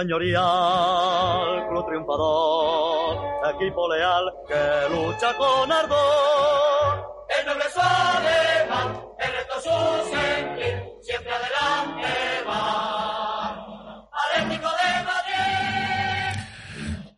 [0.00, 3.18] señorial, club triunfador,
[3.54, 7.26] equipo leal que lucha con ardor.
[7.28, 12.08] El noble es alemán, el resto su sentir, siempre adelante
[12.48, 14.08] va.
[14.32, 16.40] Atlético de Madrid.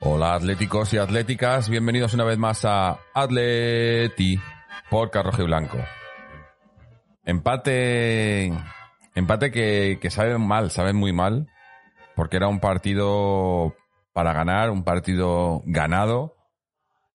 [0.00, 4.40] Hola atléticos y atléticas, bienvenidos una vez más a Atleti
[4.90, 5.78] por Carrojo y Blanco.
[7.24, 8.52] Empate,
[9.14, 11.46] empate que, que saben mal, saben muy mal,
[12.14, 13.74] porque era un partido
[14.12, 16.36] para ganar, un partido ganado,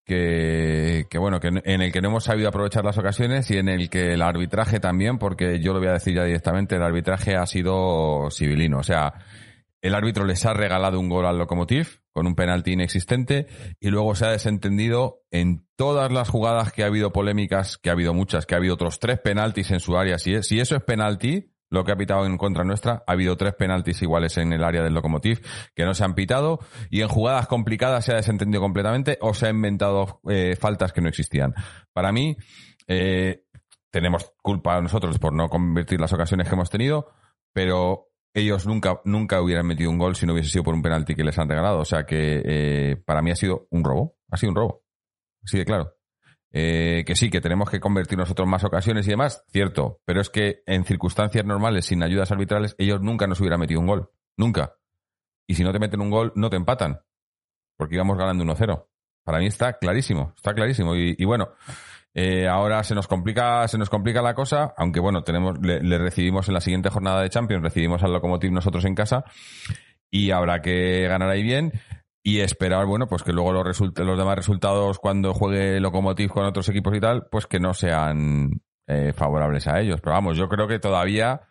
[0.04, 3.68] que, que bueno, que en el que no hemos sabido aprovechar las ocasiones y en
[3.68, 7.36] el que el arbitraje también, porque yo lo voy a decir ya directamente, el arbitraje
[7.36, 8.78] ha sido civilino.
[8.78, 9.12] O sea,
[9.82, 13.46] el árbitro les ha regalado un gol al Lokomotiv con un penalti inexistente
[13.78, 17.92] y luego se ha desentendido en todas las jugadas que ha habido polémicas, que ha
[17.92, 20.18] habido muchas, que ha habido otros tres penaltis en su área.
[20.18, 23.54] Si, si eso es penalti, lo que ha pitado en contra nuestra, ha habido tres
[23.54, 25.40] penaltis iguales en el área del Lokomotiv
[25.74, 26.60] que no se han pitado
[26.90, 31.00] y en jugadas complicadas se ha desentendido completamente o se ha inventado eh, faltas que
[31.00, 31.54] no existían.
[31.92, 32.36] Para mí,
[32.86, 33.44] eh,
[33.90, 37.10] tenemos culpa nosotros por no convertir las ocasiones que hemos tenido,
[37.52, 41.14] pero ellos nunca, nunca hubieran metido un gol si no hubiese sido por un penalti
[41.14, 41.80] que les han regalado.
[41.80, 44.16] O sea que eh, para mí ha sido un robo.
[44.30, 44.84] Ha sido un robo.
[45.42, 45.97] Así de claro.
[46.50, 50.00] Eh, que sí, que tenemos que convertir nosotros más ocasiones y demás, cierto.
[50.04, 53.86] Pero es que en circunstancias normales, sin ayudas arbitrales, ellos nunca nos hubieran metido un
[53.86, 54.10] gol.
[54.36, 54.74] Nunca.
[55.46, 57.00] Y si no te meten un gol, no te empatan.
[57.76, 58.86] Porque íbamos ganando 1-0.
[59.24, 60.32] Para mí está clarísimo.
[60.36, 60.94] Está clarísimo.
[60.96, 61.50] Y, y bueno.
[62.14, 65.98] Eh, ahora se nos complica, se nos complica la cosa, aunque bueno, tenemos, le, le,
[65.98, 69.24] recibimos en la siguiente jornada de Champions, recibimos al Lokomotiv nosotros en casa
[70.10, 71.72] y habrá que ganar ahí bien
[72.22, 76.68] y esperar, bueno, pues que luego los, los demás resultados cuando juegue Lokomotiv con otros
[76.68, 80.00] equipos y tal, pues que no sean eh, favorables a ellos.
[80.00, 81.42] Pero vamos, yo creo que todavía,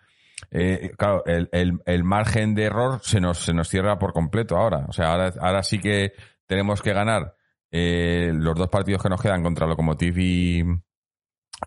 [0.51, 4.57] eh, claro, el, el, el, margen de error se nos, se nos cierra por completo
[4.57, 4.85] ahora.
[4.87, 6.13] O sea, ahora, ahora sí que
[6.45, 7.35] tenemos que ganar
[7.71, 10.63] eh, los dos partidos que nos quedan contra Lokomotiv y,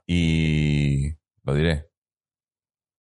[0.06, 1.10] y
[1.44, 1.90] lo diré.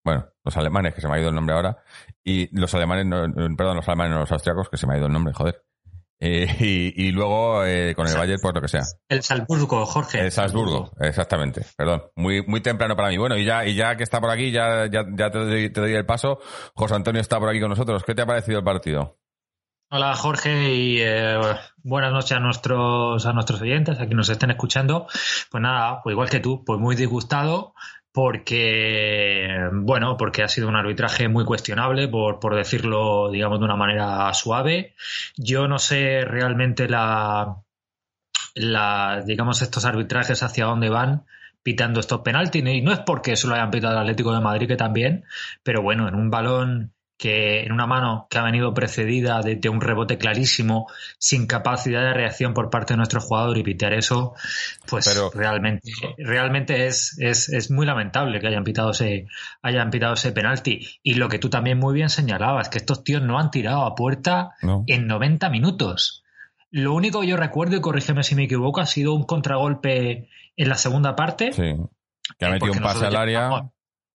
[0.04, 1.78] Bueno, los alemanes, que se me ha ido el nombre ahora,
[2.22, 5.06] y los alemanes, no, perdón, los alemanes, no, los austriacos, que se me ha ido
[5.06, 5.65] el nombre, joder.
[6.18, 8.82] Eh, y, y, luego eh, con el Bayern, pues lo que sea.
[9.08, 10.20] El Salzburgo, Jorge.
[10.20, 11.66] El Salzburgo, exactamente.
[11.76, 12.04] Perdón.
[12.16, 13.18] Muy, muy temprano para mí.
[13.18, 15.80] Bueno, y ya, y ya que está por aquí, ya, ya, ya te, doy, te
[15.80, 16.38] doy el paso.
[16.74, 18.02] José Antonio está por aquí con nosotros.
[18.04, 19.18] ¿Qué te ha parecido el partido?
[19.88, 21.38] Hola Jorge y eh,
[21.84, 25.06] buenas noches a nuestros a nuestros oyentes, a quienes nos estén escuchando.
[25.48, 27.72] Pues nada, pues igual que tú, pues muy disgustado
[28.16, 33.76] porque bueno, porque ha sido un arbitraje muy cuestionable, por, por decirlo, digamos, de una
[33.76, 34.94] manera suave.
[35.36, 37.58] Yo no sé realmente la,
[38.54, 41.26] la digamos, estos arbitrajes hacia dónde van
[41.62, 44.76] pitando estos penaltis, y no es porque solo hayan pitado el Atlético de Madrid, que
[44.76, 45.26] también,
[45.62, 49.68] pero bueno, en un balón que en una mano que ha venido precedida de, de,
[49.68, 50.86] un rebote clarísimo,
[51.18, 54.34] sin capacidad de reacción por parte de nuestro jugador y pitear eso,
[54.86, 59.26] pues Pero, realmente, realmente es, es, es, muy lamentable que hayan pitado ese,
[59.62, 60.86] hayan pitado ese penalti.
[61.02, 63.94] Y lo que tú también muy bien señalabas, que estos tíos no han tirado a
[63.94, 64.84] puerta no.
[64.86, 66.22] en 90 minutos.
[66.70, 70.68] Lo único que yo recuerdo, y corrígeme si me equivoco, ha sido un contragolpe en
[70.68, 71.52] la segunda parte.
[71.52, 71.74] Sí.
[72.38, 73.48] Que ha metido un pase al área.
[73.48, 73.72] Llevamos,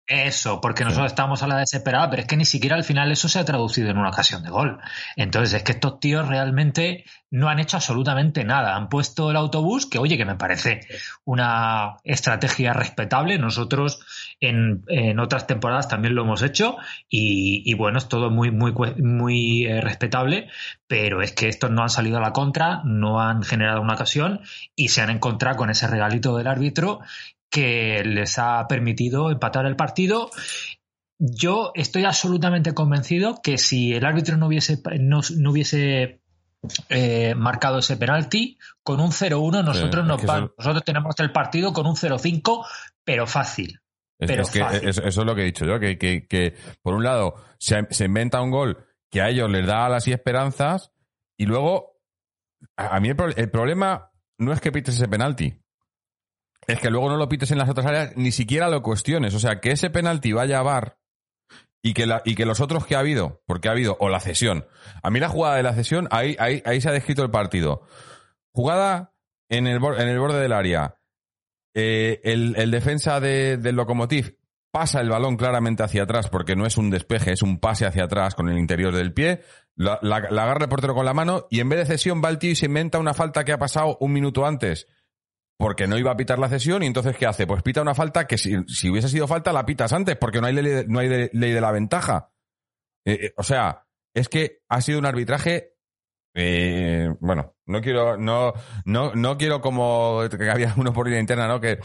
[0.08, 1.12] eso, porque nosotros sí.
[1.12, 3.90] estamos a la desesperada, pero es que ni siquiera al final eso se ha traducido
[3.90, 4.78] en una ocasión de gol.
[5.16, 8.74] Entonces, es que estos tíos realmente no han hecho absolutamente nada.
[8.74, 10.80] Han puesto el autobús, que oye, que me parece
[11.24, 13.38] una estrategia respetable.
[13.38, 14.00] Nosotros
[14.40, 16.76] en, en otras temporadas también lo hemos hecho
[17.08, 20.48] y, y bueno, es todo muy, muy, muy eh, respetable,
[20.86, 24.40] pero es que estos no han salido a la contra, no han generado una ocasión
[24.74, 27.00] y se han encontrado con ese regalito del árbitro
[27.50, 30.30] que les ha permitido empatar el partido.
[31.18, 36.20] Yo estoy absolutamente convencido que si el árbitro no hubiese, no, no hubiese
[36.88, 41.72] eh, marcado ese penalti, con un 0-1 nosotros sí, nos van, nosotros tenemos el partido
[41.72, 42.66] con un 0-5,
[43.04, 43.80] pero fácil.
[44.18, 44.88] Es, pero es que fácil.
[44.88, 47.86] Eso, eso, es lo que he dicho yo, que, que, que por un lado se,
[47.90, 50.92] se, inventa un gol que a ellos les da alas y esperanzas,
[51.36, 52.00] y luego
[52.76, 55.60] a, a mí el, el problema no es que pites ese penalti,
[56.68, 59.34] es que luego no lo pites en las otras áreas, ni siquiera lo cuestiones.
[59.34, 60.98] O sea, que ese penalti vaya a bar
[61.82, 64.20] y que, la, y que los otros que ha habido, porque ha habido, o la
[64.20, 64.66] cesión.
[65.02, 67.82] A mí la jugada de la cesión, ahí, ahí, ahí se ha descrito el partido.
[68.52, 69.14] Jugada
[69.48, 70.98] en el, en el borde del área.
[71.74, 74.36] Eh, el, el, defensa de, del Lokomotiv
[74.70, 78.04] pasa el balón claramente hacia atrás porque no es un despeje, es un pase hacia
[78.04, 79.40] atrás con el interior del pie.
[79.74, 82.28] La, la, la agarra el portero con la mano y en vez de cesión va
[82.28, 84.86] el tío y se inventa una falta que ha pasado un minuto antes
[85.58, 87.46] porque no iba a pitar la cesión y entonces ¿qué hace?
[87.46, 90.46] Pues pita una falta que si, si hubiese sido falta la pitas antes porque no
[90.46, 92.30] hay ley, no hay ley de la ventaja.
[93.04, 95.78] Eh, eh, o sea, es que ha sido un arbitraje
[96.40, 98.52] eh, bueno, no quiero, no,
[98.84, 101.60] no, no quiero como que había uno por línea interna, ¿no?
[101.60, 101.80] Que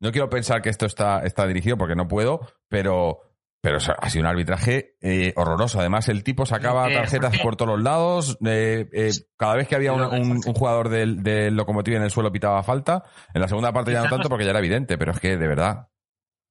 [0.00, 3.27] no quiero pensar que esto está, está dirigido porque no puedo, pero,
[3.60, 5.80] pero ha sido un arbitraje eh, horroroso.
[5.80, 8.38] Además, el tipo sacaba tarjetas por todos los lados.
[8.44, 13.02] Eh, cada vez que había un, jugador del, del Locomotiv en el suelo pitaba falta.
[13.34, 15.48] En la segunda parte ya no tanto porque ya era evidente, pero es que de
[15.48, 15.88] verdad.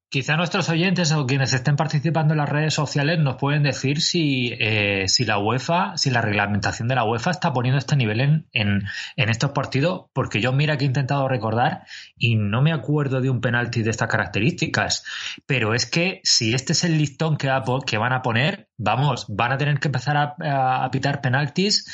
[0.09, 4.54] Quizá nuestros oyentes o quienes estén participando en las redes sociales nos pueden decir si,
[4.57, 8.48] eh, si la UEFA, si la reglamentación de la UEFA está poniendo este nivel en,
[8.54, 11.83] en, estos partidos, porque yo mira que he intentado recordar
[12.18, 15.04] y no me acuerdo de un penalti de estas características.
[15.45, 17.51] Pero es que si este es el listón que,
[17.86, 21.86] que van a poner, vamos, van a tener que empezar a, a pitar penaltis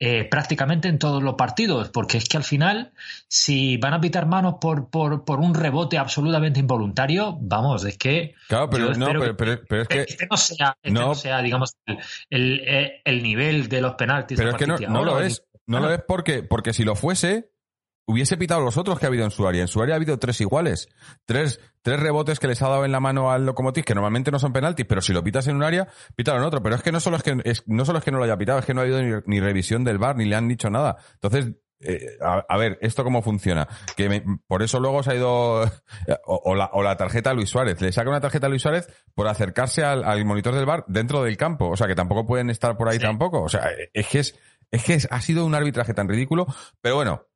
[0.00, 2.92] eh, prácticamente en todos los partidos, porque es que al final,
[3.26, 8.34] si van a pitar manos por, por, por un rebote absolutamente involuntario, vamos, es que.
[8.46, 10.00] Claro, pero, no, pero, pero, es que.
[10.02, 11.76] Este no sea, este no, sea digamos,
[12.30, 12.62] el,
[13.04, 14.38] el, nivel de los penaltis.
[14.38, 15.42] Pero es que no, no lo es.
[15.66, 17.50] No lo es porque, porque si lo fuese,
[18.08, 19.60] hubiese pitado los otros que ha habido en su área.
[19.60, 20.88] En su área ha habido tres iguales.
[21.26, 24.38] Tres, tres rebotes que les ha dado en la mano al Locomotiv, que normalmente no
[24.38, 26.62] son penaltis, pero si lo pitas en un área, pítalo en otro.
[26.62, 28.58] Pero es que no solo es que, no solo es que no lo haya pitado,
[28.58, 30.96] es que no ha habido ni, revisión del bar, ni le han dicho nada.
[31.14, 33.68] Entonces, eh, a, ver, ¿esto cómo funciona?
[33.94, 35.70] Que por eso luego se ha ido,
[36.24, 37.78] o, la, o, la, tarjeta a Luis Suárez.
[37.82, 41.36] Le saca una tarjeta a Luis Suárez por acercarse al, monitor del bar dentro del
[41.36, 41.68] campo.
[41.68, 43.42] O sea, que tampoco pueden estar por ahí tampoco.
[43.42, 44.34] O sea, es que es,
[44.70, 46.46] es que ha sido un arbitraje tan ridículo.
[46.80, 47.27] Pero bueno,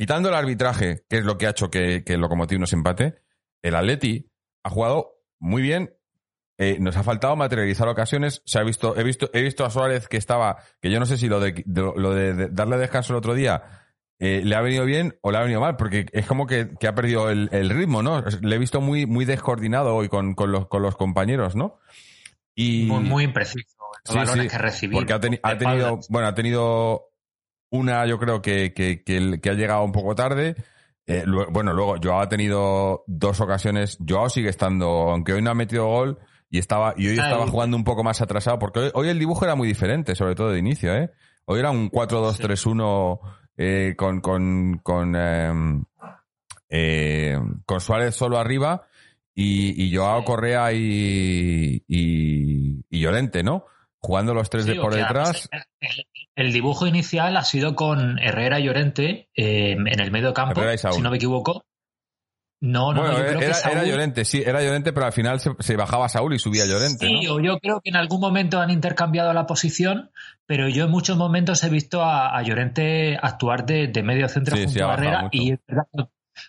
[0.00, 3.16] Quitando el arbitraje, que es lo que ha hecho que, el Locomotiv nos empate,
[3.60, 4.32] el Atleti
[4.64, 5.94] ha jugado muy bien.
[6.56, 8.40] Eh, nos ha faltado materializar ocasiones.
[8.46, 11.18] Se ha visto, he visto, he visto a Suárez que estaba, que yo no sé
[11.18, 13.62] si lo de, lo de, darle descanso el otro día
[14.18, 16.94] eh, le ha venido bien o le ha venido mal, porque es como que, ha
[16.94, 18.24] perdido el, ritmo, ¿no?
[18.40, 21.78] Le he visto muy, muy descoordinado hoy con, los, con los compañeros, ¿no?
[22.54, 23.76] Y, muy, muy impreciso.
[24.04, 27.09] Sí, sí, que Porque ha, tenido, bueno, ha tenido
[27.70, 30.56] una, yo creo que, que, que, ha llegado un poco tarde.
[31.06, 33.98] Eh, bueno, luego Joao ha tenido dos ocasiones.
[34.06, 36.18] Joao sigue estando, aunque hoy no ha metido gol
[36.50, 39.54] y estaba y hoy estaba jugando un poco más atrasado, porque hoy, el dibujo era
[39.54, 40.94] muy diferente, sobre todo de inicio.
[40.94, 41.10] ¿eh?
[41.44, 43.20] Hoy era un 4-2-3-1
[43.56, 45.84] eh, con, con, con, em,
[46.68, 48.86] eh, con Suárez solo arriba
[49.34, 53.64] y, y Joao Correa y, y, y Llorente, ¿no?
[54.00, 55.48] Jugando los tres de por detrás.
[56.34, 61.00] El, dibujo inicial ha sido con Herrera y Llorente eh, en el medio campo, si
[61.00, 61.64] no me equivoco.
[62.62, 66.66] No, no, era, Llorente, sí, era Llorente, pero al final se, bajaba Saúl y subía
[66.66, 67.06] Llorente.
[67.06, 70.10] Sí, o yo creo que en algún momento han intercambiado la posición,
[70.44, 74.92] pero yo en muchos momentos he visto a, Llorente actuar de, medio centro junto a
[74.92, 75.54] Herrera y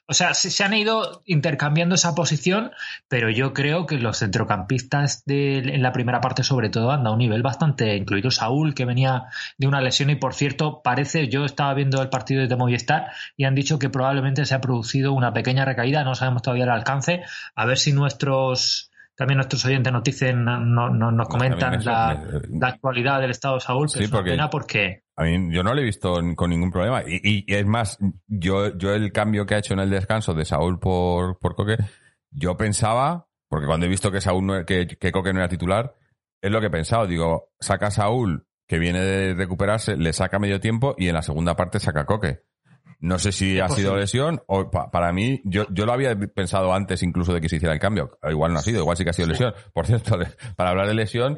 [0.07, 2.71] o sea, se, han ido intercambiando esa posición,
[3.07, 7.13] pero yo creo que los centrocampistas de, en la primera parte, sobre todo, han dado
[7.13, 9.25] un nivel bastante, incluido Saúl, que venía
[9.57, 13.45] de una lesión y, por cierto, parece, yo estaba viendo el partido de Movistar y
[13.45, 17.23] han dicho que probablemente se ha producido una pequeña recaída, no sabemos todavía el alcance,
[17.55, 22.23] a ver si nuestros también nuestros oyentes nos dicen, no, nos comentan la,
[22.61, 25.03] actualidad del estado de Saúl, pero es porque, pena porque...
[25.21, 27.03] A mí, yo no lo he visto con ningún problema.
[27.05, 30.79] Y, es más, yo, yo el cambio que ha hecho en el descanso de Saúl
[30.79, 31.77] por, por Coque,
[32.31, 35.93] yo pensaba, porque cuando he visto que Saúl no, que, que Coque no era titular,
[36.41, 37.05] es lo que he pensado.
[37.05, 41.21] Digo, saca a Saúl, que viene de recuperarse, le saca medio tiempo y en la
[41.21, 42.39] segunda parte saca a Coque.
[42.99, 47.03] No sé si ha sido lesión o para mí, yo, yo lo había pensado antes
[47.03, 48.17] incluso de que se hiciera el cambio.
[48.27, 49.53] Igual no ha sido, igual sí que ha sido lesión.
[49.73, 50.17] Por cierto,
[50.55, 51.37] para hablar de lesión,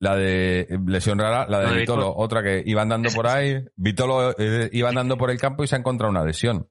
[0.00, 4.68] la de lesión rara, la de Vitolo, otra que iba andando por ahí, Vitolo eh,
[4.72, 6.68] iba andando por el campo y se ha encontrado una lesión.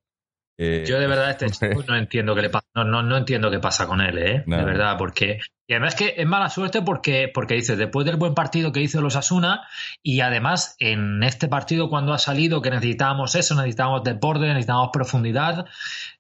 [0.56, 3.60] Eh, yo de verdad este chico no entiendo qué le pasa, no, no, entiendo qué
[3.60, 4.44] pasa con él, ¿eh?
[4.46, 8.36] De verdad, porque y además que es mala suerte porque porque dice después del buen
[8.36, 9.68] partido que hizo los Asuna
[10.04, 15.66] y además en este partido cuando ha salido que necesitábamos eso, necesitábamos deporte, necesitábamos profundidad,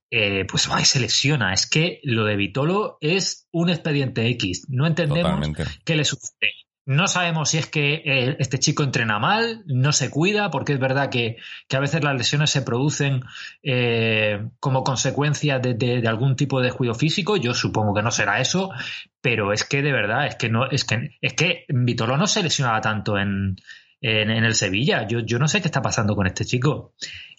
[0.09, 1.53] eh, pues va se lesiona.
[1.53, 4.67] Es que lo de Vitolo es un expediente X.
[4.69, 5.47] No entendemos
[5.83, 6.51] qué le sucede.
[6.85, 10.79] No sabemos si es que eh, este chico entrena mal, no se cuida, porque es
[10.79, 11.37] verdad que,
[11.73, 13.21] a veces las lesiones se producen
[13.61, 17.37] eh, como consecuencia de, algún tipo de descuido físico.
[17.37, 18.71] Yo supongo que no será eso,
[19.21, 22.43] pero es que de verdad, es que no, es que, es que Vitolo no se
[22.43, 23.55] lesionaba tanto en,
[24.01, 25.07] el Sevilla.
[25.07, 26.93] Yo, yo no sé qué está pasando con este chico.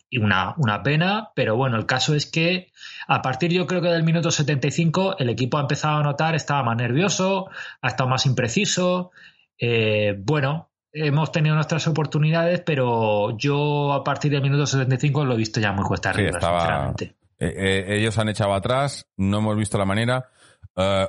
[0.09, 2.71] Y una, una pena, pero bueno, el caso es que
[3.09, 6.63] a partir yo creo que del minuto 75 el equipo ha empezado a notar, estaba
[6.63, 7.51] más nervioso,
[7.83, 9.11] ha estado más impreciso,
[9.59, 15.39] eh, bueno, hemos tenido nuestras oportunidades, pero yo a partir del minuto 75 lo he
[15.39, 19.85] visto ya muy cuesta arriba, eh, eh, ellos han echado atrás, no hemos visto la
[19.85, 20.31] manera.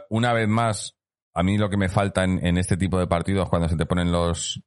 [0.10, 0.96] una vez más,
[1.36, 4.12] a mí lo que me falta en, este tipo de partidos, cuando se te ponen
[4.12, 4.64] los,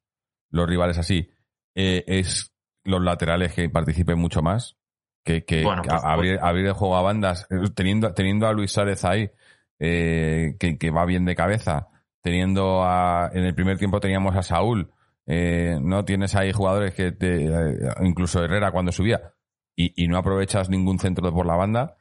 [0.50, 1.30] los rivales así,
[1.74, 2.52] eh, es
[2.84, 4.76] los laterales que participen mucho más.
[5.24, 9.04] Que, que, Bueno, abrir, abrir el juego a bandas, eh, teniendo, teniendo a Luis Suárez
[9.04, 9.30] ahí,
[9.78, 11.88] eh, que, que va bien de cabeza,
[12.28, 14.90] teniendo a, en el primer tiempo teníamos a Saúl,
[15.26, 19.32] eh, no tienes ahí jugadores que te, eh, incluso Herrera cuando subía,
[19.74, 21.96] y, y no aprovechas ningún centro por la banda,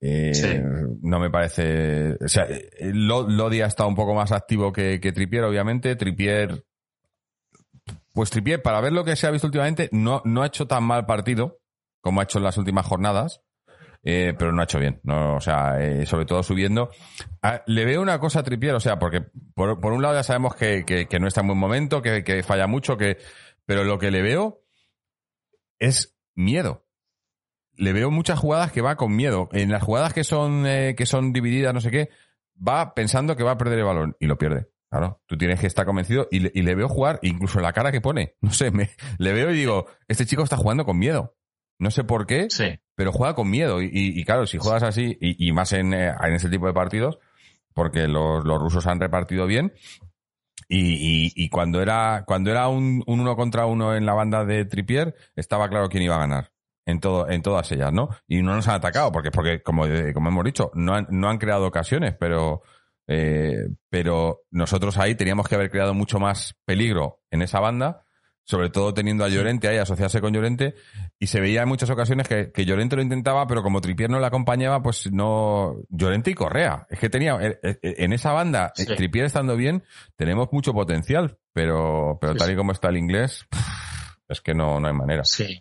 [0.00, 0.48] eh, Sí.
[1.02, 2.12] no me parece.
[2.24, 2.46] O sea,
[2.80, 5.96] Lo- Lodi ha estado un poco más activo que, que Tripier, obviamente.
[5.96, 6.64] Tripier.
[8.14, 10.84] Pues Tripier, para ver lo que se ha visto últimamente, no, no ha hecho tan
[10.84, 11.58] mal partido
[12.00, 13.42] como ha hecho en las últimas jornadas.
[14.02, 16.90] Eh, pero no ha hecho bien, o sea, eh, sobre todo subiendo.
[17.42, 19.24] Ah, le veo una cosa Tripier, o sea, porque
[19.54, 22.96] por, un lado ya sabemos que, no está en buen momento, que, que falla mucho,
[22.96, 23.18] que,
[23.66, 24.62] pero lo que le veo
[25.78, 26.88] es miedo
[27.78, 29.48] le veo muchas jugadas que va con miedo.
[29.52, 32.10] En las jugadas que son, eh, que son divididas, no sé qué,
[32.56, 34.68] va pensando que va a perder el balón y lo pierde.
[34.90, 37.92] Claro, tú tienes que estar convencido y le, y le veo jugar, incluso la cara
[37.92, 38.34] que pone.
[38.40, 41.36] No sé, me, le veo y digo, este chico está jugando con miedo.
[41.78, 42.78] No sé por qué, Sí.
[42.94, 43.80] pero juega con miedo.
[43.82, 46.72] Y, y- claro, si juegas así, y, y más en, eh, en ese tipo de
[46.72, 47.18] partidos,
[47.72, 49.72] porque los, los rusos han repartido bien.
[50.68, 54.44] Y, y- y cuando era, cuando era un, un uno contra uno en la banda
[54.44, 56.50] de Tripier, estaba claro quién iba a ganar.
[56.84, 58.08] En todo, en todas ellas, ¿no?
[58.26, 61.28] Y no nos han atacado, porque, porque como, eh, como hemos dicho, no han, no
[61.28, 62.62] han creado ocasiones, pero,
[63.06, 68.04] eh, pero nosotros ahí teníamos que haber creado mucho más peligro en esa banda,
[68.42, 70.74] sobre todo teniendo a Llorente ahí, asociarse con Llorente,
[71.20, 74.20] y se veía en muchas ocasiones que, que Llorente lo intentaba, pero como Tripier no
[74.20, 75.74] le acompañaba, pues no.
[75.88, 76.86] Llorente y Correa.
[76.90, 77.36] Es que tenía.
[77.40, 78.94] eh, eh, En esa banda, eh, Sí.
[78.96, 79.82] Tripier estando bien,
[80.16, 82.52] tenemos mucho potencial, pero, pero Sí, tal sí.
[82.54, 83.46] y como está el inglés,
[84.28, 85.24] es que no, no hay manera.
[85.24, 85.60] Sí.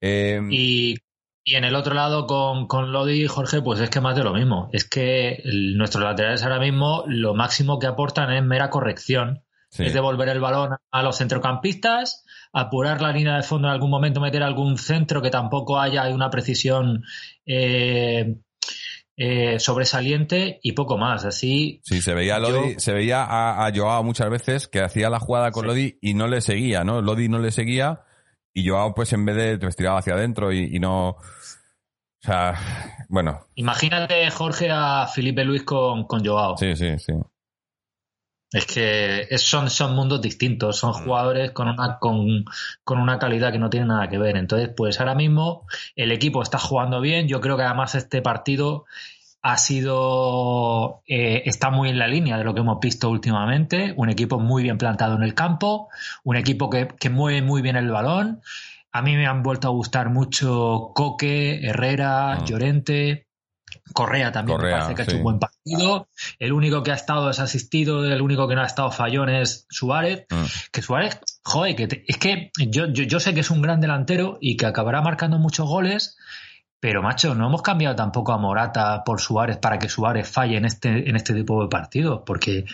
[0.00, 0.96] Eh, Y,
[1.44, 4.24] y en el otro lado, con, con Lodi y Jorge, pues es que más de
[4.24, 4.68] lo mismo.
[4.72, 9.44] Es que el- nuestros laterales ahora mismo lo máximo que aportan es mera corrección.
[9.78, 12.21] Es devolver el balón a los centrocampistas,
[12.52, 16.28] apurar la línea de fondo en algún momento, meter algún centro que tampoco haya una
[16.30, 17.02] precisión
[17.46, 18.36] eh,
[19.16, 21.24] eh, sobresaliente y poco más.
[21.24, 24.80] Así, Sí, se veía a Yo- Lodi, se veía a, a Joao muchas veces que
[24.80, 25.68] hacía la jugada con Sí.
[25.68, 27.00] Lodi y no le seguía, ¿no?
[27.02, 28.02] Lodi no le seguía
[28.54, 31.08] y Joao pues en vez de pues, tiraba hacia adentro y, y no...
[31.10, 32.54] O sea,
[33.08, 36.56] bueno, imagínate, Jorge, a Felipe Luis con, con Joao.
[36.56, 37.12] sí, sí, sí.
[38.52, 41.04] Es que son, son mundos distintos, son Mm.
[41.04, 42.44] jugadores con una, con,
[42.84, 44.36] con una calidad que no tiene nada que ver.
[44.36, 45.66] Entonces, pues ahora mismo
[45.96, 47.28] el equipo está jugando bien.
[47.28, 48.84] Yo creo que además este partido
[49.44, 53.94] ha sido, eh, está muy en la línea de lo que hemos visto últimamente.
[53.96, 55.88] Un equipo muy bien plantado en el campo,
[56.24, 58.40] un equipo que, que mueve muy bien el balón.
[58.92, 62.44] A mí me han vuelto a gustar mucho Coque, Herrera, Mm.
[62.44, 63.26] Llorente.
[63.92, 66.08] Correa también Correa, me parece que ha hecho un buen partido.
[66.38, 70.26] El único que ha estado desasistido, el único que no ha estado fallón es Suárez.
[70.30, 70.44] Mm.
[70.70, 73.80] Que Suárez, joder, que te- es que yo, yo, yo sé que es un gran
[73.80, 76.16] delantero y que acabará marcando muchos goles,
[76.80, 80.64] pero macho, no hemos cambiado tampoco a Morata por Suárez para que Suárez falle en
[80.64, 82.64] este, en este tipo de partidos, porque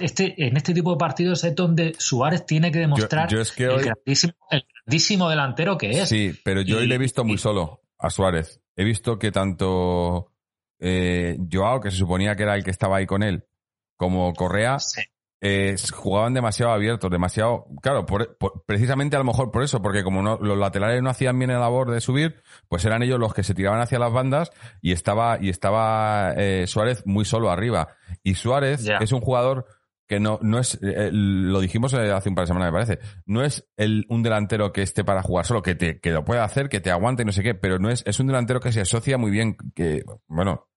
[0.00, 3.64] este, en este tipo de partidos es donde Suárez tiene que demostrar yo es que
[3.64, 6.08] el, grandísimo, el grandísimo delantero que es.
[6.08, 8.60] Sí, pero yo hoy le he visto muy y- solo a Suárez.
[8.76, 10.31] He visto que tanto
[10.82, 13.46] eh, Joao, que se suponía que era el que estaba ahí con él,
[13.96, 15.00] como Correa, Sí.
[15.40, 17.66] eh, jugaban demasiado abiertos, demasiado...
[17.82, 21.10] Claro, por- por- precisamente a lo mejor por eso, porque como no- los laterales no
[21.10, 24.12] hacían bien la labor de subir, pues eran ellos los que se tiraban hacia las
[24.12, 27.88] bandas y estaba, y estaba eh, Suárez muy solo arriba.
[28.22, 29.66] Y Suárez es un jugador
[30.08, 32.98] que no, no es, eh, lo dijimos eh, hace un par de semanas me parece,
[33.24, 36.44] no es el, un delantero que esté para jugar solo, que te, que lo pueda
[36.44, 38.72] hacer, que te aguante y no sé qué, pero no es, es un delantero que
[38.72, 40.68] se asocia muy bien, que, bueno,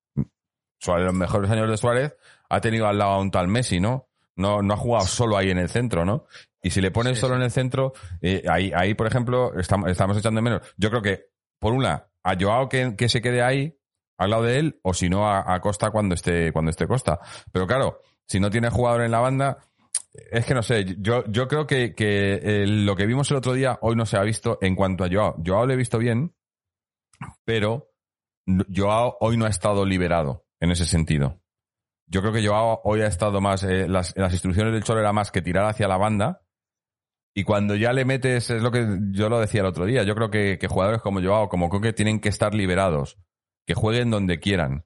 [0.86, 2.16] Suárez, los mejores años de Suárez
[2.50, 4.08] ha tenido al lado a un tal Messi, ¿no?
[4.36, 6.26] No, no ha jugado solo ahí en el centro, ¿no?
[6.62, 7.38] Y si le pones Sí, solo sí.
[7.38, 10.62] en el centro, eh, ahí, ahí, por ejemplo, estamos, estamos echando de menos.
[10.78, 11.28] Yo creo que,
[11.60, 13.78] por una, a Joao que, que se quede ahí,
[14.18, 17.20] al lado de él, o si no, a, a Costa cuando esté, cuando esté Costa.
[17.52, 19.58] Pero claro, si no tiene jugador en la banda,
[20.32, 23.54] es que no sé, yo, yo creo que, que eh, lo que vimos el otro
[23.54, 25.36] día hoy no se ha visto en cuanto a Joao.
[25.46, 26.34] Joao lo he visto bien,
[27.44, 27.92] pero
[28.74, 31.42] Joao hoy no ha estado liberado en ese sentido.
[32.08, 35.12] Yo creo que Joao hoy ha estado más, eh, las, las instrucciones del Cholo era
[35.14, 36.42] más que tirar hacia la banda.
[37.36, 40.16] Y cuando ya le metes, es lo que yo lo decía el otro día, yo
[40.16, 43.18] creo que, que jugadores como Joao, como Coque, tienen que estar liberados,
[43.68, 44.86] que jueguen donde quieran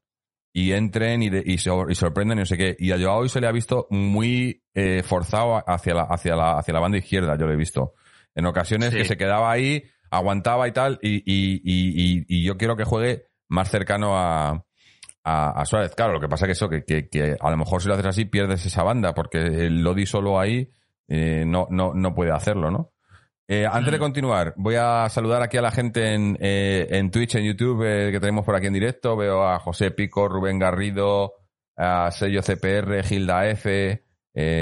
[0.52, 2.76] y entren y, de- y, sor- y sorprendan y no sé qué.
[2.80, 6.58] Y a Joao hoy se le ha visto muy eh, forzado hacia la, hacia, la,
[6.58, 7.94] hacia la banda izquierda, yo lo he visto.
[8.34, 8.98] En ocasiones Sí.
[8.98, 12.84] que se quedaba ahí, aguantaba y tal, y, y, y, y- y yo quiero que
[12.86, 14.66] juegue más cercano a,
[15.30, 15.94] a, a Suárez.
[15.96, 18.06] Claro, lo que pasa que eso, que, que, que a lo mejor si lo haces
[18.08, 20.70] así pierdes esa banda, porque el Lodi solo ahí
[21.08, 22.92] eh, no, no, no puede hacerlo, ¿no?
[23.52, 24.02] Eh, antes de Mm.
[24.02, 28.12] continuar, voy a saludar aquí a la gente en, eh, en Twitch, en YouTube, eh,
[28.12, 29.18] que tenemos por aquí en directo.
[29.18, 31.34] Veo a José Pico, Rubén Garrido,
[31.76, 34.04] a Sello CPR, Gilda F,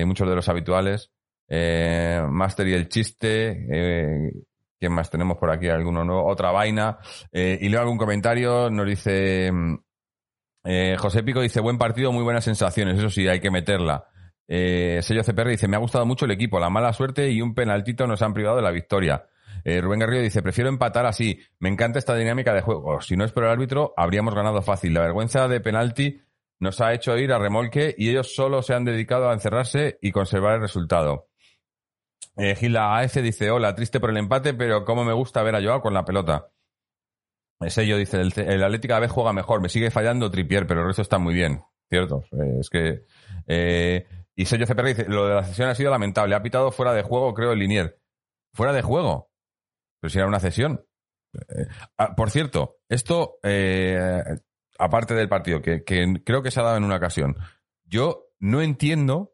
[0.06, 1.12] muchos de los habituales.
[1.50, 4.32] Master y el Chiste.
[4.80, 5.68] ¿Quién más tenemos por aquí?
[5.68, 6.26] ¿Alguno nuevo?
[6.26, 6.98] Otra vaina.
[7.34, 8.70] Y leo algún comentario.
[8.70, 9.52] Nos dice...
[10.70, 12.98] eh, José Pico dice, buen partido, muy buenas sensaciones.
[12.98, 14.06] Eso sí, hay que meterla.
[14.50, 17.56] Eh, Sello CPR dice, me ha gustado mucho el equipo, la mala suerte y un
[17.56, 19.26] penaltito nos han privado de la victoria.
[19.64, 21.40] Eh, Rubén Garrido dice, prefiero empatar así.
[21.60, 23.02] Me encanta esta dinámica de juego.
[23.02, 24.94] Si no es por el árbitro, habríamos ganado fácil.
[24.94, 26.22] La vergüenza de penalti
[26.60, 30.12] nos ha hecho ir a remolque y ellos solo se han dedicado a encerrarse y
[30.12, 31.30] conservar el resultado.
[32.36, 35.62] Eh, Gila AF dice, hola, triste por el empate, pero cómo me gusta ver a
[35.62, 36.50] Joao con la pelota.
[37.60, 40.88] El sello dice, el, Atlético a vez juega mejor, me sigue fallando Tripier, pero el
[40.88, 41.64] resto está muy bien.
[41.90, 43.06] Cierto, eh, es que...
[43.48, 46.94] eh, y sello CPR dice, lo de la cesión ha sido lamentable, ha pitado fuera
[46.94, 48.00] de juego, creo, el Linier.
[48.54, 49.32] Fuera de juego.
[50.00, 50.86] Pero si era una cesión.
[51.34, 53.40] Eh, ah, por cierto, esto,
[54.78, 57.36] aparte del partido, que, que creo que se ha dado en una ocasión,
[57.86, 59.34] yo no entiendo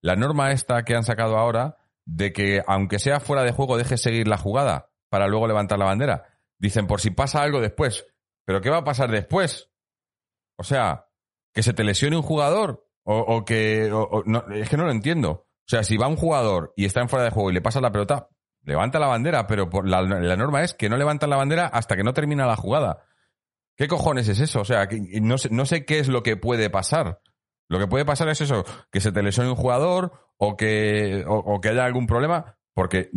[0.00, 4.00] la norma esta que han sacado ahora de que aunque sea fuera de juego dejes
[4.00, 6.24] seguir la jugada para luego levantar la bandera.
[6.62, 8.06] Dicen por si pasa algo después.
[8.44, 9.68] ¿Pero qué va a pasar después?
[10.56, 11.06] O sea,
[11.52, 13.90] que se te lesione un jugador o, que...
[13.92, 15.30] o- no, es que no lo entiendo.
[15.32, 17.80] O sea, si va un jugador y está en fuera de juego y le pasa
[17.80, 18.28] la pelota,
[18.62, 20.02] levanta la bandera, pero la,
[20.36, 23.06] norma es que no levantan la bandera hasta que no termina la jugada.
[23.76, 24.60] ¿Qué cojones es eso?
[24.60, 27.20] O sea, que no, sé, qué es lo que puede pasar.
[27.68, 31.60] Lo que puede pasar es eso, que se te lesione un jugador o que, o
[31.60, 33.10] que haya algún problema, porque,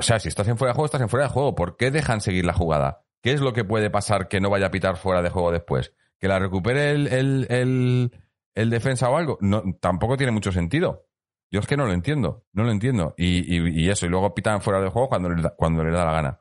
[0.00, 1.54] o sea, si estás en fuera de juego, estás en fuera de juego.
[1.54, 3.04] ¿Por qué dejan seguir la jugada?
[3.22, 5.94] ¿Qué es lo que puede pasar que no vaya a pitar fuera de juego después?
[6.18, 8.12] ¿Que la recupere el, el,
[8.54, 9.36] el, defensa o algo?
[9.40, 11.06] No, tampoco tiene mucho sentido.
[11.50, 13.14] Yo es que no lo entiendo, no lo entiendo.
[13.16, 16.04] Y, y, eso, y luego pitan fuera de juego cuando les da, cuando les da
[16.06, 16.38] la gana.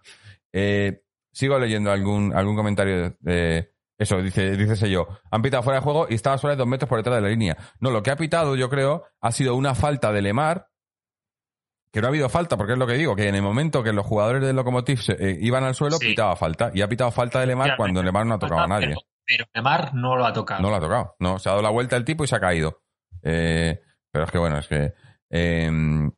[0.54, 5.10] Eh, sigo leyendo algún, algún comentario de, eso, dice, dice yo.
[5.30, 7.58] Han pitado fuera de juego y estaba de dos metros por detrás de la línea.
[7.82, 10.69] No, lo que ha pitado, yo creo, ha sido una falta de Lemar,
[11.92, 13.94] que no ha habido falta, porque es lo que digo, que en el momento que
[13.94, 16.08] los jugadores del Lokomotiv se- eh, iban al suelo, Sí.
[16.10, 16.72] pitaba falta.
[16.74, 18.88] Y ha pitado falta de Lemar cuando Lemar no ha tocado a nadie.
[18.90, 20.62] Pero, pero Neymar no lo ha tocado.
[20.62, 21.16] No lo ha tocado.
[21.20, 22.82] No, se ha dado la vuelta el tipo y se ha caído.
[23.24, 23.80] Eh,
[24.12, 24.94] pero es que bueno, es que.
[25.30, 25.72] eh,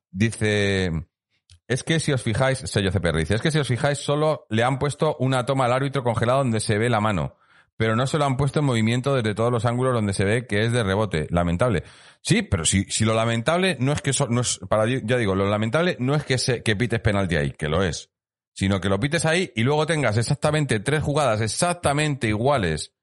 [0.10, 0.92] dice.
[1.68, 4.64] Es que si os fijáis, sello CPR dice, es que si os fijáis, solo le
[4.64, 7.38] han puesto una toma al árbitro congelado donde se ve la mano.
[7.82, 10.46] Pero no se lo han puesto en movimiento desde todos los ángulos donde se ve
[10.46, 11.26] que es de rebote.
[11.32, 11.82] Lamentable.
[12.22, 15.34] Sí, pero si, si lo lamentable no es que so- no es, para, ya digo,
[15.34, 18.12] lo lamentable no es que se, que pites penalti ahí, que lo es.
[18.54, 22.94] Sino que lo pites ahí y luego tengas exactamente tres jugadas exactamente iguales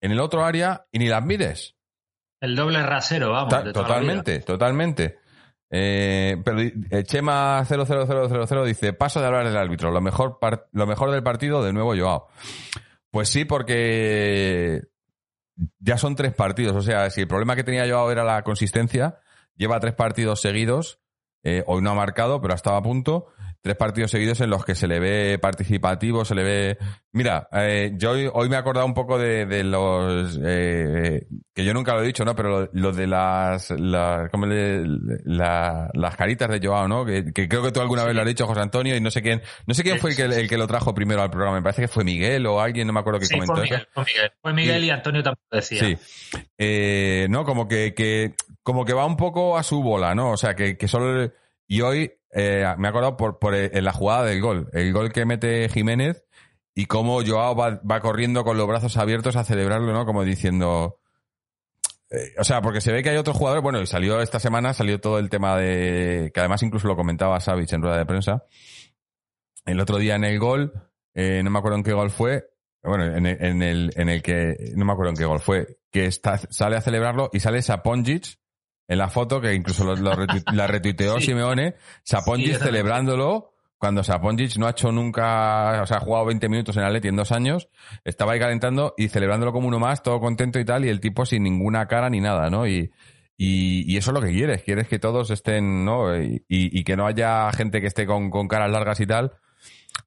[0.00, 1.76] en el otro área y ni las mides.
[2.40, 3.50] El doble rasero, vamos.
[3.50, 5.18] Ta- de totalmente, totalmente.
[5.70, 10.40] Eh, pero eh, Chema 00000 dice, paso de hablar del árbitro, lo mejor,
[10.72, 12.26] lo mejor del partido, de nuevo Joao.
[13.16, 14.82] Pues sí, porque
[15.78, 19.20] ya son tres partidos, o sea, si el problema que tenía Joao era la consistencia,
[19.56, 21.00] lleva tres partidos seguidos,
[21.42, 23.28] eh, hoy no ha marcado, pero ha estado a punto,
[23.66, 26.78] tres partidos seguidos en los que se le ve participativo, se le ve...
[27.10, 30.38] Mira, eh, yo hoy, hoy me he acordado un poco de, de los...
[30.40, 32.36] eh, que yo nunca lo he dicho, ¿no?
[32.36, 33.70] Pero lo, lo de las...
[33.72, 34.84] la- ¿cómo le-
[35.24, 37.04] la- las caritas de Joao, ¿no?
[37.04, 39.20] Que, que creo que tú alguna vez lo has dicho, José Antonio, y no sé
[39.20, 39.42] quién...
[39.66, 41.56] No sé quién fue el que, el que lo trajo primero al programa.
[41.56, 43.74] Me parece que fue Miguel o alguien, no me acuerdo que Sí, comentó fue eso.
[43.74, 44.32] Miguel, fue Miguel.
[44.42, 45.80] Fue Miguel y Antonio tampoco decía.
[45.80, 45.96] Sí.
[46.58, 50.30] Eh, no, como que, que, como que va un poco a su bola, ¿no?
[50.30, 51.32] O sea, que, que solo.
[51.66, 54.68] Y hoy eh, me he acordado por, por eh, en la jugada del gol.
[54.72, 56.24] El gol que mete Jiménez
[56.74, 60.04] y cómo Joao va, corriendo con los brazos abiertos a celebrarlo, ¿no?
[60.04, 61.00] Como diciendo.
[62.10, 63.62] eh, o sea, porque se ve que hay otros jugadores.
[63.62, 66.30] Bueno, y salió esta semana, salió todo el tema de.
[66.34, 68.44] que además incluso lo comentaba Savic en rueda de prensa.
[69.64, 70.72] El otro día en el gol,
[71.14, 72.44] eh, no me acuerdo en qué gol fue,
[72.82, 75.78] bueno, en el, en el, en el que, no me acuerdo en qué gol fue,
[75.90, 78.38] que sale a celebrarlo y sale Saponjic
[78.88, 81.26] en la foto, que incluso lo, lo retu- la retuiteó Sí.
[81.26, 86.48] Simeone, Saponjic Sí, celebrándolo cuando Saponjic no ha hecho nunca, o sea, ha jugado 20
[86.48, 87.68] minutos en Atleti en dos años,
[88.04, 91.26] estaba ahí calentando y celebrándolo como uno más, todo contento y tal, y el tipo
[91.26, 92.66] sin ninguna cara ni nada, ¿no?
[92.66, 92.90] Y,
[93.36, 96.16] y, y eso es lo que quieres, quieres que todos estén, ¿no?
[96.16, 99.32] Y, y que no haya gente que esté con, con caras largas y tal,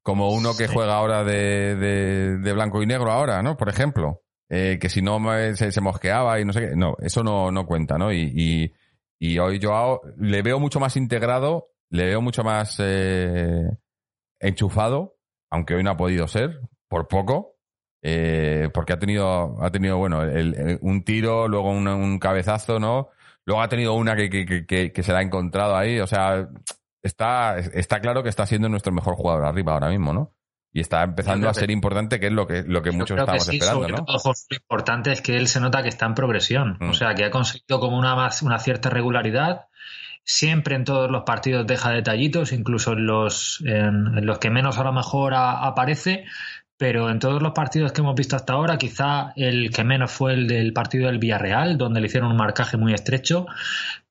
[0.02, 3.56] como uno que juega ahora de, de, de blanco y negro ahora, ¿no?
[3.56, 5.20] Por ejemplo, eh, que si no
[5.56, 8.12] se, mosqueaba y no sé qué, no, eso no, no cuenta, ¿no?
[8.12, 8.74] Y, y,
[9.20, 13.64] y hoy Joao le veo mucho más integrado, le veo mucho más eh,
[14.40, 15.18] enchufado,
[15.52, 17.56] aunque hoy no ha podido ser, por poco,
[18.02, 23.10] eh, porque ha tenido, ha tenido bueno, el- un tiro, luego un, un cabezazo, ¿no?
[23.46, 26.00] Luego ha tenido una que, que, que, que se la ha encontrado ahí.
[26.00, 26.48] O sea,
[27.04, 30.36] está, está claro que está siendo nuestro mejor jugador arriba ahora mismo, ¿no?
[30.72, 33.88] Y está empezando a ser importante, que es lo que, lo que muchos estamos esperando,
[33.88, 34.06] ¿no?
[34.08, 36.78] lo importante es que él se nota que está en progresión.
[36.80, 36.94] O mm.
[36.94, 39.68] sea, que ha conseguido como una, una cierta regularidad.
[40.24, 44.84] Siempre en todos los partidos deja detallitos, incluso en los, en, los que menos a
[44.84, 46.26] lo mejor aparece,
[46.78, 50.34] pero en todos los partidos que hemos visto hasta ahora, quizá el que menos fue
[50.34, 53.48] el del partido del Villarreal, donde le hicieron un marcaje muy estrecho,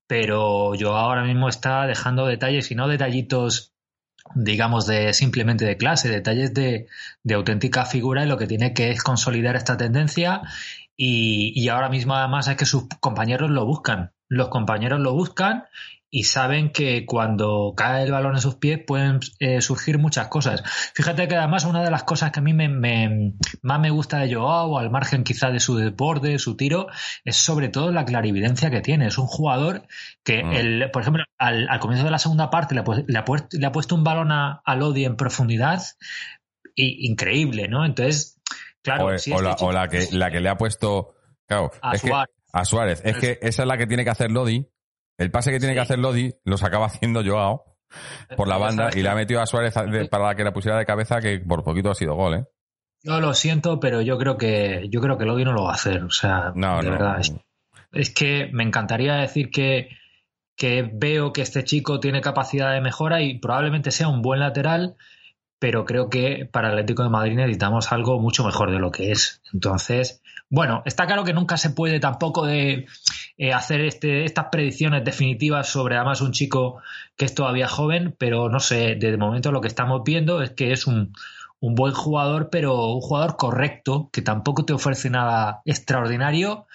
[0.09, 3.78] pero yo ahora mismo está dejando detalles y no detallitos
[4.35, 6.87] digamos, de simplemente de clase, detalles de,
[7.23, 10.43] de auténtica figura y lo que tiene que es consolidar esta tendencia
[10.97, 14.13] y, y, ahora mismo además es que sus compañeros lo buscan.
[14.29, 15.65] Los compañeros lo buscan
[16.11, 20.63] y saben que cuando cae el balón en sus pies pueden eh, surgir muchas cosas.
[20.95, 24.35] Fíjate que además una de las cosas que a mí me, más me gusta de
[24.35, 26.87] Joao, al margen quizá de su deporte, de su tiro,
[27.25, 29.07] es sobre todo la clarividencia que tiene.
[29.07, 29.87] Es un jugador
[30.25, 30.53] que, mm.
[30.53, 33.25] el, por ejemplo, al, comienzo de la segunda parte le, le, ha,
[33.73, 35.83] puesto, un balón a, Lodi en profundidad
[36.75, 37.85] y, increíble, ¿no?
[37.85, 38.41] Entonces,
[38.83, 39.07] claro...
[39.07, 39.31] O, este
[39.73, 41.15] la, que, la que le ha puesto...
[41.47, 42.35] Claro, a Suárez.
[42.53, 43.03] a Suárez.
[43.05, 44.67] Es que esa es la que tiene que hacer Lodi
[45.19, 47.65] el pase que tiene que hacer Lodi los acaba haciendo Joao
[48.37, 49.75] por la banda y le ha metido a Suárez
[50.11, 52.45] para que la pusiera de cabeza que por poquito ha sido gol, ¿eh?
[53.03, 55.75] Yo lo siento, pero yo creo que yo creo que Lodi no lo va a
[55.75, 56.03] hacer.
[56.03, 57.21] O sea, de verdad.
[57.93, 59.89] Es, que me encantaría decir que,
[60.57, 64.97] que veo que este chico tiene capacidad de mejora y probablemente sea un buen lateral,
[65.59, 69.13] pero creo que para el Atlético de Madrid necesitamos algo mucho mejor de lo que
[69.13, 69.41] es.
[69.55, 72.87] Entonces, bueno, está claro que nunca se puede tampoco de
[73.39, 76.83] eh, hacer este, estas predicciones definitivas sobre además un chico
[77.17, 80.73] que es todavía joven, pero no sé, de momento lo que estamos viendo es que
[80.73, 81.13] es un,
[81.61, 86.67] un buen jugador, pero un jugador correcto, que tampoco te ofrece nada extraordinario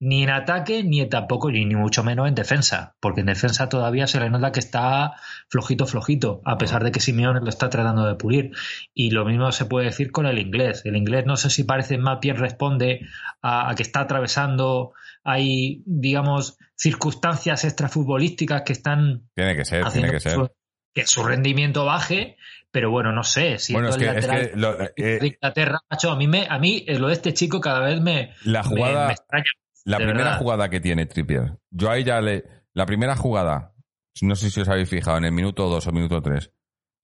[0.00, 4.20] ni en ataque, ni tampoco, ni, mucho menos en defensa, porque en defensa todavía se
[4.20, 5.14] le nota que está
[5.48, 8.52] flojito, flojito, a pesar de que Simeone lo está tratando de pulir.
[8.94, 10.82] Y lo mismo se puede decir con el inglés.
[10.84, 13.08] El inglés no sé si parece más bien responde
[13.42, 14.92] a, que está atravesando,
[15.24, 19.28] hay, digamos, circunstancias extrafutbolísticas que están.
[19.34, 20.38] Tiene que ser, tiene que ser.
[20.94, 22.36] que su rendimiento baje,
[22.70, 23.58] pero bueno, no sé.
[23.58, 26.84] Si bueno, es que, es que lo, eh, Inglaterra, macho, a mí, me, a mí
[26.86, 29.50] lo de este chico cada vez me, la jugada, me extraña
[29.88, 31.58] la primera jugada que tiene Trippier.
[31.70, 32.44] Yo ahí ya le.
[32.74, 33.72] La primera jugada,
[34.22, 36.52] no sé si os habéis fijado, en el minuto 2 o minuto 3.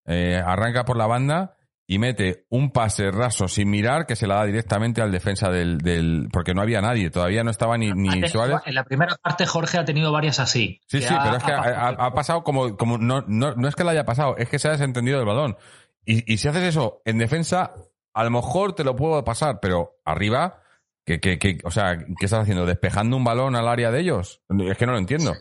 [0.07, 4.37] Eh, arranca por la banda y mete un pase raso sin mirar que se la
[4.37, 8.29] da directamente al defensa del, del porque no había nadie, todavía no estaba ni, ni
[8.29, 8.61] Suárez.
[8.67, 10.81] En la primera parte Jorge ha tenido varias así.
[10.87, 13.91] Sí, sí, pero es que ha, pasado como, como no, no, no, es que le
[13.91, 15.57] haya pasado, es que se ha desentendido del balón.
[16.05, 17.75] Y, y si haces eso en defensa,
[18.13, 20.61] a lo mejor te lo puedo pasar, pero arriba
[21.05, 22.65] ¿Qué, qué, qué, o sea, ¿qué estás haciendo?
[22.65, 24.43] ¿Despejando un balón al área de ellos?
[24.67, 25.35] Es que no lo entiendo.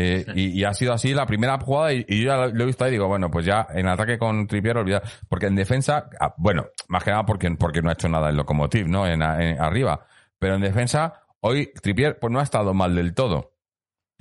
[0.00, 2.90] Eh, y, ha sido así la primera jugada y, yo ya lo he visto ahí
[2.90, 5.02] y digo, bueno, pues ya en ataque con Trippier olvidar.
[5.28, 8.36] Porque en defensa, ah, bueno, más que nada porque, porque no ha hecho nada en
[8.36, 9.08] Locomotiv, ¿no?
[9.08, 10.06] En, arriba.
[10.38, 13.56] Pero en defensa, hoy Trippier pues no ha estado mal del todo.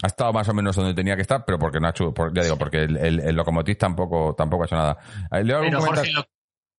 [0.03, 2.41] Ha estado más o menos donde tenía que estar, pero porque no ha hecho, ya
[2.41, 4.97] digo, porque el, el, Locomotiv tampoco, tampoco ha hecho nada.
[5.31, 6.11] Eh, pero Jorge,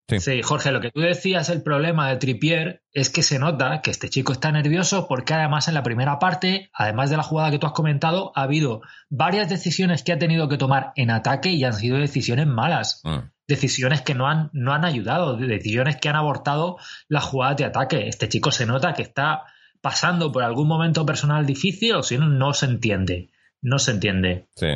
[0.09, 0.41] Sí.
[0.43, 4.09] Jorge, lo que tú decías, el problema de Tripier es que se nota que este
[4.09, 7.67] chico está nervioso porque además en la primera parte, además de la jugada que tú
[7.67, 11.75] has comentado, ha habido varias decisiones que ha tenido que tomar en ataque y han
[11.75, 13.03] sido decisiones malas.
[13.05, 13.19] Mm.
[13.47, 18.09] Decisiones que no han, no han ayudado, decisiones que han abortado la jugada de ataque.
[18.09, 19.45] Este chico se nota que está
[19.83, 23.31] pasando por algún momento personal difícil o si no, no se entiende.
[23.61, 24.49] No se entiende.
[24.55, 24.69] Sí.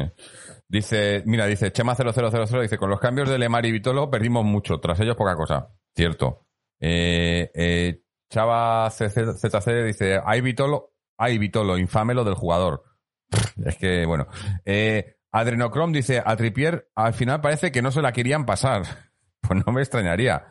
[0.72, 4.98] Dice, mira, dice Chema0000, dice, con los cambios de Lemar y Vitolo perdimos mucho, tras
[5.00, 5.68] ellos poca cosa.
[5.94, 6.46] Cierto.
[6.80, 12.84] Eh, eh, Chava ZC dice, hay Vitolo, hay Vitolo, infame lo del jugador.
[13.66, 14.28] es que, bueno.
[14.64, 18.84] Eh, Adrenocrom dice, a Tripier al final parece que no se la querían pasar.
[19.42, 20.46] pues no me extrañaría.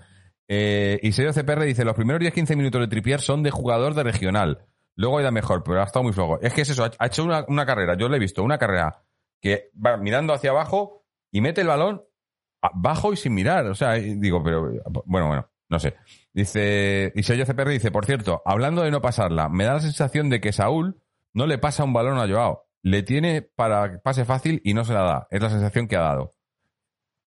[0.47, 4.03] Eh, y Sergio CPR dice, los primeros 10-15 minutos de Tripier son de jugador de
[4.03, 4.67] regional.
[4.95, 6.39] Luego ha ido mejor, pero ha estado muy flojo.
[6.41, 9.01] Es que es eso, ha hecho una, una carrera, yo le he visto, una carrera
[9.41, 12.04] que va mirando hacia abajo y mete el balón
[12.73, 13.65] bajo y sin mirar.
[13.67, 14.62] O sea, digo, pero
[15.06, 15.95] bueno, bueno, no sé.
[16.34, 20.39] Dice, Sergio CPR dice, por cierto, hablando de no pasarla, me da la sensación de
[20.39, 21.01] que Saúl
[21.34, 22.65] no le pasa un balón a Joao.
[22.84, 25.27] Le tiene para pase fácil y no se la da.
[25.30, 26.36] Es la sensación que ha dado.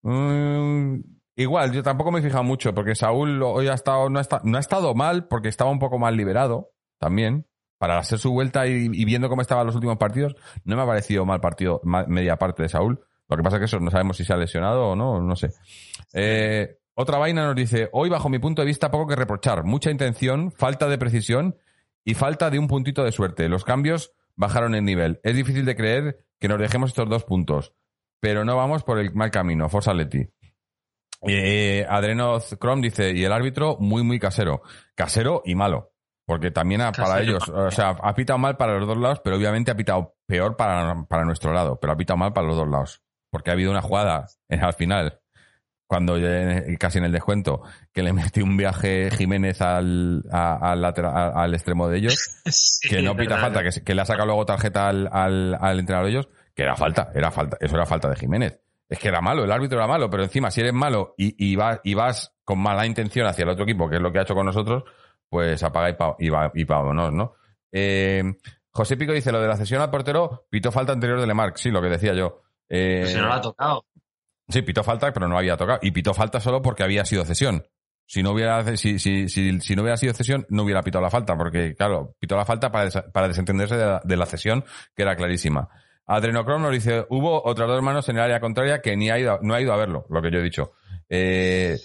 [0.04, 1.02] Mm,
[1.36, 4.60] igual, yo tampoco me he fijado mucho porque Saúl hoy ha estado, no no ha
[4.60, 7.48] estado mal porque estaba un poco más liberado también
[7.82, 11.26] para hacer su vuelta y, viendo cómo estaban los últimos partidos, no me ha parecido
[11.26, 13.04] mal partido, media parte de Saúl.
[13.28, 15.36] Lo que pasa es que eso no sabemos si se ha lesionado o no, no
[15.36, 15.50] sé.
[16.14, 19.90] Eh, otra vaina nos dice, hoy bajo mi punto de vista poco que reprochar, mucha
[19.90, 21.56] intención, falta de precisión
[22.06, 23.50] y falta de un puntito de suerte.
[23.50, 25.20] Los cambios bajaron el nivel.
[25.24, 27.74] Es difícil de creer que nos dejemos estos dos puntos,
[28.20, 29.70] pero no vamos por el mal camino.
[29.70, 30.30] Forza Leti.
[31.28, 34.62] Eh, Adreno Chrome dice, y el árbitro muy, muy casero.
[34.94, 35.91] Casero y malo.
[36.26, 39.36] Porque también ha- para ellos, o sea, ha pitado mal para los dos lados, pero
[39.38, 42.68] obviamente ha pitado peor para, para nuestro lado, pero ha pitado mal para los dos
[42.68, 43.02] lados.
[43.30, 45.20] Porque ha habido una jugada eh, al final,
[45.88, 50.82] cuando eh, casi en el descuento, que le metió un viaje Jiménez al, a- al,
[50.82, 53.42] lateral- a- al extremo de ellos, Sí, que no pita verdad.
[53.54, 56.64] falta, que, que le ha sacado luego tarjeta al, al, al entrenador de ellos, que
[56.64, 58.60] era falta, era falta, eso era falta de Jiménez.
[58.88, 61.56] Es que era malo, el árbitro era malo, pero encima si eres malo y, y,
[61.56, 64.24] vas, y vas con mala intención hacia el otro equipo, que es lo que ha
[64.24, 64.84] hecho con nosotros,
[65.32, 67.34] pues apaga y, pa, y, va- y vámonos, ¿no?
[67.72, 68.22] Eh,
[68.70, 71.72] José Pico dice, lo de la cesión al portero, pitó falta anterior de Lemarc, sí,
[71.72, 72.42] lo que decía yo.
[72.68, 73.86] Eh, si no lo ha tocado.
[74.50, 75.80] Sí, pitó falta, pero no había tocado.
[75.82, 77.66] Y pitó falta solo porque había sido cesión.
[78.06, 81.10] Si no hubiera, si, si, si, si no hubiera sido cesión, no hubiera pitado la
[81.10, 84.66] falta, porque, claro, pitó la falta para, desa- para desentenderse de la, de la cesión,
[84.94, 85.70] que era clarísima.
[86.08, 89.40] Adrenocrom nos dice, hubo otras dos manos en el área contraria que ni ha ido,
[89.42, 90.74] no ha ido a verlo, lo que yo he dicho.
[91.08, 91.78] Eh,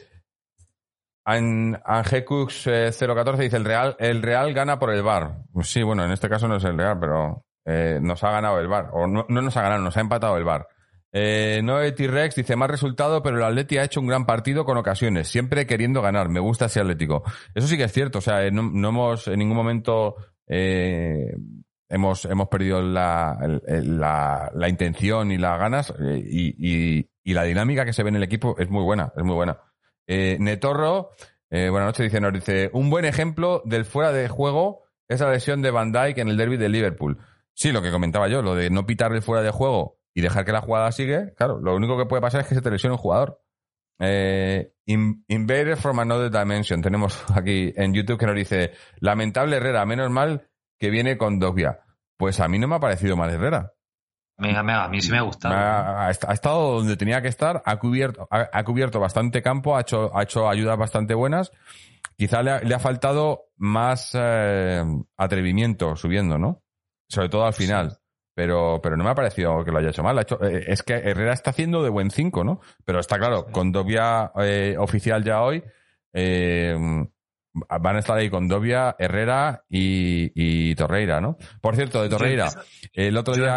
[1.27, 5.43] Angecux eh, 014 dice, el Real, el Real gana por el VAR.
[5.53, 8.61] Pues sí, bueno, en este caso no es el Real, pero eh, nos ha ganado
[8.61, 8.91] el VAR.
[8.93, 10.69] O no, no nos ha ganado, nos ha empatado el VAR.
[11.13, 14.77] Eh, Noé T-Rex dice más resultado, pero el Atleti ha hecho un gran partido con
[14.77, 16.29] ocasiones, siempre queriendo ganar.
[16.29, 17.23] Me gusta ese Atlético.
[17.55, 21.35] Eso sí que es cierto, o sea, eh, no, no hemos en ningún momento eh,
[21.89, 23.37] hemos, hemos perdido la,
[23.67, 28.55] la, intención y las ganas y- y la dinámica que se ve en el equipo
[28.59, 29.59] es muy buena, es muy buena.
[30.07, 31.11] Eh, Netorro,
[31.51, 35.31] eh, buenas noches, dice, nos dice, un buen ejemplo del fuera de juego es la
[35.31, 37.19] lesión de Van Dijk en el derby de Liverpool.
[37.55, 40.53] Sí, lo que comentaba yo, lo de no pitarle fuera de juego y dejar que
[40.53, 42.99] la jugada sigue, claro, lo único que puede pasar es que se te lesione un
[42.99, 43.41] jugador.
[43.99, 49.85] Eh, In- Invader from Another Dimension, tenemos aquí en YouTube que nos dice, lamentable Herrera,
[49.87, 51.81] menos mal que viene con Dogbia.
[52.19, 53.73] Pues a mí no me ha parecido mal Herrera.
[54.39, 55.55] Mega, mega, a mí sí me ha gustado.
[55.55, 59.81] Ha, ha- estado donde tenía que estar, ha cubierto, ha, ha cubierto bastante campo, ha
[59.81, 61.51] hecho, ha hecho ayudas bastante buenas.
[62.17, 64.83] Quizá le ha, le ha faltado más eh,
[65.17, 66.63] atrevimiento subiendo, ¿no?
[67.09, 67.99] Sobre todo al final.
[68.35, 70.19] Pero, pero no me ha parecido que lo haya hecho mal.
[70.19, 72.61] Ha hecho- eh, es que Herrera está haciendo de buen 5, ¿no?
[72.85, 75.63] Pero está claro, con Dobia eh, oficial ya hoy,
[76.13, 76.77] eh,
[77.55, 81.39] van a estar ahí con Dobia, Herrera y, y Torreira, ¿no?
[81.63, 82.51] Por cierto, de Torreira,
[82.93, 83.57] el otro día...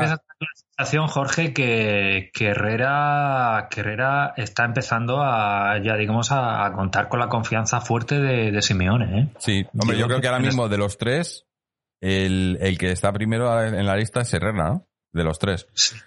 [0.79, 7.09] sensación, Jorge, que, que Herrera, que Herrera está empezando a, ya digamos, a, a contar
[7.09, 9.27] con la confianza fuerte de, de Simeone, ¿eh?
[9.39, 11.45] Sí, hombre, yo, Yo creo que ahora mismo de los tres,
[12.01, 14.87] el, el que está primero en la lista es Herrera, ¿no?
[15.11, 15.67] De los tres.
[15.73, 15.97] Sí.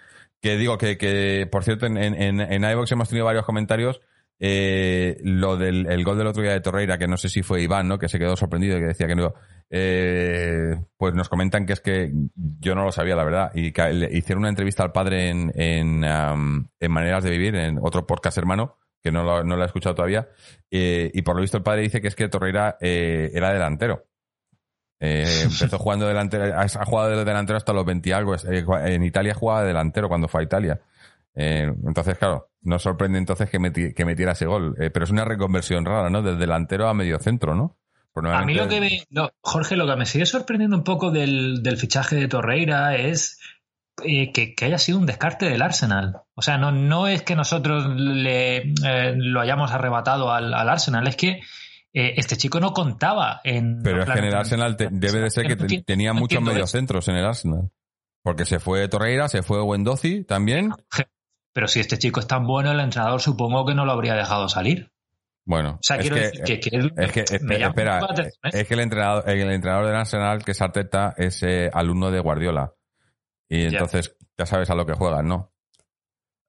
[0.41, 4.01] Que digo que, que por cierto, en, en, en iVox hemos tenido varios comentarios.
[4.45, 7.61] Eh, lo del el gol del otro día de Torreira, que no sé si fue
[7.61, 7.97] Iván, ¿no?
[7.97, 9.33] Que se quedó sorprendido y que decía que no.
[9.69, 13.51] eh, pues nos comentan que es que yo no lo sabía, la verdad.
[13.55, 17.79] Y que le hicieron una entrevista al padre en, en, en Maneras de Vivir, en
[17.81, 20.27] otro podcast hermano, que no lo, no lo he escuchado todavía.
[20.69, 24.07] eh, y por lo visto el padre dice que es que Torreira eh, era delantero.
[24.99, 28.35] Empezó jugando delantero, ha jugado de delantero hasta los 20 y algo.
[28.43, 30.81] En Italia jugaba de delantero cuando fue a Italia.
[31.33, 34.75] Entonces, claro, no sorprende entonces que, meti- que metiera ese gol.
[34.79, 36.21] Eh, pero es una reconversión rara, ¿no?
[36.21, 37.77] Del delantero a medio centro, ¿no?
[38.35, 41.63] A mí lo que me, no, Jorge, lo que me sigue sorprendiendo un poco del,
[41.63, 43.39] del fichaje de Torreira es
[44.03, 46.17] eh, que, que haya sido un descarte del Arsenal.
[46.35, 51.07] O sea, no, no es que nosotros le, eh, lo hayamos arrebatado al, al Arsenal,
[51.07, 51.39] es que
[51.95, 53.81] eh, este chico no contaba en.
[53.83, 57.07] Pero es que en el Arsenal te- debe de ser que te- tenía muchos mediocentros
[57.07, 57.71] en el Arsenal.
[58.23, 60.71] Porque se fue Torreira, se fue Wendozi también.
[61.53, 64.49] Pero si este chico es tan bueno, el entrenador supongo que no lo habría dejado
[64.49, 64.91] salir.
[65.45, 68.49] Bueno, O sea, es quiero que, decir que, que Es que, espera, espera, atención, ¿eh?
[68.53, 72.19] es que el entrenador, el entrenador del Arsenal, que es Arteta, es eh, alumno de
[72.21, 72.71] Guardiola.
[73.49, 75.51] Y entonces ya sabes a lo que juegan, ¿no?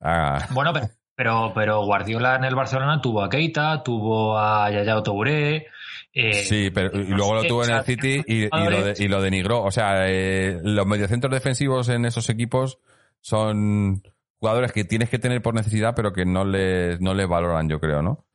[0.00, 0.86] Ah, Bueno, pero,
[1.16, 5.66] pero, pero Guardiola en el Barcelona tuvo a Keita, tuvo a Yaya Touré.
[6.12, 8.94] Eh, sí, pero y luego lo sé, tuvo en el City y, y lo, de-
[9.04, 9.62] y lo denigró.
[9.64, 12.78] O sea, los mediocentros defensivos en esos equipos
[13.20, 14.02] son
[14.44, 17.80] jugadores que tienes que tener por necesidad, pero que no les, no les valoran, yo
[17.80, 18.26] creo, ¿no?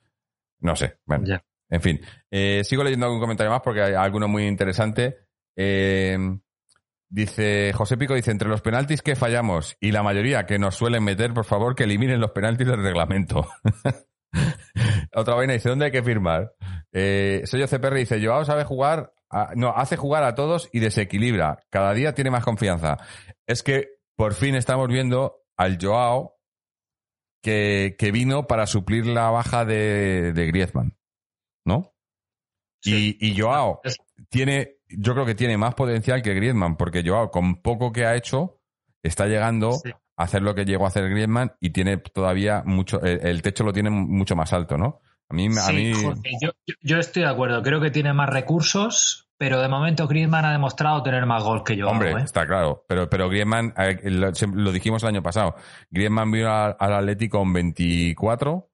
[0.59, 0.97] No sé.
[1.05, 1.23] Bueno.
[1.69, 5.17] En fin, eh, sigo leyendo algún comentario más porque hay alguno muy interesante.
[5.55, 6.17] Eh,
[7.07, 11.03] dice José Pico, dice, entre los penaltis que fallamos y la mayoría que nos suelen
[11.03, 13.47] meter, por favor, que eliminen los penaltis del reglamento.
[15.13, 16.53] Otra vaina dice, ¿dónde hay que firmar?
[16.91, 21.59] Eh, Soy CPR dice, Joao sabe jugar, a- no, hace jugar a todos y desequilibra.
[21.69, 22.97] Cada día tiene más confianza.
[23.45, 26.37] Es que por fin estamos viendo al Joao
[27.43, 30.97] que, que vino para suplir la baja de, de Griezmann.
[31.65, 31.93] ¿No?
[32.81, 33.17] Sí.
[33.19, 33.81] Y, y Joao
[34.29, 38.15] tiene yo creo que tiene más potencial que Griezmann, porque Joao, con poco que ha
[38.15, 38.59] hecho,
[39.03, 39.91] está llegando Sí.
[39.91, 43.63] a hacer lo que llegó a hacer Griezmann y tiene todavía mucho, el, el techo
[43.63, 45.01] lo tiene mucho más alto, ¿no?
[45.29, 47.61] A mí, a Sí, mí Jorge, yo, yo- yo estoy de acuerdo.
[47.61, 51.77] Creo que tiene más recursos, pero de momento Griezmann ha demostrado tener más gol que
[51.77, 51.87] yo.
[51.87, 52.23] Hombre, ¿eh?
[52.25, 52.83] está claro.
[52.89, 53.73] Pero, pero Griezmann,
[54.53, 55.55] lo, dijimos el año pasado,
[55.89, 58.69] Griezmann vino al, al Atlético con 24,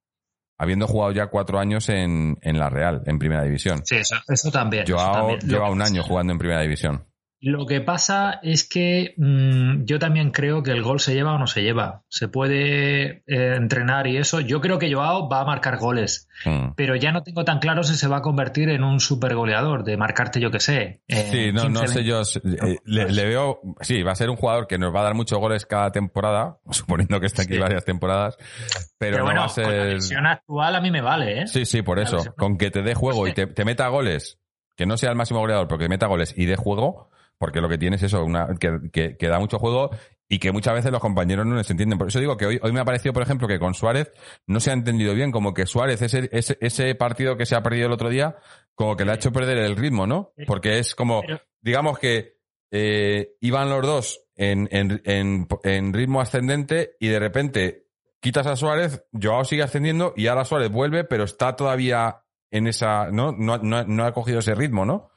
[0.58, 3.86] habiendo jugado ya cuatro años en, en la Real, en Primera División.
[3.86, 4.86] Sí, eso, eso también.
[4.86, 5.39] eso Joao también.
[5.41, 7.06] Lleva un año jugando en Primera División.
[7.41, 11.38] Lo que pasa es que mm, yo también creo que el gol se lleva o
[11.38, 12.04] no se lleva.
[12.10, 14.39] Se puede eh, entrenar y eso.
[14.39, 16.74] Yo creo que Joao va a marcar goles, Mm.
[16.76, 19.84] pero ya no tengo tan claro si se va a convertir en un super goleador,
[19.84, 21.02] de marcarte, yo que sé.
[21.08, 22.21] eh, Sí, no, no 15, sé yo.
[22.21, 23.60] eh, le, le veo.
[23.82, 26.58] Sí, va a ser un jugador que nos va a dar muchos goles cada temporada,
[26.71, 27.60] suponiendo que está aquí Sí.
[27.60, 28.38] varias temporadas.
[28.38, 29.88] Pero, Pero, no bueno, va a con la ser.
[29.88, 31.48] versión actual a mí me vale, ¿eh?
[31.48, 32.17] Sí, sí, por eso.
[32.38, 34.39] Con que te dé juego y te, te meta goles,
[34.76, 37.69] que no sea el máximo goleador, pero que meta goles y dé juego, porque lo
[37.69, 39.89] que tienes es eso, una, que, que- que da mucho juego
[40.28, 42.00] y que muchas veces los compañeros no les entienden.
[42.00, 44.12] Por eso digo que hoy, hoy me ha parecido, por ejemplo, que con Suárez
[44.48, 47.62] no se ha entendido bien, como que Suárez, ese, ese, ese partido que se ha
[47.62, 48.36] perdido el otro día,
[48.74, 50.34] como que le ha hecho perder el ritmo, ¿no?
[50.48, 51.21] Porque es como,
[51.62, 52.38] digamos que
[52.71, 57.86] eh, iban los dos en, en, en, en ritmo ascendente y de repente
[58.19, 63.12] quitas a Suárez, Joao sigue ascendiendo y ahora Suárez vuelve, pero está todavía en esa,
[63.12, 63.32] ¿no?
[63.32, 65.12] No, no, no ha cogido ese ritmo, ¿no?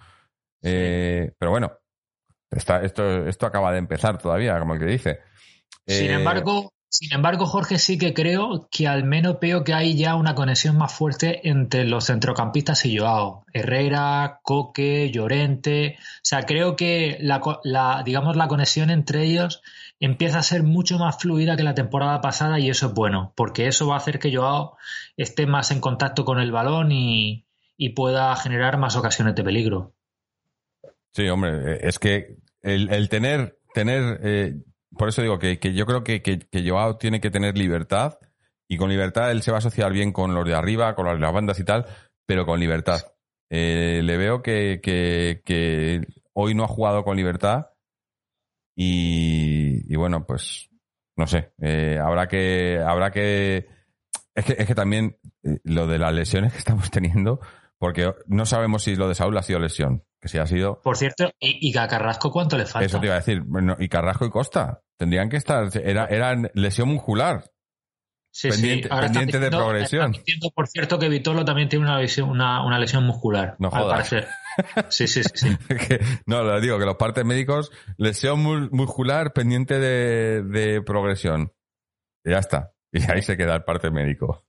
[0.63, 1.73] Eh, pero bueno,
[2.51, 5.21] está, esto, esto acaba de empezar todavía, como el que dice.
[5.87, 9.97] Sin Eh, embargo, sin embargo, Jorge, sí que creo que al menos veo que hay
[9.97, 13.45] ya una conexión más fuerte entre los centrocampistas y Joao.
[13.53, 15.97] Herrera, Coque, Llorente.
[15.99, 19.63] O sea, creo que la, la, digamos, la conexión entre ellos
[20.01, 23.67] empieza a ser mucho más fluida que la temporada pasada y eso es bueno, porque
[23.67, 24.77] eso va a hacer que Joao
[25.17, 29.95] esté más en contacto con el balón y, y pueda generar más ocasiones de peligro.
[31.13, 34.55] Sí, hombre, eh, es que el, el tener, tener, eh,
[34.97, 38.19] por eso digo que, que yo creo que, que, que Joao tiene que tener libertad
[38.69, 41.19] y con libertad él se va a asociar bien con los de arriba, con de
[41.19, 41.87] las bandas y tal,
[42.27, 43.01] pero con libertad.
[43.51, 47.71] Eh, le veo que, que, que hoy no ha jugado con libertad
[48.77, 50.69] y, y bueno, pues
[51.17, 53.67] no sé, eh, habrá que, habrá que,
[54.35, 57.41] es que, es que también eh, lo de las lesiones que estamos teniendo,
[57.79, 60.97] porque no sabemos si lo de Saúl ha sido lesión, que si ha sido, Por
[60.97, 62.87] cierto, ¿y, y a Carrasco cuánto le falta?
[62.87, 63.43] eso te iba a decir.
[63.43, 64.81] Bueno, y Carrasco y Costa.
[64.99, 65.69] Tendrían que estar.
[65.77, 67.45] Era, era lesión muscular.
[68.31, 68.93] Sí, pendiente- sí.
[68.93, 70.03] Ahora están pendiente de progresión.
[70.11, 73.57] están diciendo, por cierto, que Vitolo también tiene una lesión, una, una lesión muscular.
[73.59, 73.97] No al jodas.
[74.09, 74.29] parecer.
[74.89, 75.31] Sí, sí, sí.
[75.35, 75.57] sí.
[75.89, 81.53] Que- no, lo digo, que los partes médicos, lesión mu- muscular pendiente de, de progresión.
[82.25, 82.73] Y ya está.
[82.93, 84.47] Y ahí se queda el parte médico.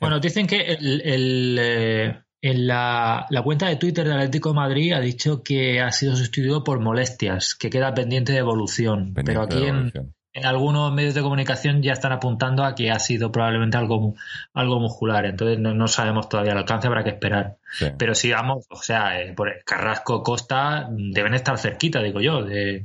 [0.00, 4.54] Bueno, dicen que el, el, eh, en la, la cuenta de Twitter del Atlético de
[4.56, 9.12] Madrid ha dicho que ha sido sustituido por molestias, que queda pendiente de evolución.
[9.14, 13.32] pendiente Pero aquí en, algunos medios de comunicación ya están apuntando a que ha sido
[13.32, 14.14] probablemente algo,
[14.54, 15.26] algo muscular.
[15.26, 17.56] Entonces no, no sabemos todavía el alcance, habrá que esperar.
[17.72, 17.86] Sí.
[17.98, 22.44] Pero sí, vamos, o sea, eh, por Carrasco, Costa mm, deben estar cerquita, digo yo,
[22.44, 22.84] de,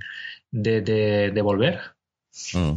[0.50, 1.80] de, de, de volver.
[2.54, 2.74] Mm.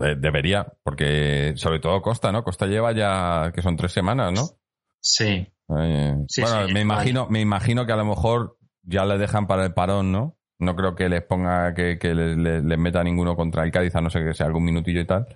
[0.00, 2.44] Eh, Debería, porque sobre todo Costa, ¿no?
[2.44, 4.63] Costa lleva ya, que son tres semanas, ¿no?
[5.04, 5.46] Sí.
[5.78, 9.46] Eh, Sí, bueno, sí, me imagino, me imagino que a lo mejor ya le dejan
[9.46, 10.36] para el parón, ¿no?
[10.58, 13.94] No creo que les ponga, que, que les, les- les meta ninguno contra el Cádiz,
[13.96, 15.26] a no sé que sea algún minutillo y tal,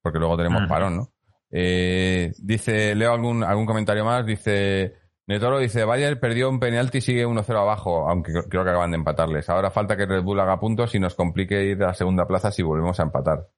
[0.00, 0.68] porque luego tenemos Ujú.
[0.68, 1.08] parón, ¿no?
[1.50, 4.94] Eh, dice, leo algún, algún comentario más, dice,
[5.26, 8.90] Netoro dice, Bayern perdió un penalti y sigue 1-0 abajo, aunque creo creo que acaban
[8.92, 9.48] de empatarles.
[9.48, 12.50] Ahora falta que Red Bull haga puntos y nos complique ir a la segunda plaza
[12.52, 13.48] si volvemos a empatar.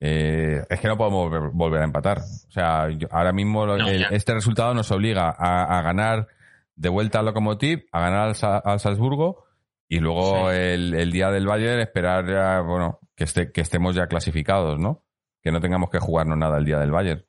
[0.00, 2.18] Eh, es que no podemos volver, volver a empatar.
[2.18, 6.28] O sea, yo- ahora mismo No, el- este resultado nos obliga a, a ganar
[6.76, 9.44] de vuelta al Lokomotiv, a ganar al, Sa- al Salzburgo
[9.88, 10.56] y luego Sí.
[10.56, 15.02] el, el día del Bayern esperar ya, bueno, que, esté, que estemos ya clasificados, ¿no?
[15.42, 17.24] Que no tengamos que jugarnos nada el día del Bayern.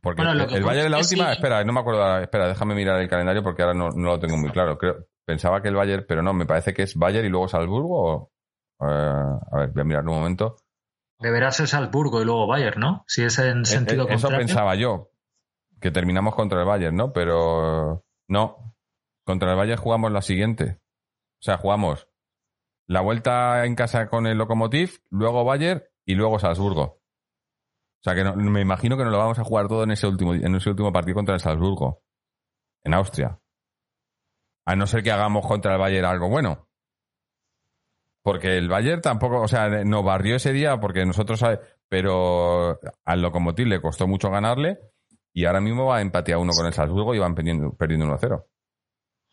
[0.00, 2.74] Porque Bueno, lo el, Bayern en la es última, espera, no me acuerdo, espera, déjame
[2.74, 4.78] mirar el calendario porque ahora no, no lo tengo muy claro.
[4.78, 8.00] Creo, pensaba que el Bayern, pero no, me parece que es Bayern y luego Salzburgo.
[8.00, 8.32] o-
[8.80, 8.86] eh,
[9.52, 10.56] a ver, voy a mirar un momento.
[11.18, 13.04] Deberá ser Salzburgo y luego Bayern, ¿no?
[13.06, 14.46] Si es en sentido Eh, eh, Eso contrario.
[14.46, 15.10] pensaba yo,
[15.80, 17.12] que terminamos contra el Bayern, ¿no?
[17.12, 18.74] Pero no,
[19.24, 20.80] contra el Bayern jugamos la siguiente.
[21.40, 22.08] O sea, jugamos
[22.86, 26.82] la vuelta en casa con el Lokomotiv, luego Bayern y luego Salzburgo.
[26.82, 30.06] O sea, que no- me imagino que nos lo vamos a jugar todo en ese
[30.06, 32.04] último, en ese último partido contra el Salzburgo,
[32.84, 33.40] en Austria.
[34.66, 36.68] A no ser que hagamos contra el Bayern algo bueno.
[38.26, 41.44] Porque el Bayern tampoco, o sea, nos barrió ese día porque nosotros,
[41.88, 44.80] pero al Lokomotiv le costó mucho ganarle
[45.32, 48.04] y ahora mismo va a empate a uno con el Salzburgo y van perdiendo, perdiendo
[48.06, 48.44] 1-0.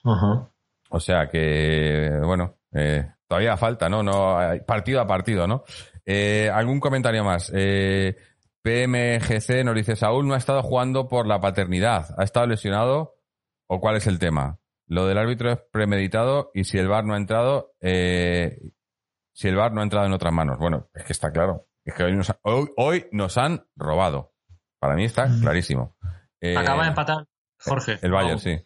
[0.03, 0.51] Ajá.
[0.91, 4.03] O sea que, bueno, eh, todavía falta, ¿no?
[4.03, 4.37] no
[4.67, 5.63] partido a partido, ¿no?
[6.05, 7.51] Eh, ¿Algún comentario más?
[7.51, 8.15] Eh,
[8.61, 12.13] PMGC nos dice, Saúl no ha estado jugando por la paternidad.
[12.15, 13.15] ¿Ha estado lesionado
[13.65, 14.59] o cuál es el tema?
[14.85, 18.59] Lo del árbitro es premeditado y si el VAR no ha entrado, eh,
[19.33, 20.57] si el VAR no ha entrado en otras manos.
[20.59, 21.67] Bueno, es que está claro.
[21.83, 24.33] Es que hoy nos, hoy, nos han robado.
[24.79, 25.97] Para mí está clarísimo.
[26.57, 27.25] Acaba de empatar
[27.59, 27.99] Jorge.
[28.01, 28.57] El Bayern, sí.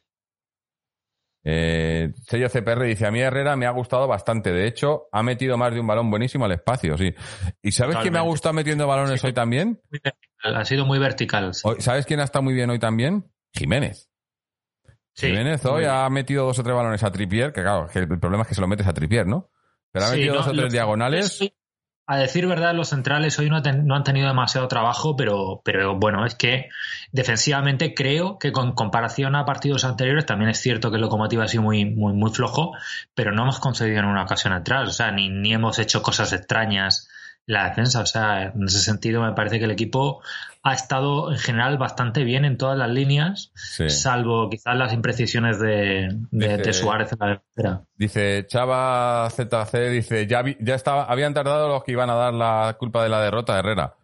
[1.50, 4.52] Eh, sello CPR dice, a mí Herrera me ha gustado bastante.
[4.52, 7.14] De hecho, ha metido más de un balón buenísimo al espacio, sí.
[7.62, 9.80] ¿Y sabes quién me ha gustado metiendo balones hoy también?
[10.44, 11.54] Ha sido muy vertical.
[11.54, 13.32] ¿Sabes quién ha estado muy bien hoy también?
[13.54, 14.10] Jiménez.
[15.16, 18.50] Jiménez hoy ha metido dos o tres balones a Tripier, que claro, el problema es
[18.50, 19.50] que se lo metes a Tripier, ¿no?
[19.92, 21.40] Pero ha metido dos o tres diagonales
[22.10, 26.36] a decir verdad, los centrales hoy no, han tenido demasiado trabajo, pero, pero bueno, es
[26.36, 26.70] que
[27.12, 31.48] defensivamente creo que con comparación a partidos anteriores, también es cierto que el Locomotiva ha
[31.50, 32.72] sido muy, muy, muy flojo,
[33.14, 36.32] pero no hemos conseguido en una ocasión atrás, o sea, ni, ni hemos hecho cosas
[36.32, 37.10] extrañas
[37.48, 38.02] la defensa.
[38.02, 40.22] O sea, en ese sentido me parece que el equipo
[40.68, 43.52] ha estado en general bastante bien en todas las líneas,
[43.88, 47.86] salvo quizás las imprecisiones de, de, Suárez en la defensa.
[47.96, 52.76] Dice Chava ZC, dice, ya, ya estaba, habían tardado los que iban a dar la
[52.78, 53.96] culpa de la derrota de Herrera.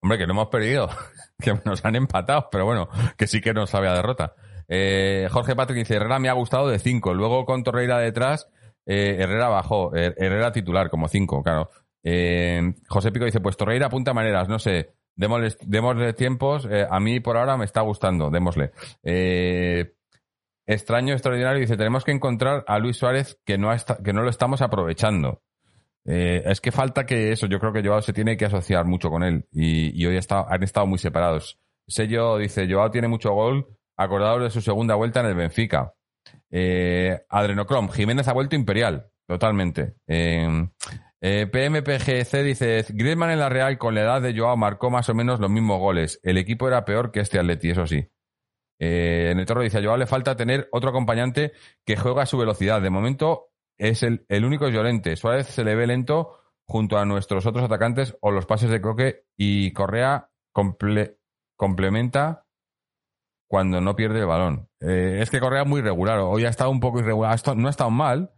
[0.00, 0.88] Hombre, que no hemos perdido,
[1.38, 4.34] que nos han empatado, pero bueno, que sí que nos había derrota.
[4.66, 8.48] Eh, Jorge Patrick dice, Herrera me ha gustado de 5, luego con Torreira detrás,
[8.86, 11.68] eh, Herrera bajó, Herrera titular como 5, claro.
[12.02, 17.20] Eh, José Pico dice, pues Torreira apunta maneras, no sé, démosle, tiempos, eh, a mí
[17.20, 18.70] por ahora me está gustando, démosle.
[19.02, 19.94] Eh,
[20.64, 23.70] extraño, extraordinario, dice, tenemos que encontrar a Luis Suárez que no,
[24.04, 25.42] que no lo estamos aprovechando.
[26.04, 29.22] es que falta que eso, yo creo que Joao se tiene que asociar mucho con
[29.22, 31.58] él y, hoy han estado muy separados.
[31.86, 33.66] Sello dice, Joao tiene mucho gol,
[33.96, 35.92] acordado de su segunda vuelta en el Benfica.
[37.28, 39.96] Adrenocrom, Jiménez ha vuelto imperial, totalmente.
[40.06, 40.68] Eh,
[41.20, 45.40] PMPGC dice, Griezmann en la Real con la edad de Joao marcó más o menos
[45.40, 46.20] los mismos goles.
[46.22, 48.08] El equipo era peor que este Atleti, eso sí.
[48.80, 51.52] Eh, en el toro dice, a Joao le falta tener otro acompañante
[51.84, 52.80] que juega a su velocidad.
[52.80, 55.16] De momento es el, único Llorente.
[55.16, 59.24] Suárez se le ve lento junto a nuestros otros atacantes o los pases de Coque
[59.36, 60.30] y Correa
[61.56, 62.44] complementa
[63.48, 64.68] cuando no pierde el balón.
[64.80, 66.18] Eh, es que Correa es muy regular.
[66.18, 67.38] Hoy ha estado un poco irregular.
[67.56, 68.32] no ha estado mal,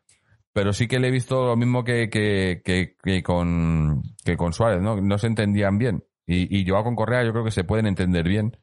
[0.53, 4.83] pero sí que le he visto lo mismo que, que, que, con, que con Suárez,
[4.83, 5.01] ¿no?
[5.01, 6.05] No se entendían bien.
[6.27, 8.57] Y, y Joao con Correa yo creo que se pueden entender bien.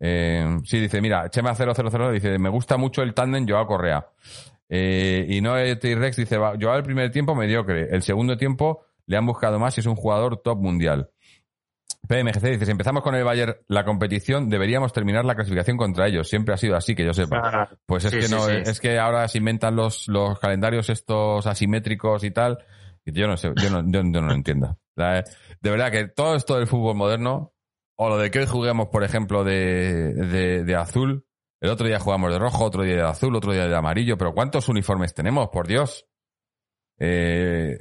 [0.00, 4.06] Eh, sí, dice, mira, Chema 000 dice, me gusta mucho el tándem Joao Correa.
[4.68, 9.26] Eh, y no T-Rex dice, Joao el primer tiempo mediocre, el segundo tiempo le han
[9.26, 11.10] buscado más y es un jugador top mundial.
[12.08, 16.28] PMGC dice, si empezamos con el Bayern la competición, deberíamos terminar la clasificación contra ellos.
[16.28, 17.40] Siempre ha sido así, que yo sepa.
[17.44, 22.24] Ah, pues es que no, es que ahora se inventan los, los calendarios estos asimétricos
[22.24, 22.58] y tal.
[23.04, 24.78] Yo no sé, yo no, yo, no lo entiendo.
[24.96, 27.52] De verdad que todo esto del fútbol moderno,
[27.96, 31.24] o lo de que hoy juguemos, por ejemplo, de, de, de azul,
[31.60, 34.32] el otro día jugamos de rojo, otro día de azul, otro día de amarillo, pero
[34.32, 36.06] ¿cuántos uniformes tenemos, por Dios?
[36.98, 37.78] Eh,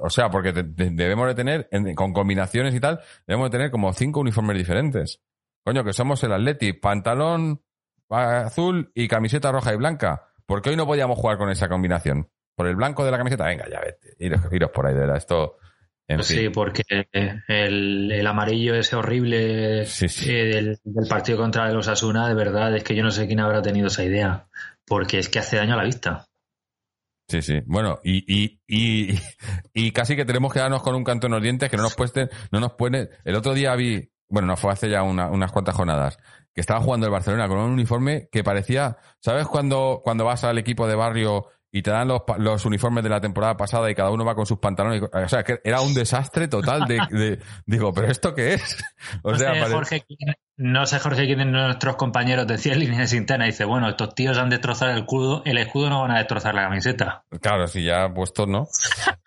[0.00, 4.20] o sea, porque debemos de tener, con combinaciones y tal, debemos de tener como cinco
[4.20, 5.20] uniformes diferentes.
[5.64, 7.62] Coño, que somos el Atleti, pantalón
[8.10, 10.28] azul y camiseta roja y blanca.
[10.46, 12.28] ¿Por qué hoy no podíamos jugar con esa combinación?
[12.54, 13.46] ¿Por el blanco de la camiseta?
[13.46, 15.16] Venga, ya vete, iros, por ahí, de verdad.
[15.16, 15.56] Esto,
[16.20, 16.82] sí, porque
[17.48, 19.86] el, amarillo ese horrible eh,
[20.26, 23.62] del, del, partido contra los Asuna, de verdad, es que yo no sé quién habrá
[23.62, 24.46] tenido esa idea,
[24.86, 26.26] porque es que hace daño a la vista.
[27.28, 27.60] Sí, sí.
[27.66, 29.18] Bueno, y, y, y,
[29.74, 31.94] y, casi que tenemos que darnos con un canto en los dientes que no nos
[31.94, 33.08] puesten, no nos pueden.
[33.24, 36.18] El otro día vi, bueno, no fue hace ya unas cuantas jornadas,
[36.54, 40.58] que estaba jugando el Barcelona con un uniforme que parecía, ¿sabes cuando, cuando vas al
[40.58, 44.12] equipo de barrio y te dan los, los, uniformes de la temporada pasada y cada
[44.12, 45.02] uno va con sus pantalones.
[45.12, 48.84] O sea, que era un desastre total de, digo, ¿pero esto qué es?
[49.24, 50.04] O no sea, sé, Jorge,
[50.56, 54.38] no sé, Jorge, quién de nuestros compañeros decía en línea interna, dice, bueno, estos tíos
[54.38, 57.24] han destrozado el escudo, el escudo no van a destrozar la camiseta.
[57.40, 58.68] Claro, si ya puesto no.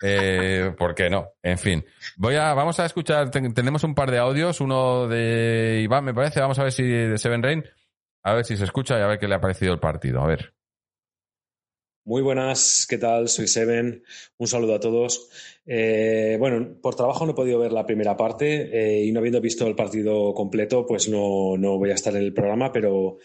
[0.02, 1.32] eh, ¿Por qué no?
[1.42, 1.84] En fin.
[2.16, 6.40] Voy a, vamos a escuchar, tenemos un par de audios, uno de Iván, me parece,
[6.40, 7.64] vamos a ver si de Seven Rain,
[8.22, 10.22] a ver si se escucha y a ver qué le ha parecido el partido.
[10.22, 10.54] A ver.
[12.08, 13.28] Muy buenas, ¿qué tal?
[13.28, 14.02] Soy Seven.
[14.38, 15.28] Un saludo a todos.
[15.66, 19.42] Eh, bueno, por trabajo no he podido ver la primera parte eh, y no habiendo
[19.42, 23.18] visto el partido completo, pues no, no, voy a estar en el programa, pero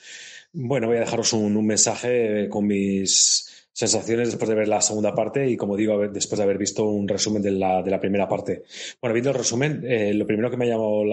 [0.51, 5.49] bueno, voy a dejaros un, mensaje con mis sensaciones después de ver la segunda parte
[5.49, 8.63] y, como digo, después de haber visto un resumen de la, de la primera parte.
[8.99, 11.05] Bueno, viendo el resumen, eh, lo primero que me ha, llamado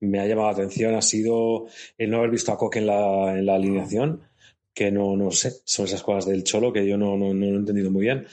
[0.00, 1.66] me ha llamado la atención ha sido
[1.98, 4.22] el no haber visto a Coque en la, en la alineación
[4.76, 7.48] que no, no sé, son esas cosas del Cholo que yo no, no, no he
[7.48, 8.26] entendido muy bien.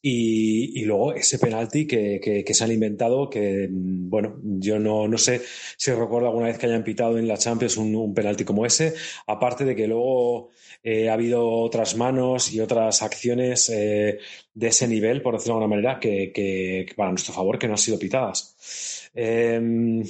[0.00, 5.08] Y, y luego ese penalti que, que, que, se han inventado, que bueno, yo no,
[5.08, 5.42] no sé
[5.76, 8.94] si recuerdo alguna vez que hayan pitado en la Champions un, un penalti como ese,
[9.26, 10.50] aparte de que luego
[10.84, 14.20] eh, ha habido otras manos y otras acciones eh,
[14.54, 17.72] de ese nivel, por decirlo de alguna manera, que, que, para nuestro favor que no
[17.72, 19.10] han sido pitadas.
[19.16, 20.04] Eh,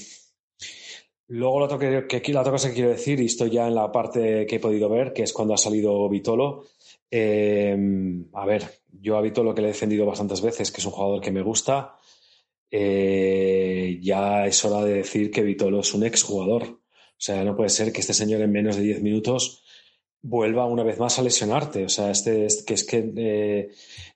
[1.28, 4.46] Luego, lo que, la otra cosa que quiero decir, y estoy ya en la parte
[4.46, 6.64] que he podido ver, que es cuando ha salido Vitolo.
[7.10, 7.76] Eh,
[8.32, 11.20] a ver, yo a Vitolo que le he defendido bastantes veces, que es un jugador
[11.20, 11.96] que me gusta,
[12.70, 16.62] eh, ya es hora de decir que Vitolo es un exjugador.
[16.62, 19.64] O sea, no puede ser que este señor en menos de 10 minutos
[20.22, 21.84] vuelva una vez más a lesionarte.
[21.84, 23.70] O sea, este, este que es que eh,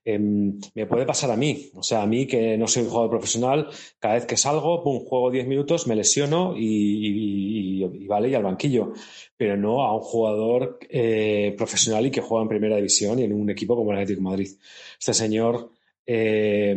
[0.05, 1.71] eh, me puede pasar a mí.
[1.75, 5.05] O sea, a mí que no soy un jugador profesional, cada vez que salgo, pum,
[5.05, 8.93] juego 10 minutos, me lesiono y, vale, y al banquillo.
[9.37, 13.33] Pero no a un jugador eh, profesional y que juega en primera división y en
[13.33, 14.51] un equipo como el Atlético Madrid.
[14.99, 15.71] Este señor
[16.05, 16.77] eh,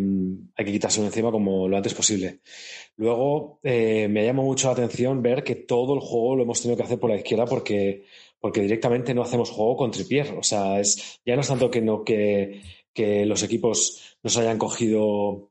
[0.56, 2.40] hay que quitárselo encima como lo antes posible.
[2.98, 6.84] Luego, me llama mucho la atención ver que todo el juego lo hemos tenido que
[6.84, 8.06] hacer por la izquierda porque
[8.46, 10.36] porque directamente no hacemos juego con Tripier.
[10.38, 12.62] O sea, es, ya no es tanto que, no, que,
[12.94, 15.50] que los equipos nos hayan cogido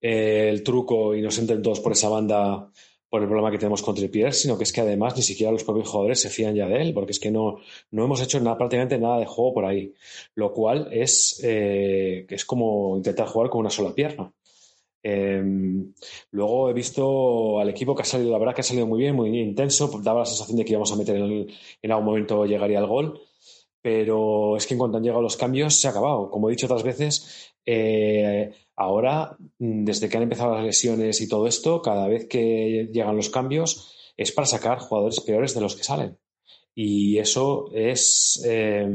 [0.00, 2.70] eh, el truco y nos entren todos por esa banda
[3.10, 5.62] por el problema que tenemos con Tripier, sino que es que además ni siquiera los
[5.62, 7.58] propios jugadores se fían ya de él, porque es que no,
[7.90, 9.92] no hemos hecho nada, prácticamente nada de juego por ahí,
[10.34, 14.32] lo cual es, eh, es como intentar jugar con una sola pierna.
[15.02, 15.42] Eh,
[16.30, 19.16] luego he visto al equipo que ha salido, la verdad que ha salido muy bien,
[19.16, 22.86] muy intenso, daba la sensación de que íbamos a meter en, algún momento llegaría el
[22.86, 23.20] gol,
[23.80, 26.30] pero es que en cuanto han llegado los cambios se ha acabado.
[26.30, 31.46] Como he dicho otras veces, eh, ahora, desde que han empezado las lesiones y todo
[31.46, 35.84] esto, cada vez que llegan los cambios es para sacar jugadores peores de los que
[35.84, 36.18] salen.
[36.74, 38.88] Y eso es eh,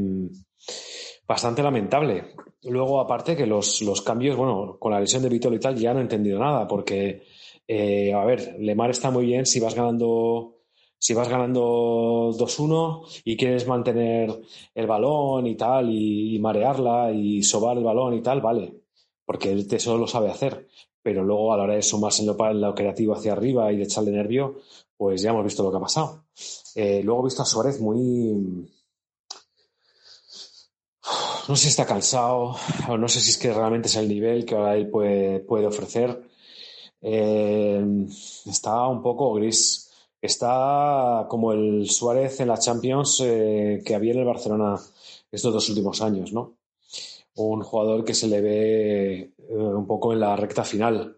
[1.27, 2.33] bastante lamentable.
[2.63, 5.93] Luego, aparte que los, los, cambios, bueno, con la lesión de Vitolo y tal, ya
[5.93, 7.23] no he entendido nada, porque,
[7.67, 10.55] eh, a ver, Lemar está muy bien si vas ganando,
[10.97, 14.41] si vas ganando 2-1 y quieres mantener
[14.73, 18.73] el balón y tal, y, marearla y sobar el balón y tal, vale,
[19.25, 20.67] porque él eso lo sabe hacer.
[21.03, 23.77] Pero luego, a la hora de sumarse en lo, en lo creativo hacia arriba y
[23.77, 24.57] de echarle nervio,
[24.97, 26.25] pues ya hemos visto lo que ha pasado.
[26.75, 28.67] Eh, luego he visto a Suárez muy
[31.47, 32.55] no sé si está cansado
[32.89, 35.65] o no sé si es que realmente es el nivel que ahora él puede, puede
[35.65, 36.21] ofrecer.
[37.01, 37.85] Eh,
[38.45, 39.89] está un poco gris.
[40.21, 44.75] Está como el Suárez en la Champions eh, que había en el Barcelona
[45.31, 46.57] estos dos últimos años, ¿no?
[47.35, 51.17] Un jugador que se le ve eh, un poco en la recta final.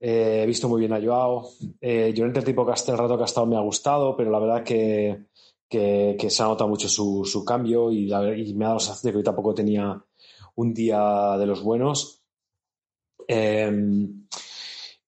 [0.00, 1.48] he visto muy bien a Joao.
[1.80, 4.30] yo en el tipo que hasta el rato que ha estado me ha gustado, pero
[4.30, 5.26] la verdad que
[5.68, 8.84] que, se ha notado mucho su, su cambio y, la, y, me ha dado la
[8.84, 10.02] sensación de que hoy tampoco tenía
[10.54, 12.22] un día de los buenos.
[13.28, 13.70] Eh,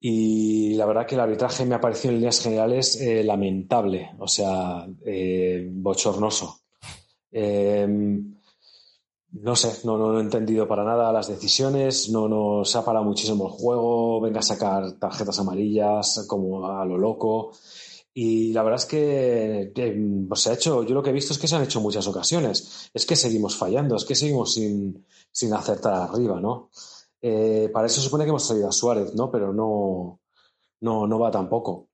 [0.01, 4.29] y la verdad que el arbitraje me ha parecido en líneas generales eh, lamentable, o
[4.29, 6.61] sea, eh, bochornoso.
[7.33, 7.87] Eh,
[9.31, 13.47] no sé, no, no, he entendido para nada las decisiones, no nos ha parado muchísimo
[13.47, 17.53] el juego, venga a sacar tarjetas amarillas como a lo loco.
[18.21, 19.73] Y la verdad es que
[20.29, 22.05] pues se ha hecho, yo lo que he visto es que se han hecho muchas
[22.09, 22.91] ocasiones.
[22.93, 26.69] Es que seguimos fallando, es que seguimos sin, sin acertar arriba, ¿no?
[27.23, 29.31] Eh, para eso supone que hemos salido a Suárez, ¿no?
[29.31, 30.19] Pero no,
[30.81, 31.91] no, no va tampoco.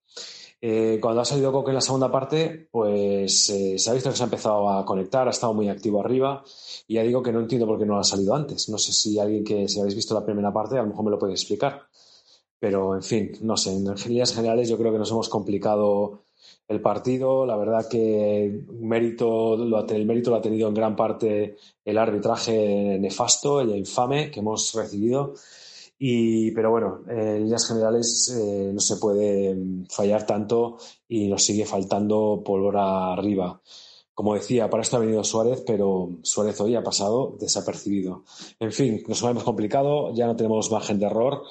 [0.63, 4.17] Eh, cuando ha salido Coque en la segunda parte, pues eh, se ha visto que
[4.17, 6.43] se ha empezado a conectar, ha estado muy activo arriba.
[6.87, 8.71] Y ya digo que no entiendo por qué no ha salido antes.
[8.71, 11.11] No sé si alguien que, si habéis visto la primera parte, a lo mejor me
[11.11, 11.83] lo puede explicar.
[12.65, 16.25] Pero, en fin, no sé, en líneas generales yo creo que nos hemos complicado
[16.67, 17.45] el partido.
[17.45, 23.61] La verdad que mérito, el mérito lo ha tenido en gran parte el arbitraje nefasto,
[23.61, 25.35] el infame que hemos recibido.
[25.99, 29.55] Y, pero bueno, en líneas generales eh, no se puede
[29.91, 33.61] fallar tanto y nos sigue faltando pólvora arriba.
[34.15, 38.25] Como decía, para esto ha venido Suárez, pero Suárez hoy ha pasado desapercibido.
[38.59, 41.43] En fin, nos hemos complicado, ya no tenemos margen de error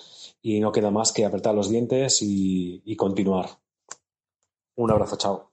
[0.43, 3.45] y no queda más que apretar los dientes y, continuar.
[4.75, 5.51] Un abrazo, chao.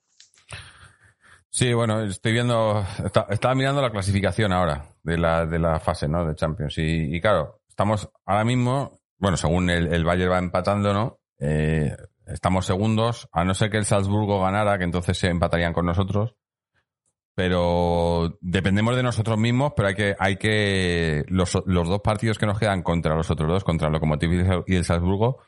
[1.48, 6.08] Sí, bueno, estoy viendo, está, estaba mirando la clasificación ahora de la, de la fase,
[6.08, 6.26] ¿no?
[6.26, 6.76] De Champions.
[6.78, 11.20] Y, y claro, estamos ahora mismo, bueno, según el, el Bayern va empatando, ¿no?
[11.38, 15.86] Eh, estamos segundos, a no ser que el Salzburgo ganara, que entonces se empatarían con
[15.86, 16.34] nosotros
[17.34, 22.46] pero dependemos de nosotros mismos, pero hay que, hay que, los, los dos partidos que
[22.46, 25.38] nos quedan contra los otros dos, contra el Lokomotiv y el Salzburgo,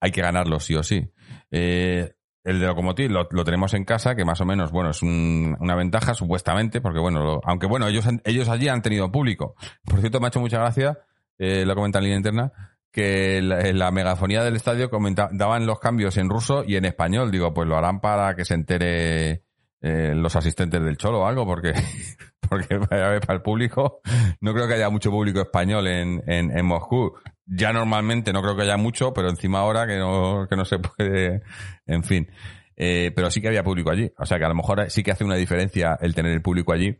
[0.00, 1.10] hay que ganarlos sí o sí.
[1.50, 2.12] Eh,
[2.44, 5.56] el de Lokomotiv lo, lo, tenemos en casa, que más o menos, bueno, es un,
[5.60, 9.54] una ventaja supuestamente, porque bueno, lo, aunque bueno, ellos, ellos allí han tenido público.
[9.84, 10.98] Por cierto, me ha hecho mucha gracia,
[11.38, 12.52] eh, lo comenta en línea interna,
[12.90, 17.30] que la, la megafonía del estadio comenta, daban los cambios en ruso y en español.
[17.30, 19.44] Digo, pues lo harán para que se entere
[19.80, 21.72] eh, los asistentes del Cholo o algo, porque,
[22.48, 24.00] porque para el público,
[24.40, 27.14] no creo que haya mucho público español en, en, en Moscú.
[27.46, 30.78] Ya normalmente no creo que haya mucho, pero encima ahora que no, que no se
[30.78, 31.42] puede,
[31.86, 32.28] en fin.
[32.76, 34.10] Eh, pero sí que había público allí.
[34.18, 36.72] O sea que a lo mejor sí que hace una diferencia el tener el público
[36.72, 36.96] allí,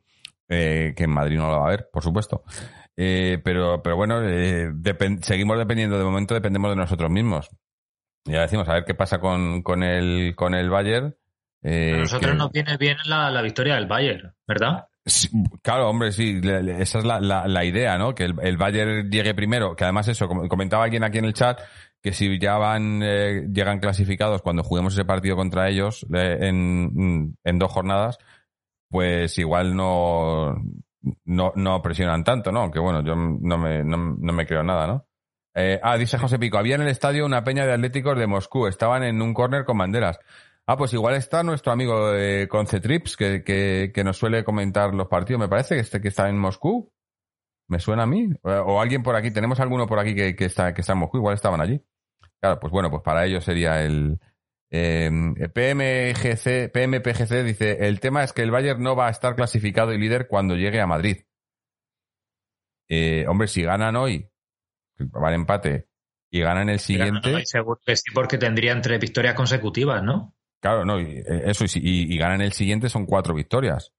[0.49, 2.43] eh, que en Madrid no lo va a haber, por supuesto.
[2.97, 7.49] Eh, pero, pero bueno, eh, depend seguimos dependiendo, de momento dependemos de nosotros mismos.
[8.25, 11.15] Ya decimos, a ver qué pasa con, con el, con el Bayern.
[11.63, 12.39] Eh, a nosotros que...
[12.39, 14.87] nos viene bien la, la, victoria del Bayern, ¿verdad?
[15.05, 15.29] Sí,
[15.63, 18.15] claro, hombre, sí, esa es la, la, la idea, ¿no?
[18.15, 21.33] Que el, el, Bayern llegue primero, que además eso, como comentaba alguien aquí en el
[21.33, 21.61] chat,
[22.03, 27.37] que si ya van, eh, llegan clasificados cuando juguemos ese partido contra ellos eh, en,
[27.43, 28.19] en dos jornadas,
[28.89, 30.55] pues igual no,
[31.25, 32.71] no, no presionan tanto, ¿no?
[32.71, 35.07] Que bueno, yo no me, no, no me creo nada, ¿no?
[35.55, 38.67] Eh, ah, dice José Pico, había en el estadio una peña de atléticos de Moscú,
[38.67, 40.21] estaban en un córner con banderas.
[40.71, 45.09] Ah, pues igual está nuestro amigo eh, Concetrips, que, que, que, nos suele comentar los
[45.09, 45.41] partidos.
[45.41, 46.93] Me parece que este que está en Moscú.
[47.69, 48.29] ¿Me suena a mí?
[48.43, 49.31] O, o alguien por aquí.
[49.31, 51.17] Tenemos alguno por aquí que, que, está, que está en Moscú.
[51.17, 51.83] Igual estaban allí.
[52.39, 54.21] Claro, pues bueno, pues para ellos sería el...
[54.71, 59.95] Eh, PMGC, PMPGC dice, el tema es que el Bayern no va a estar clasificado
[59.95, 61.23] y líder cuando llegue a Madrid.
[62.91, 64.29] Eh, hombre, si ganan hoy,
[65.01, 65.89] va el empate,
[66.31, 67.47] y ganan el siguiente...
[67.47, 70.35] Seguro que sí, porque tendrían tres victorias consecutivas, ¿no?
[70.61, 73.93] Claro, no, y, eso, y, y, ganan el siguiente son cuatro victorias.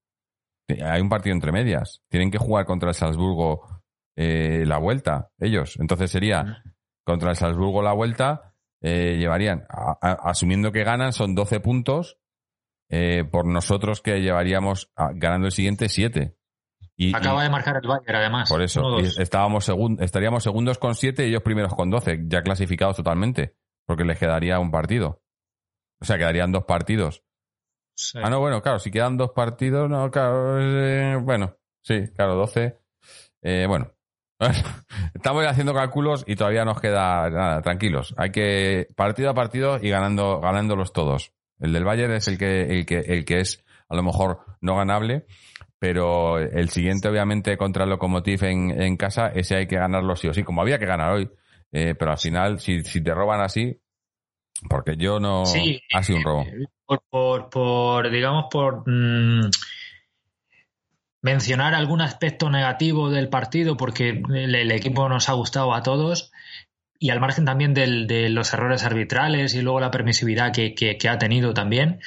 [0.67, 2.01] Hay un partido entre medias.
[2.09, 3.81] Tienen que jugar contra el Salzburgo
[4.15, 5.77] eh, la vuelta, ellos.
[5.79, 6.63] Entonces sería
[7.05, 12.19] contra el Salzburgo la vuelta, eh, llevarían, a, a, asumiendo que ganan, son 12 puntos,
[12.89, 16.35] eh, por nosotros que llevaríamos a, ganando el siguiente 7.
[16.97, 18.49] Y, Acaba y, de marcar el Bayern, además.
[18.49, 22.97] Por eso, estábamos segun, estaríamos segundos con 7 y ellos primeros con 12, ya clasificados
[22.97, 23.55] totalmente,
[23.85, 25.21] porque les quedaría un partido.
[26.01, 27.23] O sea, quedarían dos partidos.
[27.95, 28.19] Sí.
[28.21, 32.77] Ah, no, bueno, claro, si quedan dos partidos, no, claro, eh, bueno, sí, claro, 12.
[33.41, 33.91] Eh, bueno,
[35.13, 38.13] estamos haciendo cálculos y todavía nos queda nada, tranquilos.
[38.17, 41.33] Hay que partido a partido y ganando, ganándolos todos.
[41.59, 44.77] El del Bayern es el que, el que, el que es a lo mejor no
[44.77, 45.25] ganable,
[45.77, 50.27] pero el siguiente, obviamente, contra el Lokomotiv en, en casa, ese hay que ganarlo sí
[50.27, 51.29] o sí, como había que ganar hoy.
[51.71, 53.79] Eh, pero al final, si, si te roban así,
[54.67, 55.45] porque yo no.
[55.45, 56.45] Sí, ha sido un robo.
[56.85, 59.49] Por, por, por digamos, por mmm,
[61.21, 66.31] mencionar algún aspecto negativo del partido, porque el, el, equipo nos ha gustado a todos.
[67.01, 70.97] Y al margen también del, de los errores arbitrales y luego la permisividad que, que,
[70.97, 72.01] que ha tenido también.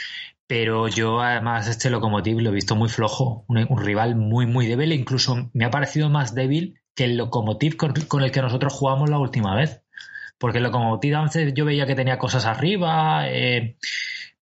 [0.47, 3.47] Pero yo, además, este Lokomotiv lo he visto muy flojo.
[3.49, 4.93] Un, un rival muy, muy débil.
[4.93, 9.09] Incluso me ha parecido más débil que el Lokomotiv con, con el que nosotros jugamos
[9.09, 9.82] la última vez
[10.43, 13.77] porque el Lokomotiv antes yo veía que tenía cosas arriba, eh,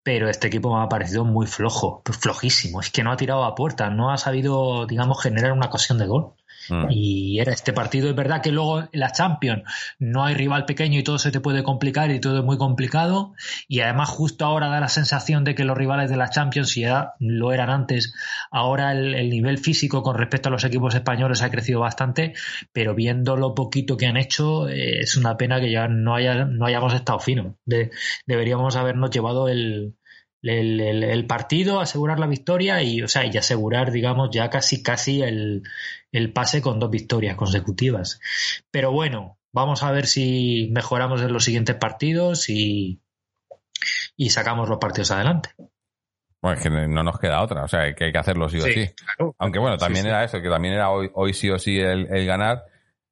[0.02, 2.80] pero este equipo me ha parecido muy flojo, flojísimo.
[2.80, 6.08] Es que no ha tirado a puerta, no ha sabido, digamos, generar una ocasión de
[6.08, 6.36] gol.
[6.70, 6.88] Mm.
[6.90, 9.64] Y era este partido, es verdad que luego en la Champions
[10.00, 13.34] no hay rival pequeño y todo se te puede complicar y todo es muy complicado.
[13.68, 17.14] Y además justo ahora da la sensación de que los rivales de la Champions, ya
[17.20, 18.14] lo eran antes,
[18.52, 22.34] ahora el, el nivel físico con respecto a los equipos españoles ha crecido bastante,
[22.72, 26.46] pero viendo lo poquito que han hecho, eh, es una pena que ya no, haya,
[26.46, 27.58] no hayamos estado fino.
[27.66, 27.92] De,
[28.26, 29.96] deberíamos habernos llevado el,
[30.42, 34.82] el, el, el, partido, asegurar la victoria y, o sea, y asegurar, digamos, ya casi,
[34.82, 35.64] casi el,
[36.12, 38.20] el pase con dos victorias consecutivas.
[38.72, 43.02] Pero bueno, vamos a ver si mejoramos en los siguientes partidos y,
[44.16, 45.50] y sacamos los partidos adelante.
[46.42, 48.62] Bueno, es que no nos queda otra, o sea, que hay que hacerlo sí o
[48.62, 48.74] sí.
[48.74, 48.90] sí.
[48.94, 49.36] Claro.
[49.40, 52.08] Aunque bueno, también sí, era eso, que también era hoy, hoy sí o sí el,
[52.10, 52.64] el ganar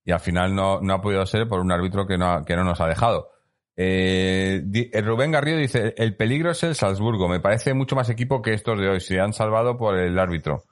[0.05, 2.63] y al final no, no, ha podido ser por un árbitro que no, que no
[2.63, 3.31] nos ha dejado.
[3.79, 4.63] Eh,
[5.03, 8.79] Rubén Garrido dice, el peligro es el Salzburgo, me parece mucho más equipo que estos
[8.79, 10.63] de hoy, se han salvado por el árbitro.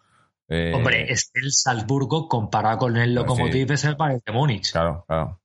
[0.48, 3.74] Eh, Hombre, es el Salzburgo comparado con el Lokomotiv sí.
[3.74, 4.72] es el Bayern de Múnich.
[4.72, 5.40] Claro, claro.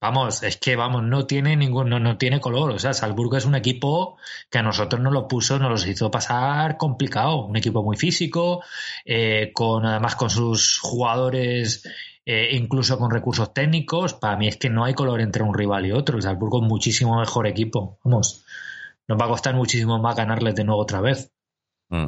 [0.00, 2.70] Vamos, es que vamos, no tiene ningún, no, no tiene color.
[2.70, 4.16] O sea, Salzburgo es un equipo
[4.50, 7.44] que a nosotros nos lo puso, nos los hizo pasar complicado.
[7.44, 8.64] Un equipo muy físico,
[9.04, 11.86] eh, con además con sus jugadores
[12.32, 15.86] eh, incluso con recursos técnicos, para mí es que no hay color entre un rival
[15.86, 16.16] y otro.
[16.16, 17.98] El Salzburgo es muchísimo mejor equipo.
[18.04, 18.44] Vamos,
[19.08, 21.32] nos va a costar muchísimo más ganarles de nuevo otra vez.
[21.88, 22.06] Mm.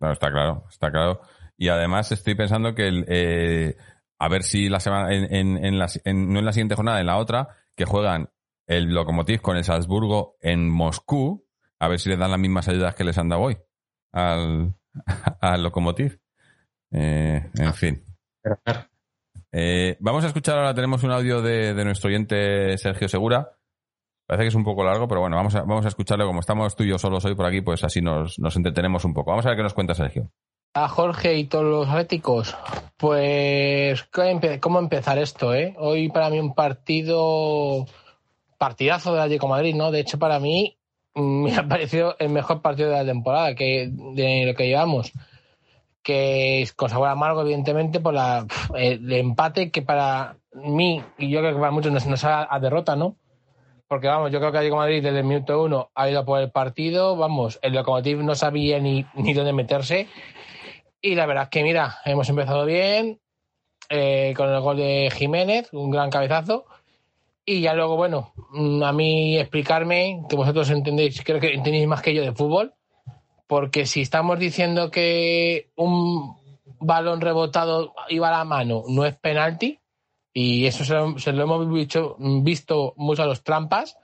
[0.00, 1.20] No, está claro, está claro.
[1.56, 3.76] Y además estoy pensando que el, eh,
[4.18, 7.06] a ver si la semana, en, en, en la, no en la siguiente jornada, en
[7.06, 8.30] la otra, que juegan
[8.66, 11.46] el Lokomotiv con el Salzburgo en Moscú.
[11.78, 13.58] a ver si le dan las mismas ayudas que les han dado hoy
[14.12, 14.74] al,
[15.40, 16.18] al Lokomotiv.
[16.90, 18.04] Eh, en fin.
[19.52, 23.52] Eh, vamos a escuchar ahora, tenemos un audio de, de, nuestro oyente Sergio Segura.
[24.26, 26.26] Parece que es un poco largo, pero bueno, vamos a, vamos a escucharlo.
[26.26, 29.12] Como estamos tú y yo solos hoy por aquí, pues así nos, nos entretenemos un
[29.12, 29.30] poco.
[29.30, 30.30] Vamos a ver qué nos cuenta Sergio.
[30.74, 32.56] A Jorge y todos los atléticos,
[32.96, 34.08] pues
[34.60, 35.74] cómo empezar esto, ¿eh?
[35.76, 37.84] Hoy para mí un partido,
[38.56, 39.90] partidazo de Atlético Madrid, ¿no?
[39.90, 40.78] De hecho para mí
[41.14, 45.12] me ha parecido el mejor partido de la temporada que de lo que llevamos
[46.02, 48.46] que con sabor amargo, evidentemente, por la,
[48.76, 52.96] el empate que para mí, y yo creo que para muchos nos, nos a derrota,
[52.96, 53.16] ¿no?
[53.92, 56.50] Porque vamos, yo creo que Atlético Madrid desde el minuto uno ha ido por el
[56.50, 60.08] partido, vamos, el Lokomotiv no sabía ni, ni dónde meterse.
[61.02, 63.20] Y la verdad es que, mira, hemos empezado bien,
[63.90, 66.64] eh, con el gol de Jiménez, un gran cabezazo.
[67.44, 68.32] Y ya luego, bueno,
[68.82, 72.72] a mí explicarme, que vosotros entendéis, creo que entendéis más que yo de fútbol,
[73.52, 76.38] porque si estamos diciendo que un
[76.80, 79.78] balón rebotado iba a la mano no es penalti,
[80.32, 81.70] y eso se lo, hemos
[82.42, 83.98] visto, mucho a los trampas,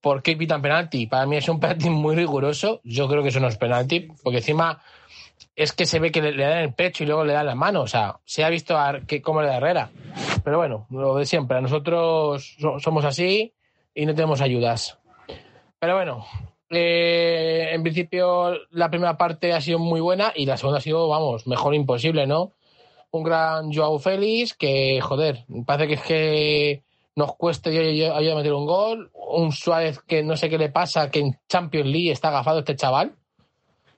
[0.00, 1.08] ¿por qué pitan penalti?
[1.08, 4.38] Para mí es un penalti muy riguroso, yo creo que eso no es penalti, porque
[4.38, 4.80] encima
[5.56, 7.80] es que se ve que le, dan el pecho y luego le dan la mano,
[7.80, 9.90] o sea, se ha visto a, que, cómo le da Herrera.
[10.44, 13.52] Pero bueno, lo de siempre, nosotros somos así
[13.96, 14.96] y no tenemos ayudas.
[15.80, 16.24] Pero bueno,
[16.70, 21.08] eh, en principio, la primera parte ha sido muy buena y la segunda ha sido,
[21.08, 22.52] vamos, mejor imposible, ¿no?
[23.10, 26.82] Un gran Joao Félix que, joder, parece que es que
[27.16, 27.34] nos
[27.66, 29.10] ayudar a meter un gol.
[29.12, 32.76] Un Suárez que no sé qué le pasa, que en Champions League está agafado este
[32.76, 33.16] chaval.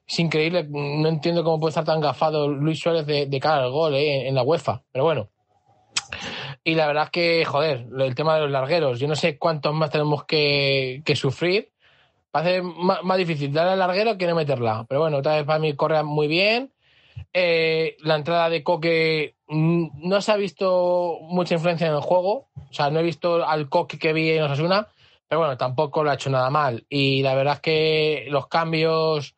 [0.07, 3.95] Es increíble, no entiendo cómo puede estar tan gafado Luis Suárez de, cara al gol
[3.95, 5.29] eh, en la UEFA, pero bueno.
[6.65, 9.75] Y la verdad es que, joder, el tema de los largueros, yo no sé cuántos
[9.75, 11.72] más tenemos que, que sufrir
[12.33, 14.87] Parece más, más difícil darle al larguero que no meterla.
[14.89, 16.73] Pero bueno, otra vez para mí corre muy bien.
[17.35, 22.49] Eh, la entrada de Coque no se ha visto mucha influencia en el juego.
[22.71, 24.89] O sea, no he visto al Coque que vi en Osasuna,
[25.29, 26.87] pero bueno, tampoco lo ha hecho nada mal.
[26.89, 29.37] Y la verdad es que los cambios,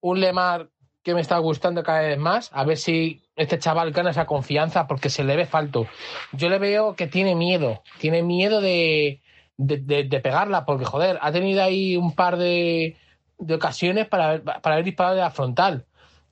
[0.00, 0.68] un Lemar
[1.02, 4.86] que me está gustando cada vez más, a ver si este chaval gana esa confianza
[4.86, 5.86] porque se le ve falto.
[6.32, 9.20] Yo le veo que tiene miedo, tiene miedo de,
[9.56, 12.96] de, pegarla, porque joder, ha tenido ahí un par de,
[13.38, 15.86] de ocasiones para, para haber disparado de la frontal.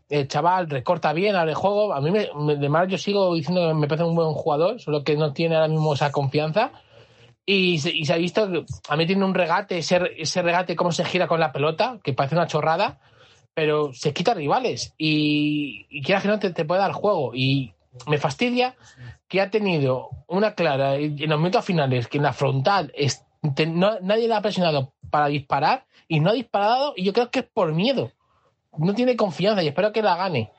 [0.08, 1.94] El chaval recorta bien, abre juego.
[1.94, 5.02] A mí, me, de mal, yo sigo diciendo que me parece un buen jugador, solo
[5.02, 6.72] que no tiene ahora mismo esa confianza.
[7.46, 10.92] Y se, se ha visto que a mí tiene un regate, ese, ese regate, cómo
[10.92, 13.00] se gira con la pelota, que parece una chorrada,
[13.54, 14.94] pero se quita rivales.
[14.98, 17.32] Y, y quieras que no te, te puede dar juego.
[17.34, 17.73] Y
[18.06, 18.74] me fastidia
[19.28, 22.92] que ha tenido una clara en los minutos finales que en la frontal
[24.02, 27.46] nadie le ha presionado para disparar y no ha disparado y yo creo que es
[27.46, 28.12] por miedo.
[28.76, 30.50] No tiene confianza y espero que la gane.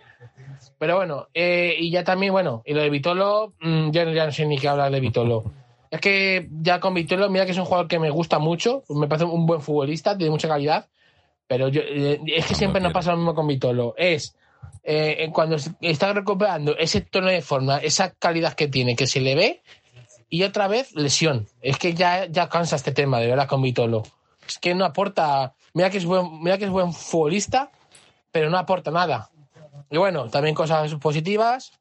[0.77, 4.45] Pero bueno, eh, y ya también, bueno, y lo de Vitolo, mm, ya, no sé
[4.45, 5.43] ni qué hablar de Vitolo.
[5.91, 9.07] Es que ya con Vitolo, mira que es un jugador que me gusta mucho, me
[9.07, 10.87] parece un buen futbolista, tiene mucha calidad,
[11.47, 13.93] pero yo, eh, es que siempre nos pasa lo mismo con Vitolo.
[13.97, 14.35] Es
[14.83, 19.35] eh, cuando está recuperando ese tono de forma, esa calidad que tiene, que se le
[19.35, 19.61] ve,
[20.29, 21.47] y otra vez lesión.
[21.61, 24.03] Es que ya, ya cansa este tema, de verdad, con Vitolo.
[24.47, 25.53] Es que no aporta.
[25.73, 27.71] Mira que es buen, mira que es buen futbolista,
[28.31, 29.29] pero no aporta nada.
[29.89, 31.73] Y bueno, también cosas positivas.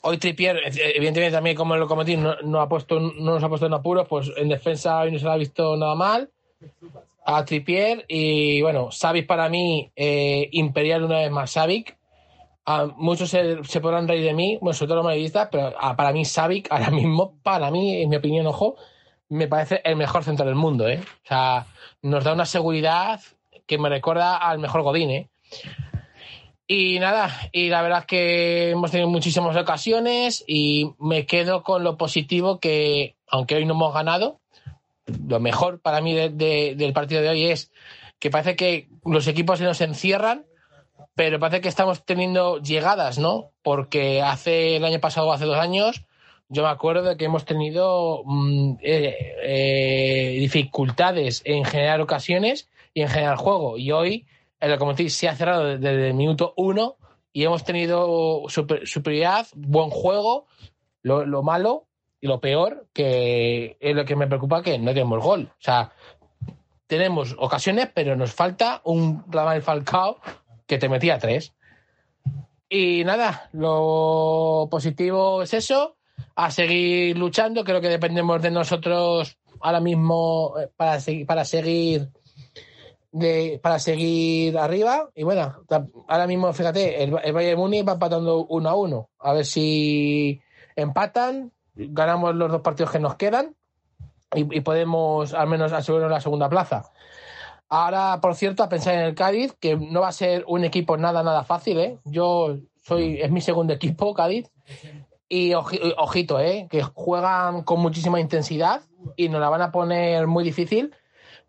[0.00, 3.74] Hoy Tripier, evidentemente también como el locomotiv no, ha puesto, no nos ha puesto en
[3.74, 6.30] apuros, pues en defensa hoy no se lo ha visto nada mal
[7.30, 11.98] a Trippier y bueno, Savic para mí, eh, Imperial una vez más Savic.
[12.96, 16.68] muchos se, podrán reír de mí, bueno, sobre todo los madridistas, pero para mí Savic
[16.72, 18.76] ahora mismo, para mí, en mi opinión, ojo,
[19.28, 21.00] me parece el mejor centro del mundo, ¿eh?
[21.02, 21.66] O sea,
[22.00, 23.20] nos da una seguridad
[23.66, 25.28] que me recuerda al mejor Godín, ¿eh?
[26.66, 31.84] Y nada, y la verdad es que hemos tenido muchísimas ocasiones y me quedo con
[31.84, 34.40] lo positivo que, aunque hoy no hemos ganado,
[35.28, 37.70] lo mejor para mí del partido de hoy es
[38.18, 40.46] que parece que los equipos se nos encierran,
[41.14, 43.52] pero parece que estamos teniendo llegadas, ¿no?
[43.62, 46.04] Porque hace el año pasado hace dos años,
[46.48, 53.02] yo me acuerdo de que hemos tenido mm, eh, eh, dificultades en generar ocasiones y
[53.02, 53.78] en generar juego.
[53.78, 54.26] Y hoy
[54.60, 56.96] el Locomotiv se ha cerrado desde el minuto uno
[57.32, 60.46] y hemos tenido superioridad, buen juego.
[61.02, 61.87] lo malo
[62.20, 65.50] y lo peor, que es lo que me preocupa, que no tenemos gol.
[65.52, 65.92] O sea,
[66.86, 70.18] tenemos ocasiones, pero nos falta un Ramal Falcao
[70.66, 71.54] que te metía tres.
[72.68, 75.96] Y nada, lo positivo es eso,
[76.34, 77.64] a seguir luchando.
[77.64, 82.08] Creo que dependemos de nosotros ahora mismo eh, para seguir, para seguir
[83.62, 85.08] para seguir arriba.
[85.14, 85.64] Y bueno,
[86.08, 89.10] ahora mismo, fíjate, el, el Bayern Múnich va empatando uno a uno.
[89.18, 90.40] A ver si
[90.76, 93.54] empatan, ganamos los dos partidos que nos quedan
[94.34, 96.90] y, podemos al menos asegurarnos la segunda plaza.
[97.70, 100.96] Ahora, por cierto, a pensar en el Cádiz, que no va a ser un equipo
[100.96, 101.98] nada, nada fácil, ¿eh?
[102.04, 104.50] Yo soy, es mi segundo equipo, Cádiz.
[105.28, 106.66] Y ojito, ¿eh?
[106.70, 108.82] Que juegan con muchísima intensidad
[109.16, 110.94] y nos la van a poner muy difícil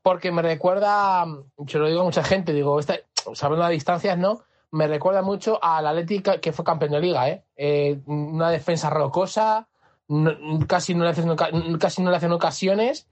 [0.02, 1.26] porque me recuerda,
[1.58, 2.96] yo lo digo a mucha gente, digo, esta,
[3.34, 4.42] sabiendo las distancias, ¿no?
[4.72, 7.44] Me recuerda mucho al Atlético que fue campeón de liga, ¿eh?
[7.56, 9.68] eh una defensa rocosa,
[10.68, 11.36] casi, no le hacen,
[11.78, 13.08] casi no le hacen ocasiones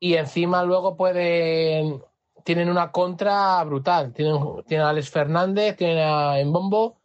[0.00, 2.02] y encima luego pueden
[2.44, 4.12] tienen una contra brutal.
[4.12, 6.98] Tienen, tienen a Alex Fernández, tienen a Embombo,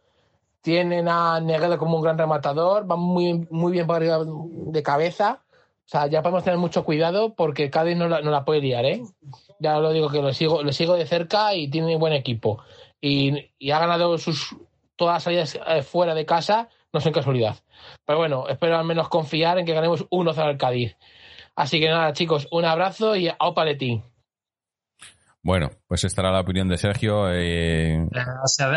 [0.61, 5.41] tienen a Negredo como un gran rematador, van muy, muy bien por arriba de cabeza.
[5.85, 8.85] O sea, ya podemos tener mucho cuidado porque Cádiz no la, no la puede liar,
[8.85, 9.01] ¿eh?
[9.59, 12.61] Ya lo digo que lo sigo, lo sigo de cerca y tiene buen equipo.
[13.01, 14.55] Y, y ha ganado sus
[14.95, 17.55] todas las salidas eh, fuera de casa, no son casualidad.
[18.05, 20.97] Pero bueno, espero al menos confiar en que ganemos 1-0 al Cádiz.
[21.55, 24.03] Así que nada, chicos, un abrazo y a paletín.
[25.41, 27.31] Bueno, pues estará la opinión de Sergio.
[27.31, 28.07] Eh...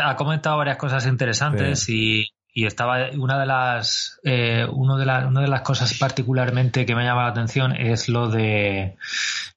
[0.03, 2.25] ha comentado varias cosas interesantes y,
[2.55, 7.23] estaba una de las eh, uno de una de las cosas particularmente que me llama
[7.23, 8.95] la atención es lo de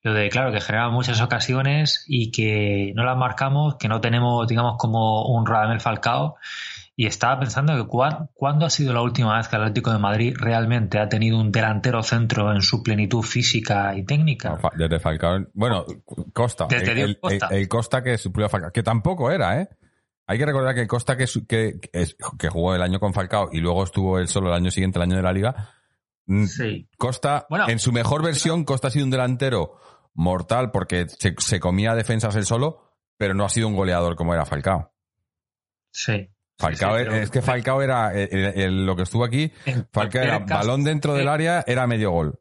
[0.03, 4.49] lo de claro que generaba muchas ocasiones y que no las marcamos, que no tenemos
[4.49, 6.37] digamos como un Radamel Falcao
[6.99, 7.87] y estaba pensando que
[8.33, 11.53] ¿cuándo ha sido la última vez que el Atlético de Madrid realmente ha tenido un
[11.53, 14.59] delantero centro en su plenitud física y técnica?
[14.75, 15.47] Desde Falcao.
[15.53, 15.85] Bueno,
[16.33, 16.67] Costa.
[16.71, 17.49] Desde el, Costa.
[17.51, 18.73] El, Costa que suplió a Falcao.
[18.73, 19.69] Que tampoco era, ¿eh?
[20.27, 21.79] Hay que recordar que Costa que, que,
[22.39, 25.03] que, jugó el año con Falcao y luego estuvo él solo el año siguiente, el
[25.03, 25.75] año de la Liga.
[26.25, 26.89] Mm, sí.
[26.97, 29.77] Costa, en su mejor versión, Costa ha sido un delantero
[30.15, 34.33] mortal porque se, se comía defensas él solo, pero no ha sido un goleador como
[34.33, 34.95] era Falcao.
[35.91, 36.31] Sí.
[36.59, 39.53] Falcao, es que Falcao era lo que estuvo aquí.
[39.93, 42.41] Falcao era balón dentro del área, era medio gol.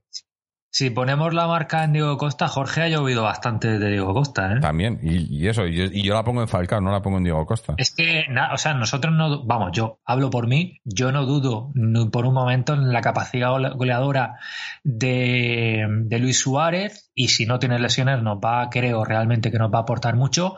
[0.78, 4.60] Si ponemos la marca en Diego Costa, Jorge ha llovido bastante de Diego Costa, ¿eh?
[4.60, 7.76] También, y, eso, y yo, la pongo en Falcao, no la pongo en Diego Costa.
[7.78, 11.72] Es que, o sea, nosotros no, vamos, yo hablo por mí, yo no dudo
[12.12, 14.36] por un momento en la capacidad goleadora
[14.84, 19.74] de, de Luis Suárez, y si no tiene lesiones nos va, creo realmente que nos
[19.74, 20.58] va a aportar mucho,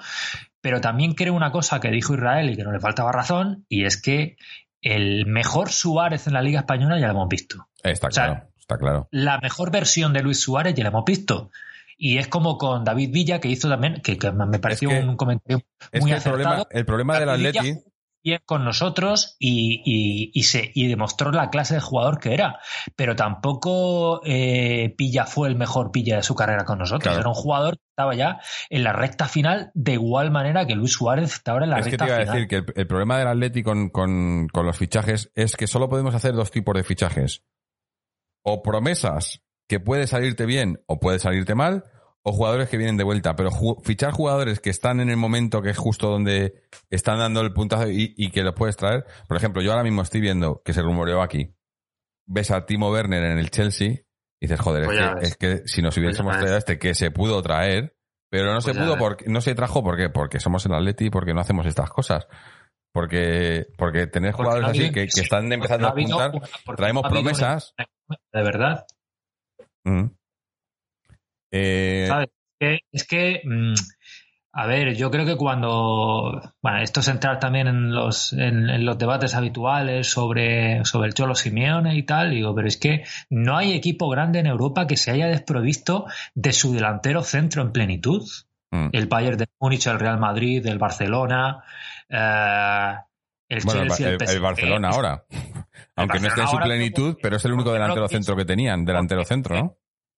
[0.61, 3.85] pero también creo una cosa que dijo Israel y que no le faltaba razón, y
[3.85, 4.37] es que
[4.81, 7.67] el mejor Suárez en la Liga Española ya lo hemos visto.
[7.83, 9.07] Está claro, está claro.
[9.11, 11.51] La mejor versión de Luis Suárez ya la hemos visto.
[11.99, 15.63] Y es como con David Villa, que hizo también, que, me pareció un comentario
[15.99, 16.67] muy acertado.
[16.69, 17.79] El problema, el problema del Atleti
[18.45, 22.59] con nosotros y, y, se, y demostró la clase de jugador que era.
[22.95, 27.17] Pero tampoco eh, Pilla fue el mejor Pilla de su carrera con nosotros.
[27.17, 28.39] Era un jugador que estaba ya
[28.69, 32.09] en la recta final de igual manera que Luis Suárez estaba en la recta final.
[32.09, 34.77] Es que te iba a decir que el, problema del Atleti con, con, con los
[34.77, 37.43] fichajes es que solo podemos hacer dos tipos de fichajes.
[38.43, 41.85] O promesas que puede salirte bien o puede salirte mal,
[42.27, 43.51] o jugadores que vienen de vuelta, pero
[43.83, 47.85] fichar jugadores que están en el momento que es justo donde están dando el puntazo
[47.87, 49.05] y, que los puedes traer.
[49.29, 51.55] Por ejemplo, yo ahora mismo estoy viendo que se rumoreó aquí.
[52.25, 54.01] Ves a Timo Werner en el Chelsea y
[54.41, 54.89] dices, joder,
[55.21, 57.95] es, que, si nos hubiésemos pues traído este que se pudo traer,
[58.29, 60.09] pero no se pues pudo porque no se trajo ¿por qué?
[60.09, 62.27] porque somos el Atleti y porque no hacemos estas cosas.
[62.91, 66.31] Porque, porque tener jugadores así que, están empezando a apuntar,
[66.75, 67.73] traemos promesas.
[68.33, 68.85] De verdad.
[69.85, 70.07] Mm.
[71.51, 72.09] Eh,
[72.91, 73.73] es que, mm,
[74.53, 78.97] a ver, yo creo que cuando, bueno, esto es entrar también en los, en, los
[78.97, 83.73] debates habituales sobre, sobre el Cholo Simeone y tal, digo, pero es que no hay
[83.73, 88.27] equipo grande en Europa que se haya desprovisto de su delantero centro en plenitud.
[88.71, 88.87] Mm.
[88.93, 91.63] El Bayern de Múnich, el Real Madrid, el Barcelona,
[92.09, 92.95] eh,
[93.49, 95.23] el Chelsea, el, Barcelona ahora.
[95.95, 99.23] Aunque no esté en su plenitud, pero es el único delantero centro que tenían, delantero
[99.23, 99.77] centro, ¿no?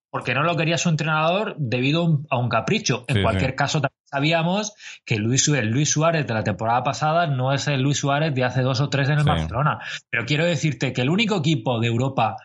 [0.09, 3.05] Porque no lo quería su entrenador debido a un capricho.
[3.07, 4.73] En cualquier caso, también sabíamos
[5.05, 8.43] que Luis, el Luis Suárez de la temporada pasada no es el Luis Suárez de
[8.43, 9.79] hace dos o tres en el Barcelona.
[10.09, 12.37] Pero quiero decirte que el único equipo de Europa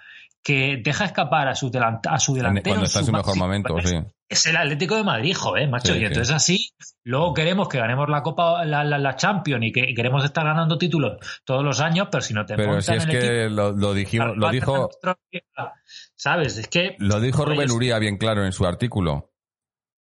[0.45, 2.75] que deja escapar a su, a su delantero.
[2.75, 3.97] Cuando está en su, mejor momento, sí.
[4.29, 5.97] Es el Atlético de Madrid, joder, macho.
[5.97, 6.71] y entonces así,
[7.03, 11.19] luego queremos que ganemos la Copa, la, la, Champions y que queremos estar ganando títulos
[11.45, 14.51] todos los años, pero si no te Pero si es que lo, lo, dijimos, lo
[14.51, 14.91] dijo.
[16.17, 16.57] ¿Sabes?
[16.59, 16.97] Es que.
[16.99, 19.33] Lo dijo Rubén Uría bien claro en su artículo.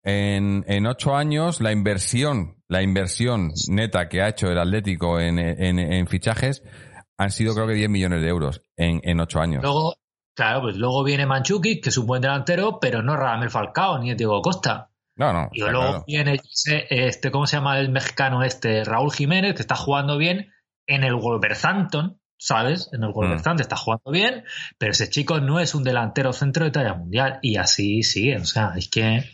[0.02, 5.38] En, en ocho años, la inversión, la inversión neta que ha hecho el Atlético en,
[5.38, 6.62] en, en fichajes
[7.16, 9.62] han sido creo que 10 millones de euros en, en ocho años.
[9.62, 9.94] Luego,
[10.34, 14.14] Claro, pues luego viene Manchuki, que es un buen delantero, pero no Radamel Falcao ni
[14.14, 14.90] Diego Costa.
[15.16, 15.48] No, no.
[15.52, 16.40] Y luego viene
[16.90, 18.82] este, ¿cómo se llama el mexicano este?
[18.82, 20.52] Raúl Jiménez, que está jugando bien
[20.88, 22.90] en el Wolverhampton, ¿sabes?
[22.92, 23.12] En el mm.
[23.14, 24.44] Wolverhampton está jugando bien,
[24.76, 27.38] pero ese chico no es un delantero centro de talla mundial.
[27.40, 29.24] Y así sigue, o sea, es que.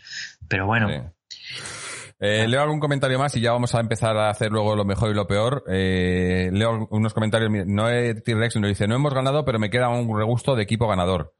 [0.47, 1.13] Pero bueno.
[2.19, 5.11] Eh, leo algún comentario más y ya vamos a empezar a hacer luego lo mejor
[5.11, 5.65] y lo peor.
[5.67, 7.51] Eh, leo unos comentarios.
[7.67, 11.33] Noé T-Rex nos dice: No hemos ganado, pero me queda un regusto de equipo ganador.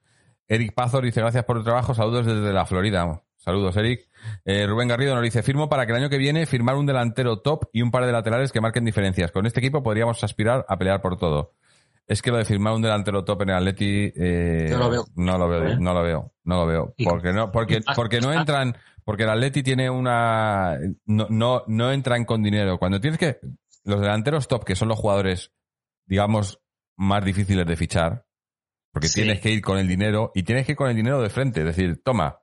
[0.50, 1.94] Eric Pazor dice: Gracias por el trabajo.
[1.94, 3.22] Saludos desde la Florida.
[3.38, 4.10] Saludos, Eric.
[4.44, 7.40] Eh, Rubén Garrido nos dice: Firmo para que el año que viene firmar un delantero
[7.40, 9.32] top y un par de laterales que marquen diferencias.
[9.32, 11.54] Con este equipo podríamos aspirar a pelear por todo.
[12.08, 15.38] Es que lo de firmar un delantero top en el Atleti no lo veo, no
[15.38, 19.24] lo veo, no lo veo, no lo veo, porque no, porque, porque no entran, porque
[19.24, 20.78] el Atleti tiene una...
[21.06, 22.78] No, no, no entran con dinero.
[22.78, 23.40] Cuando tienes que...
[23.84, 25.54] Los delanteros top, que son los jugadores,
[26.06, 26.62] digamos,
[26.98, 28.26] más difíciles de fichar,
[28.92, 31.30] porque tienes que ir con el dinero y tienes que ir con el dinero de
[31.30, 31.62] frente.
[31.62, 32.42] Es decir, toma,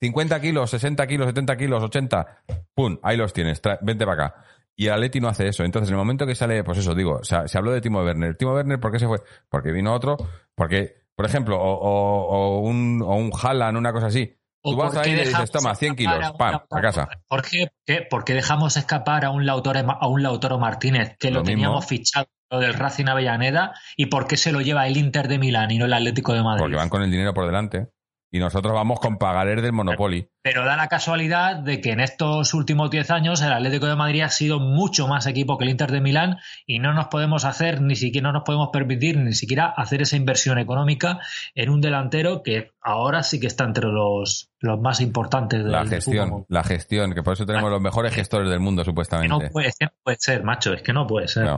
[0.00, 2.98] 50 kilos, 60 kilos, 70 kilos, 80, ¡pum!
[3.02, 4.44] Ahí los tienes, vente para acá.
[4.76, 5.64] Y el Atleti no hace eso.
[5.64, 8.36] Entonces, en el momento que sale, pues eso, digo, se habló de Timo Werner.
[8.36, 9.18] Timo Werner, ¿por qué se fue?
[9.48, 10.16] Porque vino otro,
[10.54, 14.36] porque, por ejemplo, o, o, un, o un Haaland, una cosa así.
[14.62, 17.08] Tú vas ahí y le dices, toma, 100 kilos, pam, a casa.
[17.26, 17.68] ¿Por qué?
[18.08, 22.28] ¿Por qué dejamos escapar a un Lautaro, a un Lautaro Martínez que lo, teníamos fichado
[22.50, 25.86] del Racing Avellaneda y por qué se lo lleva el Inter de Milán y no
[25.86, 26.62] el Atlético de Madrid?
[26.62, 27.88] Porque van con el dinero por delante.
[28.34, 30.26] Y nosotros vamos con pagarer del Monopoly.
[30.40, 34.22] Pero da la casualidad de que en estos últimos 10 años el Atlético de Madrid
[34.22, 37.82] ha sido mucho más equipo que el Inter de Milán y no nos podemos hacer,
[37.82, 41.18] ni siquiera no nos podemos permitir ni siquiera hacer esa inversión económica
[41.54, 46.44] en un delantero que ahora sí que está entre los, los más importantes la gestión
[46.48, 49.28] la gestión que por eso tenemos los mejores gestores del mundo supuestamente.
[49.28, 49.72] no puede,
[50.18, 51.48] ser macho es que no puede ser.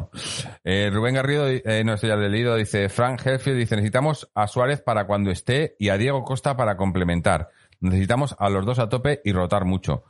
[0.64, 4.82] Eh, Rubén Garrido eh, no estoy ya leído dice Frank Herfield dice necesitamos a Suárez
[4.82, 7.48] para cuando esté y a Diego Costa para complementar.
[7.80, 10.04] Necesitamos a los dos a tope y rotar mucho.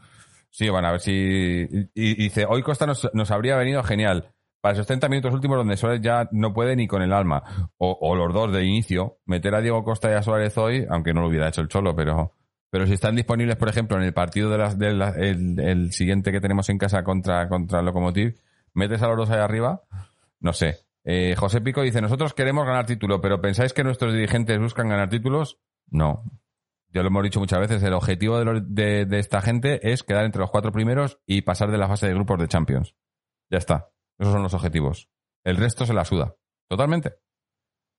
[0.50, 4.33] Sí bueno a ver si y, dice hoy Costa nos, nos habría venido genial
[4.64, 8.16] para esos 30 minutos últimos donde Suárez ya no puede ni con el alma, o,
[8.16, 11.28] los dos de inicio, meter a Diego Costa y a Suárez hoy, aunque no lo
[11.28, 12.32] hubiera hecho el Cholo, pero,
[12.70, 17.04] pero si están disponibles, por ejemplo, en el partido de siguiente que tenemos en casa
[17.04, 18.40] contra, contra el Locomotiv,
[18.72, 19.82] metes a los dos ahí arriba,
[20.40, 20.78] no sé.
[21.04, 25.10] Eh, José Pico dice, nosotros queremos ganar título, pero ¿pensáis que nuestros dirigentes buscan ganar
[25.10, 25.58] títulos?
[25.90, 26.24] No.
[26.88, 30.40] Ya lo hemos dicho muchas veces, el objetivo de, de esta gente es quedar entre
[30.40, 32.94] los cuatro primeros y pasar de la fase de grupos de Champions.
[33.50, 33.90] Ya está.
[34.18, 35.08] Esos son los objetivos.
[35.44, 36.34] El resto se la suda.
[36.68, 37.14] Totalmente.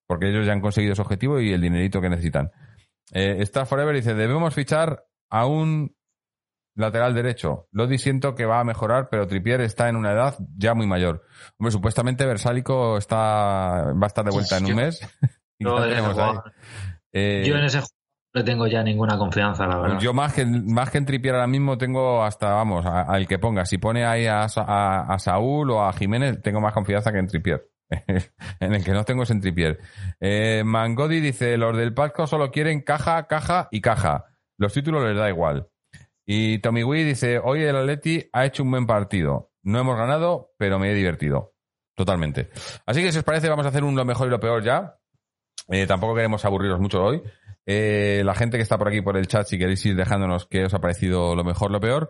[0.07, 2.51] Porque ellos ya han conseguido ese objetivo y el dinerito que necesitan.
[3.11, 5.95] Eh, Star Forever dice, debemos fichar a un
[6.75, 7.67] lateral derecho.
[7.71, 11.23] Lodi siento que va a mejorar, pero Tripier está en una edad ya muy mayor.
[11.57, 14.99] Hombre, supuestamente Versálico está, va a estar de vuelta en un mes.
[17.17, 17.79] Eh, yo en ese
[18.35, 19.99] no tengo ya ninguna confianza, la verdad.
[19.99, 23.65] Yo más que, más que en Tripier ahora mismo tengo hasta, vamos, al que ponga.
[23.65, 27.69] Si pone ahí a, a, Saúl o a Jiménez, tengo más confianza que en Tripier.
[28.59, 29.79] en el que no tengo es en Tripier.
[30.19, 34.25] Eh, Mangodi dice, los del Pasco solo quieren caja, caja y caja.
[34.57, 35.69] Los títulos les da igual.
[36.25, 39.51] Y Tommy Wee dice, hoy el Atleti ha hecho un buen partido.
[39.63, 41.53] No hemos ganado, pero me he divertido.
[41.95, 42.49] Totalmente.
[42.85, 44.97] Así que si os parece, vamos a hacer un lo mejor y lo peor ya.
[45.69, 47.23] Eh, tampoco queremos aburriros mucho hoy.
[47.65, 50.65] Eh, la gente que está por aquí por el chat, si queréis ir dejándonos qué
[50.65, 52.09] os ha parecido lo mejor, lo peor.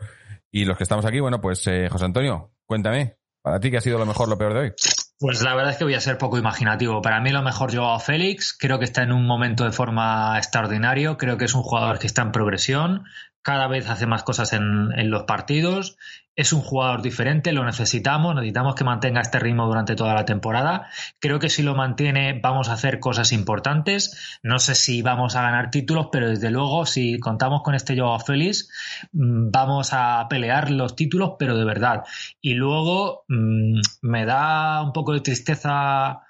[0.52, 3.82] Y los que estamos aquí, bueno, pues eh, José Antonio, cuéntame, para ti qué ha
[3.82, 4.74] sido lo mejor, lo peor de hoy.
[5.18, 7.02] Pues la verdad es que voy a ser poco imaginativo.
[7.02, 11.18] Para mí lo mejor a Félix, creo que está en un momento de forma extraordinario,
[11.18, 13.06] creo que es un jugador que está en progresión,
[13.42, 15.98] cada vez hace más cosas en, los partidos.
[16.36, 20.90] Es un jugador diferente, lo necesitamos, necesitamos que mantenga este ritmo durante toda la temporada.
[21.20, 24.40] Creo que si lo mantiene vamos a hacer cosas importantes.
[24.44, 28.20] No sé si vamos a ganar títulos, pero desde luego si contamos con este Joao
[28.20, 28.70] Félix
[29.14, 32.04] mm, vamos a pelear los títulos, pero de verdad.
[32.42, 36.22] Y luego mmm, me da un poco de tristeza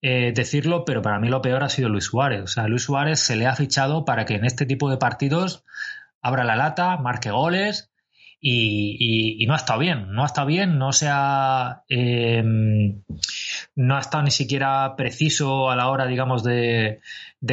[0.00, 2.42] eh, decirlo, pero para mí lo peor ha sido Luis Suárez.
[2.42, 5.64] O sea, Luis Suárez se le ha fichado para que en este tipo de partidos
[6.22, 7.87] abra la lata, marque goles
[8.40, 13.02] y, no ha estado bien, no ha estado bien, no se ha, em,
[13.74, 17.00] no ha estado ni siquiera preciso a la hora, digamos, de,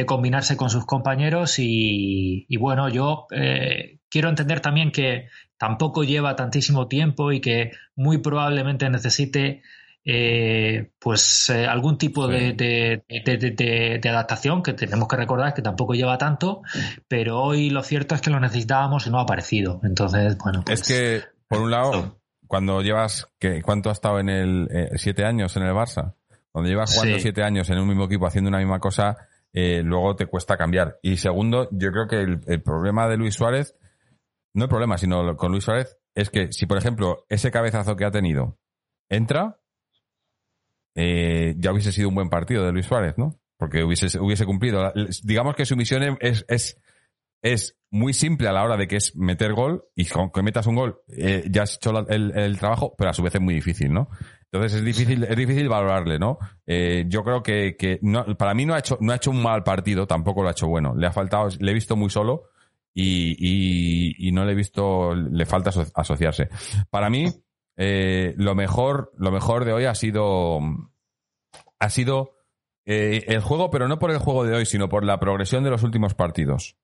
[0.06, 5.28] combinarse con sus compañeros y, bueno, yo eh, quiero entender también que
[5.58, 9.62] tampoco lleva tantísimo tiempo y que muy probablemente necesite
[10.08, 16.16] eh, pues eh, algún tipo de, de, adaptación que tenemos que recordar que tampoco lleva
[16.16, 16.62] tanto,
[17.08, 19.80] pero hoy lo cierto es que lo necesitábamos y no ha aparecido.
[19.82, 20.62] Entonces, bueno.
[20.64, 24.90] Pues, es que, por un lado, cuando llevas, que, ¿cuánto ha estado en el, eh,
[24.94, 26.14] siete años en el Barça?
[26.52, 29.16] Cuando llevas jugando siete años en un mismo equipo haciendo una misma cosa,
[29.52, 30.98] luego te cuesta cambiar.
[31.02, 33.74] Y segundo, yo creo que el, el problema de Luis Suárez
[34.54, 38.06] no el problema, sino con Luis Suárez, es que si, por ejemplo, ese cabezazo que
[38.06, 38.58] ha tenido
[39.10, 39.58] entra,
[40.96, 43.38] eh, ya hubiese sido un buen partido de Luis Suárez, ¿no?
[43.58, 44.92] Porque hubiese, hubiese cumplido.
[45.22, 46.80] Digamos que su misión es, es,
[47.42, 50.66] es muy simple a la hora de que es meter gol y con que metas
[50.66, 53.54] un gol eh, ya has hecho el, el, trabajo, pero a su vez es muy
[53.54, 54.08] difícil, ¿no?
[54.50, 56.38] Entonces es difícil, es difícil valorarle, ¿no?
[56.66, 59.42] Eh, yo creo que, que no, para mí no ha hecho, no ha hecho un
[59.42, 60.94] mal partido, tampoco lo ha hecho bueno.
[60.96, 62.44] Le ha faltado, le he visto muy solo
[62.94, 66.48] y, y, y no le he visto, le falta asociarse.
[66.88, 67.26] Para mí,
[67.76, 70.60] eh, lo mejor, lo mejor de hoy ha sido,
[71.78, 72.32] ha sido
[72.86, 75.70] eh, el juego, pero no por el juego de hoy, sino por la progresión de
[75.70, 76.76] los últimos partidos.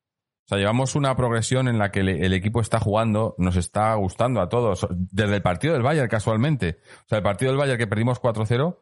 [0.44, 4.40] O sea, llevamos una progresión en la que el, equipo está jugando, nos está gustando
[4.40, 4.86] a todos.
[4.90, 6.80] Desde el partido del Bayern, casualmente.
[7.04, 8.76] O sea, el partido del Bayern que perdimos 4-0,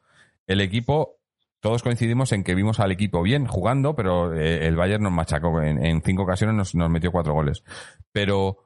[0.47, 1.21] el equipo,
[1.61, 5.61] todos coincidimos en que vimos al equipo bien jugando, pero eh, el Bayern nos machacó.
[5.61, 7.63] En, cinco ocasiones nos, nos, metió cuatro goles.
[8.11, 8.65] Pero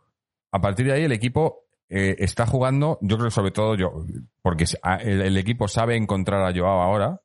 [0.52, 4.04] a partir de ahí el equipo eh, está jugando, yo creo sobre todo yo,
[4.42, 4.64] porque
[5.00, 7.20] el, equipo sabe encontrar a Joao ahora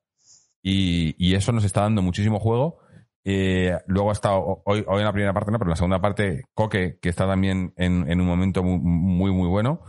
[0.61, 2.79] y, eso nos está dando muchísimo juego
[3.25, 6.01] eh, luego ha estado hoy, hoy en la primera parte, no, pero en la segunda
[6.01, 9.81] parte, Coque, que está también en, un momento muy, muy, muy bueno.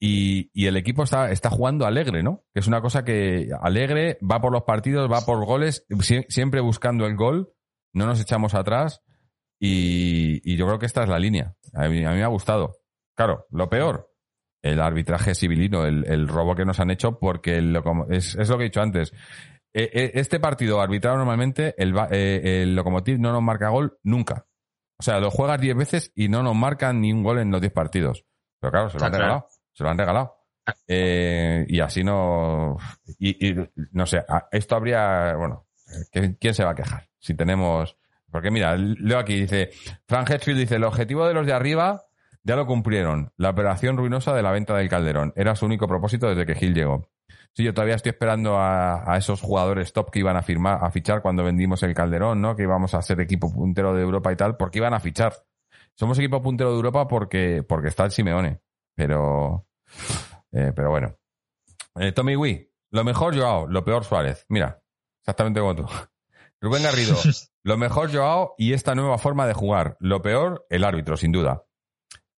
[0.00, 2.44] Y, el equipo está, está jugando alegre, ¿no?
[2.52, 5.86] Que es una cosa que alegre, va por los partidos, va por goles,
[6.28, 7.54] siempre buscando el gol,
[7.94, 9.02] no nos echamos atrás.
[9.58, 11.56] Y, yo creo que esta es la línea.
[11.72, 12.83] A a mí me ha gustado.
[13.14, 14.10] Claro, lo peor,
[14.62, 17.58] el arbitraje civilino, el, el robo que nos han hecho, porque
[18.10, 19.12] es, es lo que he dicho antes
[19.76, 24.46] eh, eh, este partido arbitrado normalmente, el, eh, el Lokomotiv no nos marca gol nunca.
[24.96, 27.60] O sea, lo juegas 10 veces y no nos marcan ni un gol en los
[27.60, 28.24] 10 partidos.
[28.60, 29.48] Pero claro, se lo han regalado.
[29.72, 30.36] Se lo han regalado.
[30.86, 32.76] y así no.
[33.18, 33.56] Y,
[33.90, 35.34] no sé, esto habría.
[35.34, 35.66] Bueno,
[36.38, 37.08] ¿quién se va a quejar?
[37.18, 37.96] Si tenemos.
[38.30, 39.70] Porque mira, leo aquí, dice.
[40.06, 42.04] Frank Hetfield dice: el objetivo de los de arriba
[42.44, 43.32] ya lo cumplieron.
[43.36, 45.32] La operación ruinosa de la venta del Calderón.
[45.34, 47.08] Era su único propósito desde que Gil llegó.
[47.54, 51.22] Sí, yo todavía estoy esperando a, esos jugadores top que iban a firmar, a fichar
[51.22, 52.54] cuando vendimos el Calderón, ¿no?
[52.54, 55.34] Que íbamos a ser equipo puntero de Europa y tal, porque iban a fichar.
[55.94, 58.60] Somos equipo puntero de Europa porque, porque está el Simeone.
[58.94, 59.66] Pero,
[60.52, 61.16] eh, pero bueno.
[61.96, 64.44] Eh, Tommy Wee, lo mejor Joao, lo peor Suárez.
[64.48, 64.82] Mira,
[65.20, 65.86] exactamente como tú.
[66.60, 67.16] Rubén Garrido,
[67.62, 69.96] lo mejor Joao y esta nueva forma de jugar.
[70.00, 71.64] Lo peor, el árbitro, sin duda.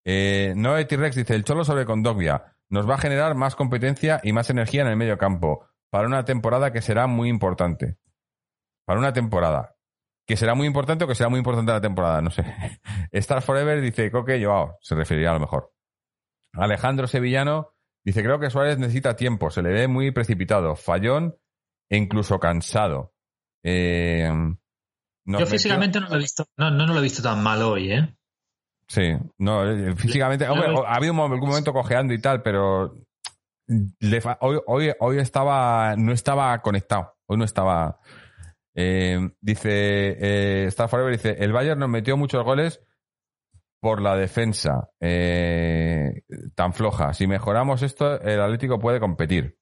[0.08, 4.32] Eh, Noé T-Rex dice, el cholo sobre Condogvia nos va a generar más competencia y
[4.32, 7.98] más energía en el medio campo para una temporada que será muy importante.
[8.86, 9.74] Para una temporada.
[10.24, 12.44] Que será muy importante o que será muy importante la temporada, no sé.
[13.12, 15.72] Star Forever dice Coque Joao, se referiría a lo mejor.
[16.52, 21.36] Alejandro Sevillano dice, creo que Suárez necesita tiempo, se le ve muy precipitado, fallón
[21.90, 23.12] e incluso cansado.
[23.64, 24.30] Eh,
[25.24, 27.92] Yo físicamente no lo he visto, no, no, no lo he visto tan mal hoy,
[27.92, 28.16] ¿eh?
[28.88, 32.96] Sí, no, eh, físicamente, hombre, ha habido un, momento cojeando y tal, pero
[34.40, 38.00] hoy, hoy, hoy estaba, no estaba conectado, hoy no estaba.
[38.74, 39.70] Eh, dice,
[40.20, 42.82] eh, Star Forever dice, el Bayern nos metió muchos goles
[43.80, 46.22] por la defensa eh,
[46.54, 47.14] tan floja.
[47.14, 49.58] Si mejoramos esto, el Atlético puede competir.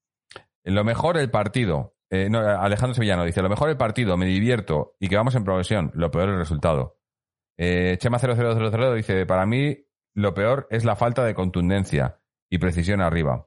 [0.64, 1.94] Lo mejor el partido.
[2.10, 5.90] no, Alejandro Sevillano dice, lo mejor el partido, me divierto y que vamos en progresión.
[5.94, 6.98] Lo peor el resultado.
[7.56, 12.20] Eh, Chema0000 dice, para mí lo peor es la falta de contundencia
[12.50, 13.46] y precisión arriba.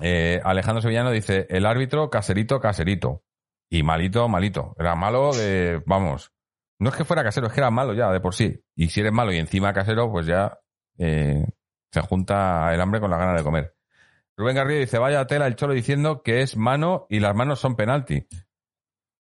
[0.00, 3.24] Eh, Alejandro Sevillano dice, el árbitro caserito, caserito.
[3.68, 4.76] Y malito, malito.
[4.78, 6.32] Era malo de, vamos,
[6.78, 8.62] no es que fuera casero, es que era malo ya de por sí.
[8.74, 10.60] Y si eres malo y encima casero, pues ya
[10.98, 11.46] eh,
[11.90, 13.74] se junta el hambre con la gana de comer.
[14.36, 17.74] Rubén Garrido dice, vaya tela el cholo diciendo que es mano y las manos son
[17.74, 18.26] penalti.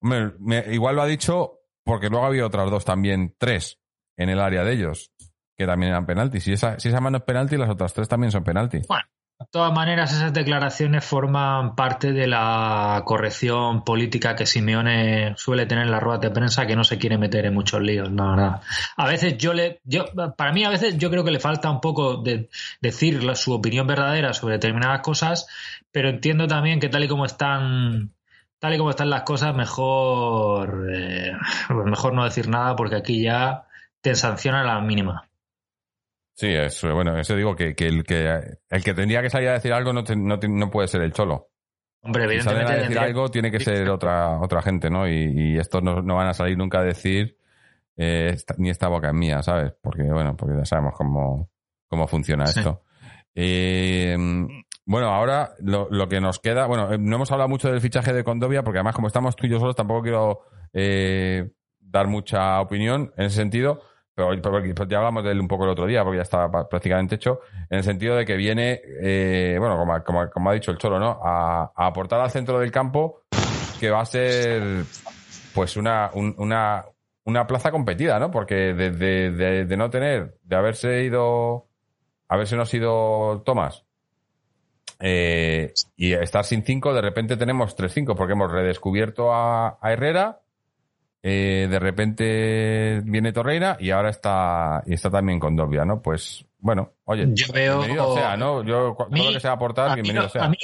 [0.00, 1.59] igual lo ha dicho
[1.90, 3.80] porque luego había otras dos también, tres
[4.16, 5.10] en el área de ellos,
[5.58, 6.44] que también eran penaltis.
[6.44, 8.78] Si esa, si esa mano es penalti, las otras tres también son penalti.
[8.86, 9.02] Bueno,
[9.40, 15.86] de todas maneras, esas declaraciones forman parte de la corrección política que Simeone suele tener
[15.86, 18.60] en las ruedas de prensa, que no se quiere meter en muchos líos, la verdad.
[18.96, 20.04] A veces yo le, yo,
[20.36, 22.50] para mí a veces yo creo que le falta un poco de
[22.80, 25.48] decir su opinión verdadera sobre determinadas cosas,
[25.90, 28.12] pero entiendo también que tal y como están
[28.60, 31.32] tal y como están las cosas, mejor, eh,
[31.84, 33.66] mejor no decir nada porque aquí ya
[34.00, 35.28] te sanciona la mínima.
[36.34, 39.72] Sí, eso, bueno, eso digo que, el que el que tendría que salir a decir
[39.72, 41.50] algo no, no, puede ser el cholo.
[42.02, 42.66] Hombre, evidentemente.
[42.66, 45.06] Si a decir algo tiene que ser otra, otra gente, ¿no?
[45.06, 47.36] Y, estos no, van a salir nunca a decir
[47.96, 49.74] eh, ni esta boca es mía, ¿sabes?
[49.82, 51.50] Porque, bueno, porque ya sabemos cómo,
[51.88, 52.84] cómo funciona esto.
[53.34, 54.16] Eh,
[54.90, 58.24] bueno, ahora lo, que nos queda, bueno, eh, no hemos hablado mucho del fichaje de
[58.24, 60.40] Condovia, porque además como estamos tú y yo solos, tampoco quiero
[60.72, 61.48] eh,
[61.78, 63.82] dar mucha opinión en ese sentido,
[64.16, 67.38] pero, ya hablamos de él un poco el otro día, porque ya estaba prácticamente hecho,
[67.70, 71.20] en el sentido de que viene, eh, bueno, como, ha dicho el Cholo, ¿no?
[71.22, 73.22] A, a, aportar al centro del campo,
[73.78, 74.82] que va a ser,
[75.54, 76.84] pues, una, un, una,
[77.26, 78.32] una plaza competida, ¿no?
[78.32, 81.68] Porque de, de, de, no tener, de haberse ido,
[82.26, 83.86] haberse nos ido Tomás,
[85.00, 89.92] eh, y estar sin cinco, de repente tenemos tres cinco, porque hemos redescubierto a, a
[89.92, 90.40] Herrera,
[91.22, 96.00] eh, de repente viene Torreira y ahora está, y está también con Dobia, ¿no?
[96.00, 98.62] Pues, bueno, oye, yo veo, bienvenido sea, ¿no?
[98.62, 100.44] Yo, todo lo que sea aportar, bienvenido sea.
[100.44, 100.56] A mí,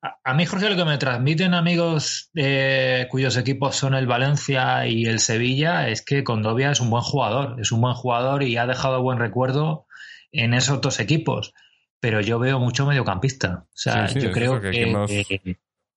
[0.00, 5.06] a mí, Jorge, lo que me transmiten amigos eh, cuyos equipos son el Valencia y
[5.06, 8.66] el Sevilla es que Condovia es un buen jugador, es un buen jugador y ha
[8.66, 9.86] dejado buen recuerdo
[10.30, 11.54] en esos dos equipos.
[12.00, 13.64] Pero yo veo mucho mediocampista.
[13.66, 15.10] O sea, Sí, sí, yo creo que- que, que hemos-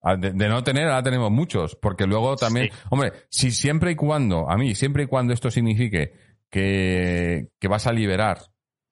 [0.03, 2.77] Ah, De, de no tener, ahora tenemos muchos, porque luego también, Sí.
[2.89, 6.13] hombre, si siempre y cuando, a mí, siempre y cuando esto signifique
[6.49, 8.39] que, que vas a liberar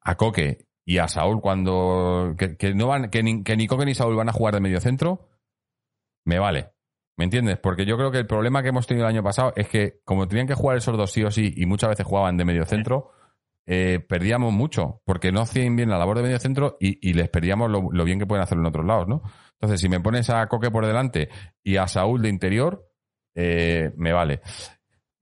[0.01, 3.85] a Coque y a Saúl cuando, que, que no van, que ni, que ni Coque
[3.85, 5.27] ni Saúl van a jugar de medio centro,
[6.25, 6.69] me vale.
[7.17, 7.57] ¿Me entiendes?
[7.57, 10.27] Porque yo creo que el problema que hemos tenido el año pasado es que como
[10.27, 13.11] tenían que jugar esos dos sí o sí y muchas veces jugaban de medio centro,
[13.71, 17.69] eh, perdíamos mucho, porque no hacían bien la labor de medio centro y, les perdíamos
[17.69, 19.21] lo, bien que pueden hacerlo en otros lados, ¿no?
[19.53, 21.29] Entonces, si me pones a Coque por delante
[21.63, 22.89] y a Saúl de interior,
[23.35, 24.41] eh, me vale.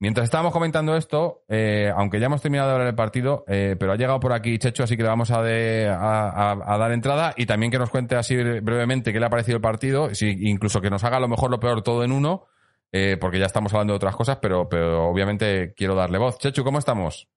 [0.00, 3.92] Mientras estábamos comentando esto, eh, aunque ya hemos terminado de hablar del partido, eh, pero
[3.92, 7.78] ha llegado por aquí Checho, así que le vamos a dar entrada y también que
[7.78, 11.20] nos cuente así brevemente qué le ha parecido el partido, si, incluso que nos haga
[11.20, 12.46] lo mejor, lo peor, todo en uno,
[12.92, 16.38] eh, porque ya estamos hablando de otras cosas, pero, pero obviamente quiero darle voz.
[16.38, 17.28] Chechu, ¿cómo estamos?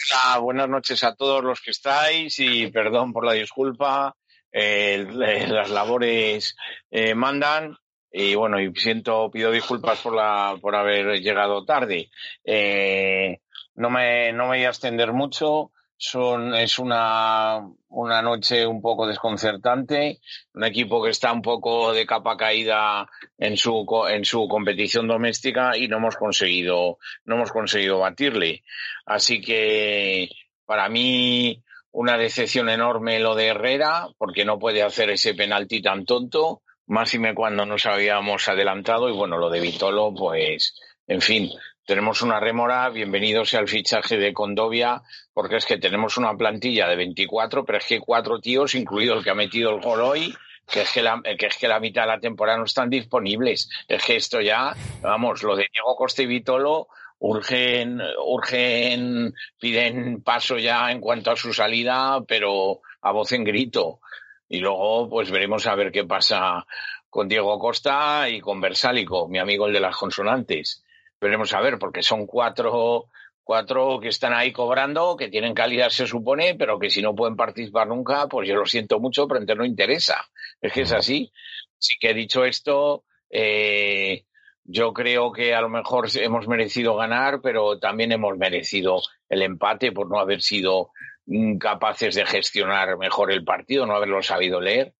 [0.00, 4.14] Hola, buenas noches a todos los que estáis y perdón por la disculpa.
[4.52, 5.04] Eh,
[5.48, 6.54] las labores
[6.88, 7.76] eh, mandan
[8.12, 12.10] y bueno, y siento, pido disculpas por la, por haber llegado tarde.
[12.44, 13.40] Eh,
[13.74, 15.72] no me, no me voy a extender mucho.
[16.00, 20.20] Son, es una, una noche un poco desconcertante.
[20.54, 25.76] Un equipo que está un poco de capa caída en su, en su competición doméstica
[25.76, 28.62] y no hemos conseguido, no hemos conseguido batirle.
[29.06, 30.30] Así que
[30.64, 36.04] para mí una decepción enorme lo de Herrera, porque no puede hacer ese penalti tan
[36.04, 39.08] tonto, máxime cuando nos habíamos adelantado.
[39.08, 41.50] Y bueno, lo de Vitolo, pues, en fin,
[41.88, 42.90] tenemos una rémora.
[42.90, 45.00] Bienvenido sea el fichaje de Condovia,
[45.32, 49.24] porque es que tenemos una plantilla de 24, pero es que cuatro tíos, incluido el
[49.24, 50.34] que ha metido el gol hoy,
[50.70, 53.70] que es que la, que es que la mitad de la temporada no están disponibles.
[53.88, 56.88] Es que esto ya, vamos, lo de Diego Costa y Vitolo
[57.20, 64.00] urgen, urgen, piden paso ya en cuanto a su salida, pero a voz en grito.
[64.46, 66.66] Y luego, pues veremos a ver qué pasa
[67.08, 70.84] con Diego Costa y con Versálico, mi amigo el de las consonantes.
[71.20, 73.08] Veremos a ver, porque son cuatro,
[73.42, 77.34] cuatro que están ahí cobrando, que tienen calidad se supone, pero que si no pueden
[77.36, 80.28] participar nunca, pues yo lo siento mucho, pero entonces no interesa.
[80.60, 81.32] Es que es así.
[81.78, 84.24] Sí que he dicho esto, eh,
[84.64, 89.92] yo creo que a lo mejor hemos merecido ganar, pero también hemos merecido el empate
[89.92, 90.90] por no haber sido
[91.26, 94.92] mm, capaces de gestionar mejor el partido, no haberlo sabido leer.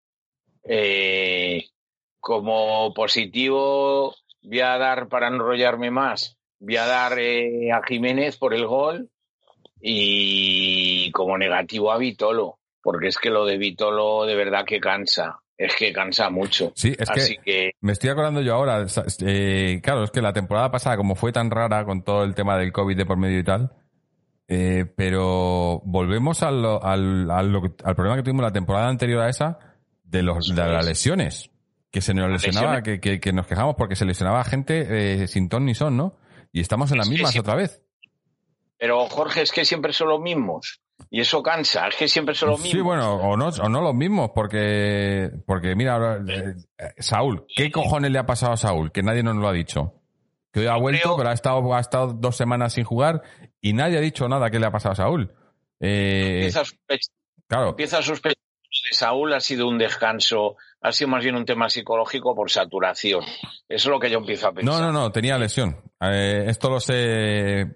[0.65, 1.67] Eh,
[2.19, 8.37] como positivo, voy a dar, para no enrollarme más, voy a dar eh, a Jiménez
[8.37, 9.11] por el gol
[9.81, 15.39] y como negativo a Vitolo, porque es que lo de Vitolo de verdad que cansa,
[15.57, 16.73] es que cansa mucho.
[16.75, 18.87] Sí, es que, Así que me estoy acordando yo ahora.
[19.25, 22.57] eh, claro, es que la temporada pasada, como fue tan rara con todo el tema
[22.57, 23.73] del COVID de por medio y tal,
[24.49, 29.59] eh, pero volvemos al, al problema que tuvimos la temporada anterior a esa
[30.05, 31.51] de, los, de las lesiones.
[31.91, 35.49] Que se nos lesionaba, que, que, que nos quejamos porque se lesionaba gente eh, sin
[35.49, 36.17] ton ni son, ¿no?
[36.53, 37.83] Y estamos en las Es mismas otra vez.
[38.79, 40.81] Pero Jorge, es que siempre son los mismos.
[41.11, 42.73] Y eso cansa, es que siempre son los mismos.
[42.73, 47.47] Sí, bueno, o no, o no los mismos, porque, porque mira, ahora, eh, eh, Saúl,
[47.57, 48.93] ¿qué cojones le ha pasado a Saúl?
[48.93, 49.95] Que nadie nos lo ha dicho.
[50.53, 53.23] Que hoy ha vuelto, creo- pero ha estado, ha estado dos semanas sin jugar
[53.61, 55.33] y nadie ha dicho nada que le ha pasado a Saúl.
[55.81, 57.15] Eh, Empieza a sospechar,
[57.47, 58.43] claro, empieza a sospechar
[58.91, 63.23] de Saúl ha sido un descanso, ha sido más bien un tema psicológico por saturación.
[63.23, 64.81] Eso es lo que yo empiezo a pensar.
[64.81, 65.77] no, no, no, tenía lesión.
[66.01, 67.61] Eh, esto lo sé.
[67.61, 67.67] eh,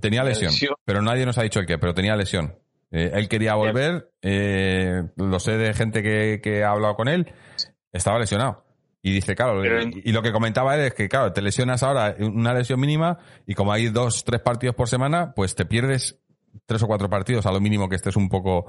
[0.00, 0.74] tenía lesión, Lesión.
[0.84, 2.58] pero nadie nos ha dicho el qué, pero tenía lesión.
[2.90, 4.10] Eh, él quería volver,
[5.16, 7.32] lo sé de gente que, que ha hablado con él,
[7.92, 8.64] estaba lesionado.
[9.04, 12.14] Y dice, claro, Pero y lo que comentaba él es que, claro, te lesionas ahora
[12.20, 16.21] una lesión mínima y como hay dos, tres partidos por semana, pues te pierdes
[16.66, 18.66] tres o cuatro partidos a lo mínimo que estés un poco...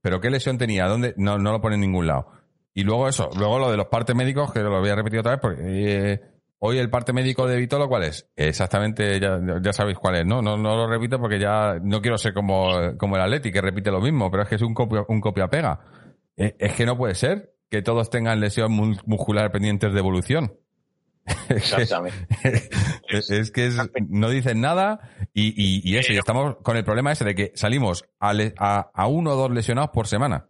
[0.00, 0.86] Pero ¿qué lesión tenía?
[0.86, 1.14] ¿Dónde?
[1.16, 2.28] No, no lo pone en ningún lado.
[2.74, 5.32] Y luego eso, luego lo de los partes médicos, que lo voy a repetir otra
[5.32, 6.20] vez, porque eh,
[6.66, 8.30] Hoy el parte médico de Vitolo, ¿cuál es?
[8.36, 10.40] Exactamente, ya, ya sabéis cuál es, ¿no?
[10.40, 10.56] ¿no?
[10.56, 14.00] No lo repito porque ya no quiero ser como, como el Atleti, que repite lo
[14.00, 15.80] mismo, pero es que es un copia, un copia-pega.
[16.34, 20.54] Es, es que no puede ser que todos tengan lesión mu- muscular pendientes de evolución.
[21.48, 22.26] Exactamente.
[23.08, 23.76] es, es que es-
[24.08, 25.00] no dicen nada
[25.32, 28.54] y, y, y eso, y estamos con el problema ese de que salimos a, le-
[28.58, 30.46] a, a uno o dos lesionados por semana.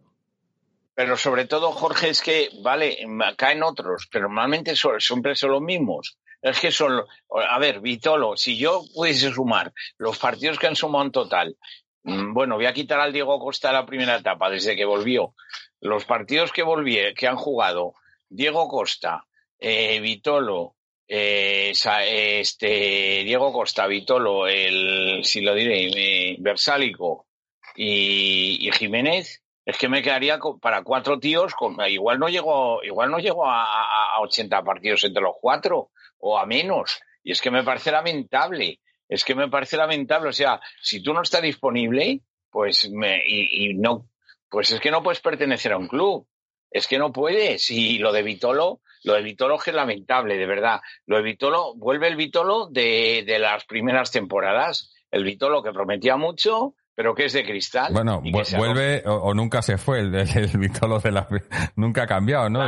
[0.93, 2.97] Pero sobre todo, Jorge, es que, vale,
[3.37, 6.17] caen otros, pero normalmente son, siempre son los mismos.
[6.41, 7.01] Es que son,
[7.49, 11.57] a ver, Vitolo, si yo pudiese sumar los partidos que han sumado en total,
[12.03, 15.33] mm, bueno, voy a quitar al Diego Costa la primera etapa, desde que volvió.
[15.81, 17.95] Los partidos que volví, que han jugado
[18.29, 19.25] Diego Costa,
[19.59, 20.75] eh, Vitolo,
[21.07, 27.27] eh, este, Diego Costa, Vitolo, el, si lo diré, eh, Versálico
[27.75, 33.19] y, Jiménez, es que me quedaría para cuatro tíos, con, igual no llego, igual no
[33.19, 36.99] llego a, a, a 80 partidos entre los cuatro, o a menos.
[37.23, 38.79] Y es que me parece lamentable.
[39.07, 40.29] Es que me parece lamentable.
[40.29, 44.07] O sea, si tú no estás disponible, pues me, y no,
[44.49, 46.27] pues es que no puedes pertenecer a un club.
[46.71, 47.69] Es que no puedes.
[47.71, 50.81] Y lo de Vitolo, lo de Vitolo es que es lamentable, de verdad.
[51.05, 54.91] Lo de Vitolo, vuelve el Vitolo de, de las primeras temporadas.
[55.11, 57.93] El Vitolo que prometía mucho, pero que es de cristal.
[57.93, 61.27] Bueno, vu- vuelve o, o nunca se fue el, el, el Vitolo de la...
[61.75, 62.61] Nunca ha cambiado, ¿no?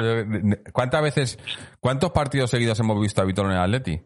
[0.72, 1.40] ¿Cuántas veces,
[1.80, 4.02] cuántos partidos seguidos hemos visto a Vitolo en el Atleti?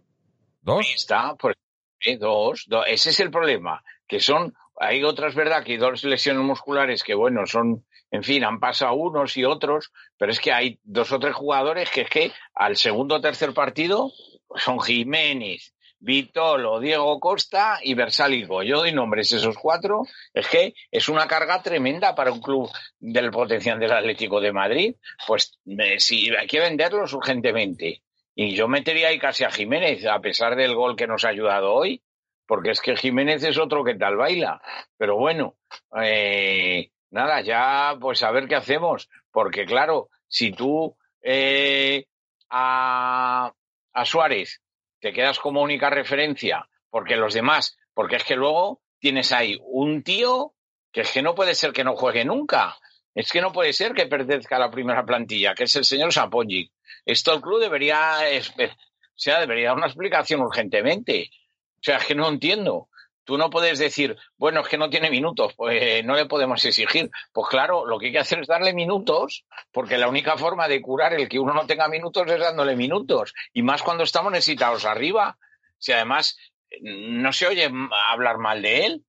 [0.61, 0.85] ¿Dos?
[0.85, 1.55] Ahí está, pues
[1.99, 2.85] eh, dos, dos.
[2.87, 5.63] Ese es el problema, que son, hay otras, ¿verdad?
[5.63, 9.91] Que hay dos lesiones musculares que, bueno, son, en fin, han pasado unos y otros,
[10.17, 13.53] pero es que hay dos o tres jugadores que es que al segundo o tercer
[13.53, 14.11] partido
[14.55, 18.63] son Jiménez, Vitolo, Diego Costa y Versálico.
[18.63, 20.01] Yo doy nombres esos cuatro.
[20.33, 22.69] Es que es una carga tremenda para un club
[22.99, 24.95] del potencial del Atlético de Madrid.
[25.27, 25.59] Pues
[25.99, 28.01] si hay que venderlos urgentemente.
[28.33, 31.73] Y yo metería ahí casi a Jiménez, a pesar del gol que nos ha ayudado
[31.73, 32.01] hoy,
[32.47, 34.59] porque es que Jiménez es otro que tal baila.
[34.97, 35.55] Pero bueno,
[36.01, 42.05] eh, nada, ya pues a ver qué hacemos, porque claro, si tú eh,
[42.49, 43.53] a,
[43.93, 44.61] a Suárez
[44.99, 50.03] te quedas como única referencia, porque los demás, porque es que luego tienes ahí un
[50.03, 50.53] tío
[50.91, 52.77] que es que no puede ser que no juegue nunca.
[53.13, 56.13] Es que no puede ser que pertenezca a la primera plantilla, que es el señor
[56.13, 56.71] Sapongic.
[57.05, 61.29] Esto el club debería, o sea, debería dar una explicación urgentemente.
[61.75, 62.89] O sea, es que no entiendo.
[63.23, 67.09] Tú no puedes decir, bueno, es que no tiene minutos, pues no le podemos exigir.
[67.31, 70.81] Pues claro, lo que hay que hacer es darle minutos, porque la única forma de
[70.81, 73.33] curar el que uno no tenga minutos es dándole minutos.
[73.53, 75.37] Y más cuando estamos necesitados arriba.
[75.77, 76.37] Si además
[76.69, 77.69] eh, no se oye
[78.09, 79.05] hablar mal de él,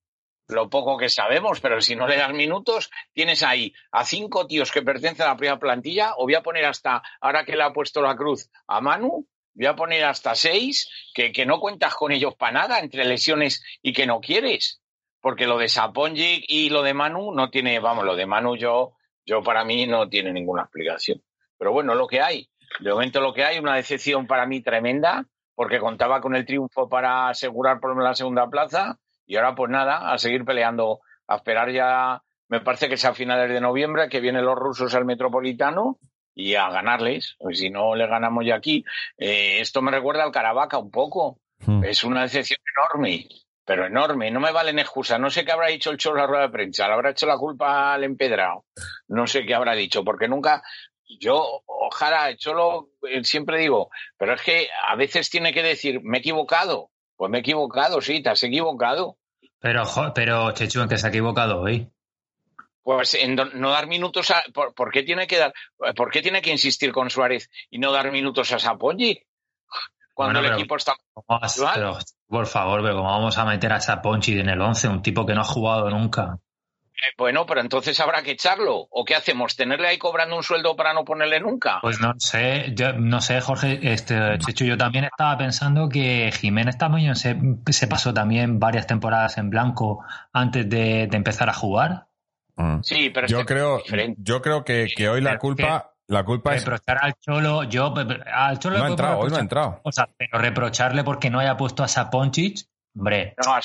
[0.47, 4.71] lo poco que sabemos, pero si no le das minutos, tienes ahí a cinco tíos
[4.71, 7.73] que pertenecen a la primera plantilla, o voy a poner hasta, ahora que le ha
[7.73, 12.11] puesto la cruz a Manu, voy a poner hasta seis, que, que no cuentas con
[12.11, 14.81] ellos para nada, entre lesiones y que no quieres.
[15.21, 18.93] Porque lo de Sapongic y lo de Manu no tiene, vamos, lo de Manu yo,
[19.25, 21.21] yo para mí no tiene ninguna explicación.
[21.57, 22.49] Pero bueno, lo que hay,
[22.79, 25.25] de momento lo que hay, una decepción para mí tremenda,
[25.55, 30.11] porque contaba con el triunfo para asegurar por la segunda plaza, y ahora pues nada,
[30.11, 34.19] a seguir peleando, a esperar ya, me parece que es a finales de noviembre, que
[34.19, 35.99] vienen los rusos al Metropolitano,
[36.35, 38.83] y a ganarles, pues si no le ganamos ya aquí.
[39.17, 41.83] Eh, esto me recuerda al Caravaca un poco, Hmm.
[41.85, 43.25] es una decepción enorme,
[43.63, 44.29] pero enorme.
[44.31, 45.17] No me valen excusas.
[45.19, 46.87] No sé qué habrá dicho el Cholo en la rueda de prensa.
[46.87, 48.65] Le habrá hecho la culpa al empedrado.
[49.07, 50.61] No sé qué habrá dicho, porque nunca.
[51.19, 56.01] Yo, ojalá, el Cholo eh, siempre digo, pero es que a veces tiene que decir,
[56.03, 56.89] me he equivocado.
[57.15, 59.17] Pues me he equivocado, sí, te has equivocado.
[59.59, 61.87] Pero, jo- pero Chechu, ¿en que se ha equivocado hoy?
[62.83, 64.43] Pues en no dar minutos a.
[64.53, 65.53] ¿por, por qué tiene que dar,
[65.95, 69.21] ¿Por qué tiene que insistir con Suárez y no dar minutos a Sapongi?
[70.13, 70.93] Cuando Bueno, el equipo está.
[71.13, 71.73] ¿Cómo vas- Igual.
[71.73, 71.97] pero,
[72.27, 74.87] por favor, pero ¿cómo vamos a meter a Saponchi en el 11?
[74.89, 76.37] Un tipo que no ha jugado nunca.
[76.93, 78.85] Eh, Bueno, pero entonces habrá que echarlo.
[78.91, 79.55] ¿O qué hacemos?
[79.55, 81.79] ¿Tenerle ahí cobrando un sueldo para no ponerle nunca?
[81.81, 86.77] Pues no sé, yo, no sé, Jorge, este, Chechu, yo también estaba pensando que Jiménez
[86.77, 87.35] también se,
[87.71, 92.05] se pasó también varias temporadas en blanco antes de, de empezar a jugar.
[92.55, 92.81] Mm.
[92.83, 96.53] Sí, pero Yo que creo, es yo creo que, que hoy la culpa, la culpa
[96.55, 97.93] es, Reprochar al Cholo, yo,
[98.31, 99.81] al Cholo no ha entrado, hoy no ha entrado.
[99.81, 102.65] cosas, pero reprocharle porque no haya puesto a Saponchich,
[102.95, 103.63] hombre, No, a no,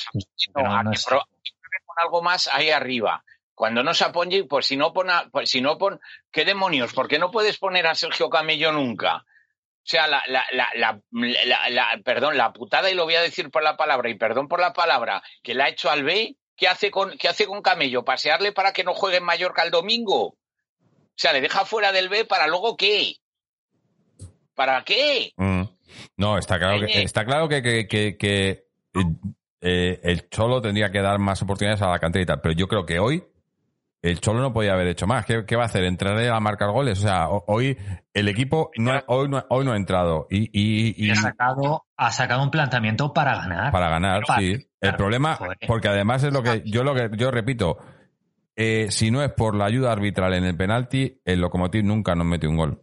[0.53, 1.51] Pero a no que es- pro- que
[1.85, 3.23] con algo más ahí arriba.
[3.53, 5.99] Cuando no se apoye, pues si no pon, a- pues si no pon,
[6.31, 6.93] ¿qué demonios?
[6.93, 9.17] ¿Por qué no puedes poner a Sergio Camello nunca?
[9.17, 13.21] O sea, la, la, la, la, la- la- perdón, la putada, y lo voy a
[13.21, 16.37] decir por la palabra, y perdón por la palabra, que la ha hecho al B,
[16.59, 18.03] ¿qué hace con, qué hace con Camello?
[18.03, 20.25] ¿Pasearle para que no juegue en Mallorca el domingo?
[20.27, 20.35] O
[21.15, 23.15] sea, le deja fuera del B para luego qué?
[24.55, 25.33] ¿Para qué?
[25.37, 25.63] Mm.
[26.17, 28.65] No, está claro que, está claro que, que, que, que,
[29.61, 32.67] eh, el Cholo tendría que dar más oportunidades a la cantera y tal, pero yo
[32.67, 33.23] creo que hoy
[34.01, 35.25] el Cholo no podía haber hecho más.
[35.25, 35.83] ¿Qué, qué va a hacer?
[35.83, 36.99] ¿Entrar a marcar goles?
[36.99, 37.77] O sea, ho- hoy
[38.13, 41.15] el equipo no, ha- hoy, no, hoy no ha entrado y, y, y Y ha
[41.15, 43.71] sacado, ha sacado un planteamiento para ganar.
[43.71, 44.55] para ganar, Para- sí.
[44.81, 45.57] El problema, joder.
[45.67, 47.77] porque además es lo que yo lo que yo repito,
[48.55, 52.25] eh, si no es por la ayuda arbitral en el penalti, el Lokomotiv nunca nos
[52.25, 52.81] mete un gol.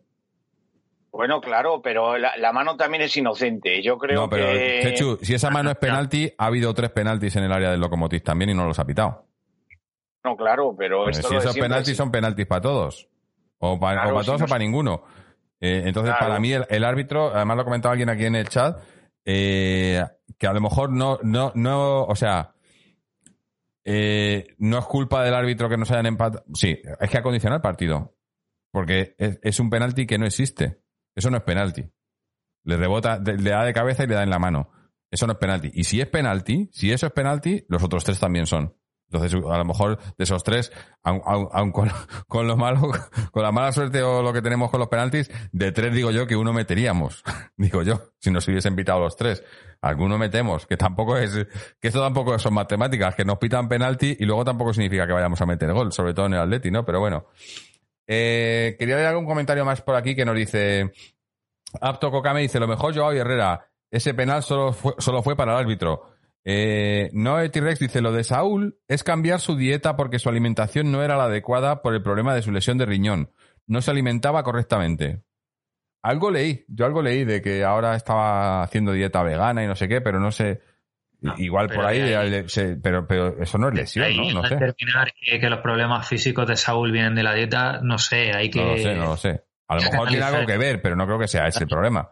[1.11, 3.83] Bueno, claro, pero la, la mano también es inocente.
[3.83, 4.81] Yo creo no, pero que.
[4.83, 8.23] Chechu, si esa mano es penalti, ha habido tres penaltis en el área del Lokomotiv
[8.23, 9.26] también y no los ha pitado.
[10.27, 13.09] No, claro, pero Pues esto si esos penaltis es- son penaltis para todos.
[13.59, 15.03] O para, Claro, o para si todos no o para ninguno.
[15.61, 16.27] Eh, entonces, Claro.
[16.29, 18.79] para mí, el, el árbitro, además lo comentaba alguien aquí en el chat,
[19.25, 20.03] eh,
[20.39, 22.53] que a lo mejor no, no, no, o sea,
[23.85, 26.45] eh, no es culpa del árbitro que nos hayan empatado.
[26.55, 28.15] Sí, es que ha condicionado el partido.
[28.73, 30.83] Porque es, es un penalti que no existe.
[31.15, 31.89] Eso no es penalti.
[32.65, 34.71] Le rebota, le da de cabeza y le da en la mano.
[35.11, 35.71] Eso no es penalti.
[35.73, 38.77] Y si es penalti, si eso es penalti, los otros tres también son.
[39.11, 40.73] Entonces, a lo mejor de esos tres,
[41.03, 41.91] aun, con,
[42.29, 42.91] con lo malo,
[43.31, 46.27] con la mala suerte o lo que tenemos con los penaltis, de tres digo yo
[46.27, 47.23] que uno meteríamos.
[47.57, 49.45] digo yo, si nos hubiesen pitado los tres.
[49.81, 51.47] Alguno metemos, que tampoco es,
[51.81, 55.41] que esto tampoco son matemáticas, que nos pitan penalti y luego tampoco significa que vayamos
[55.41, 56.85] a meter gol, sobre todo en el Atleti, ¿no?
[56.85, 57.27] Pero bueno.
[58.09, 60.93] Eh, quería leer algún comentario más por aquí que nos dice,
[61.81, 65.53] Apto Kokame dice, lo mejor Joao y Herrera, ese penal solo fue, solo fue para
[65.53, 66.16] el árbitro.
[66.49, 71.03] Eh, Noé T-Rex dice, lo de Saúl es cambiar su dieta porque su alimentación no
[71.03, 73.33] era la adecuada por el problema de su lesión de riñón.
[73.67, 75.23] No se alimentaba correctamente.
[76.05, 79.89] Algo leí, yo algo leí de que ahora estaba haciendo dieta vegana y no sé
[79.89, 80.61] qué, pero no sé.
[81.21, 82.01] No, Igual por ahí,
[82.49, 84.43] se- pero, pero eso no es lesión, Ahí, ¿no?
[84.43, 84.55] No sé.
[84.57, 88.51] terminar que, que los problemas físicos de Saúl vienen de la dieta, no sé, hay
[88.51, 88.61] que...
[88.63, 89.43] No lo sé, no lo sé.
[89.67, 92.09] A lo mejor tiene algo que ver, pero no creo que sea ese el problema.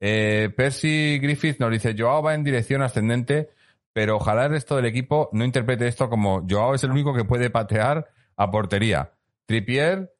[0.00, 3.50] Eh, Percy Griffith nos dice, Joao va en dirección ascendente,
[3.94, 7.24] pero ojalá el resto del equipo no interprete esto como Joao es el único que
[7.24, 9.12] puede patear a portería.
[9.46, 10.12] Trippier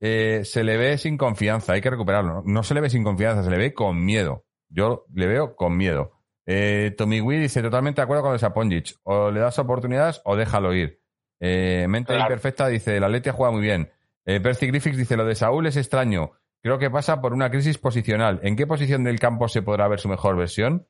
[0.00, 2.42] eh, se le ve sin confianza, hay que recuperarlo.
[2.46, 4.46] No se le ve sin confianza, se le ve con miedo.
[4.70, 6.12] Yo le veo con miedo.
[6.46, 8.96] Eh, Tommy Wee dice totalmente de acuerdo con el Saponjic.
[9.02, 11.02] O le das oportunidades o déjalo ir.
[11.40, 12.22] Eh, Mente Claro.
[12.22, 13.92] Imperfecta dice, la Letia juega muy bien.
[14.24, 16.32] Eh, Percy Griffiths dice, lo de Saúl es extraño.
[16.62, 18.40] Creo que pasa por una crisis posicional.
[18.42, 20.86] ¿En qué posición del campo se podrá ver su mejor versión?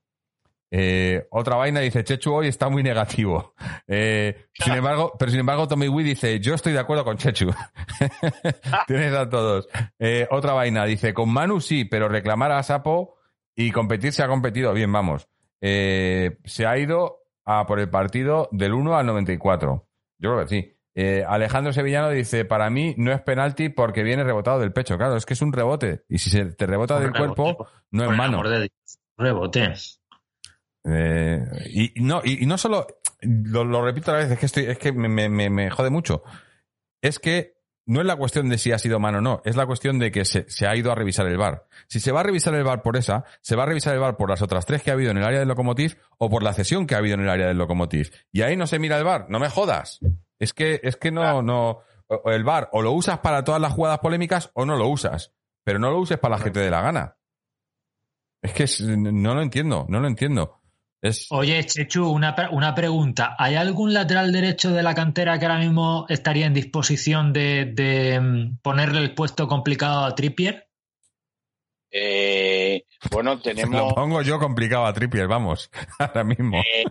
[0.71, 3.55] Eh, otra vaina dice, Chechu hoy está muy negativo.
[3.91, 7.51] Eh, sin embargo, pero sin embargo, Tommy Wee dice, yo estoy de acuerdo con Chechu.
[8.87, 9.67] Tienes a todos.
[9.99, 13.17] Eh, otra vaina dice, con Manu sí, pero reclamar a Sapo
[13.57, 15.27] y competir se ha competido bien, vamos.
[15.63, 19.89] Eh, se ha ido a por el partido del 1 al 94.
[20.19, 20.75] Yo creo que sí.
[20.95, 24.99] Eh, Alejandro Sevillano dice, para mí no es penalti porque viene rebotado del pecho.
[24.99, 26.05] Claro, es que es un rebote.
[26.09, 28.43] Y si se te rebota Un del rebote, cuerpo, no es mano.
[29.17, 29.75] Rebote.
[30.85, 32.87] Eh, y, no, y, y no solo,
[33.21, 35.91] lo, lo repito a la vez, es que, estoy, es que me, me- me- jode
[35.91, 36.23] mucho.
[37.03, 39.65] Es que no es la cuestión de si ha sido mano o no, es la
[39.67, 41.67] cuestión de que se, se ha ido a revisar el bar.
[41.89, 44.17] Si se va a revisar el bar por esa, se va a revisar el bar
[44.17, 46.53] por las otras tres que ha habido en el área del locomotiv o por la
[46.53, 48.11] cesión que ha habido en el área del locomotiv.
[48.31, 50.01] Y ahí no se mira el bar, no me jodas.
[50.39, 51.81] Es que, es que no, no,
[52.27, 55.33] el bar o lo usas para todas las jugadas polémicas o no lo usas.
[55.65, 57.17] Pero no lo uses para la que te dé la gana.
[58.43, 60.58] Es que es- no lo entiendo, no lo entiendo.
[61.01, 63.37] Es, Oye, Chechu, una, una pregunta.
[63.39, 68.19] ¿Hay algún lateral derecho de la cantera que ahora mismo estaría en disposición de, de,
[68.21, 70.69] mm, ponerle el puesto complicado a Trippier?
[71.91, 76.59] Eh, bueno, Lo tenemos pongo yo complicado a Trippier, vamos, ahora mismo.
[76.59, 76.85] eh,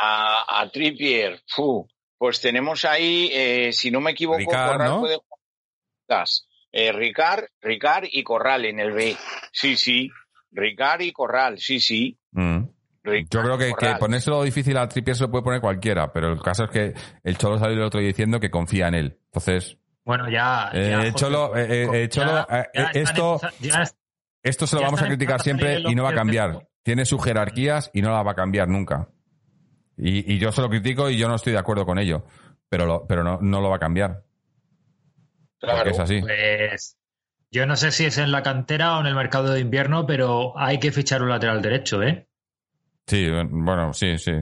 [0.00, 1.42] a, a Trippier.
[1.48, 5.00] fu, pues tenemos ahí, eh, si no me equivoco, Ricard, Corral ¿no?
[5.00, 6.24] puede jugar.
[6.70, 9.16] Eh, Ricard, Ricard y Corral en el B.
[9.52, 10.10] Sí, sí.
[10.50, 12.18] Ricard y Corral, sí, sí.
[12.32, 12.64] Mm.
[13.30, 16.40] Yo creo que, que ponérselo difícil a Trippier se lo puede poner cualquiera, pero el
[16.40, 16.94] caso es que
[17.24, 19.18] el Cholo salió el otro día diciendo que confía en él.
[19.26, 20.70] Entonces, Bueno, ya.
[20.72, 23.84] Eh, ya, el Cholo, eh, eh, el Cholo, ya- eh, ya eh, esto, en-
[24.42, 26.68] esto se lo vamos a criticar siempre y no va a cambiar.
[26.82, 29.08] Tiene sus jerarquías y no la va a cambiar nunca.
[29.96, 32.24] Y, y yo se lo critico y yo no estoy de acuerdo con ello,
[32.68, 34.22] pero, lo, pero no, no lo va a cambiar.
[35.60, 35.90] Claro.
[35.90, 36.20] Es así.
[36.20, 36.96] Pues
[37.50, 40.56] yo no sé si es en la cantera o en el mercado de invierno, pero
[40.58, 42.28] hay que fichar un lateral derecho, ¿eh?
[43.08, 44.32] Sí, bueno, sí, sí.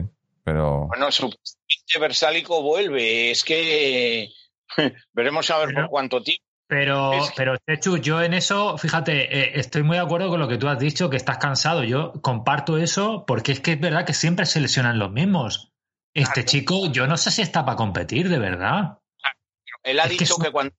[0.43, 3.31] Pero Bueno, supuestamente Versálico vuelve.
[3.31, 4.29] Es que
[5.13, 6.43] veremos a ver Pero- por cuánto tiempo.
[6.69, 10.41] Pero, Es que- pero Chechu, yo en eso, fíjate, eh, estoy muy de acuerdo con
[10.41, 11.85] lo que tú has dicho, que estás cansado.
[11.85, 15.71] Yo comparto eso porque es que es verdad que siempre se lesionan los mismos.
[16.13, 18.97] Este chico, yo no sé si está para competir, de verdad.
[19.83, 20.73] Él ha Es dicho es que cuando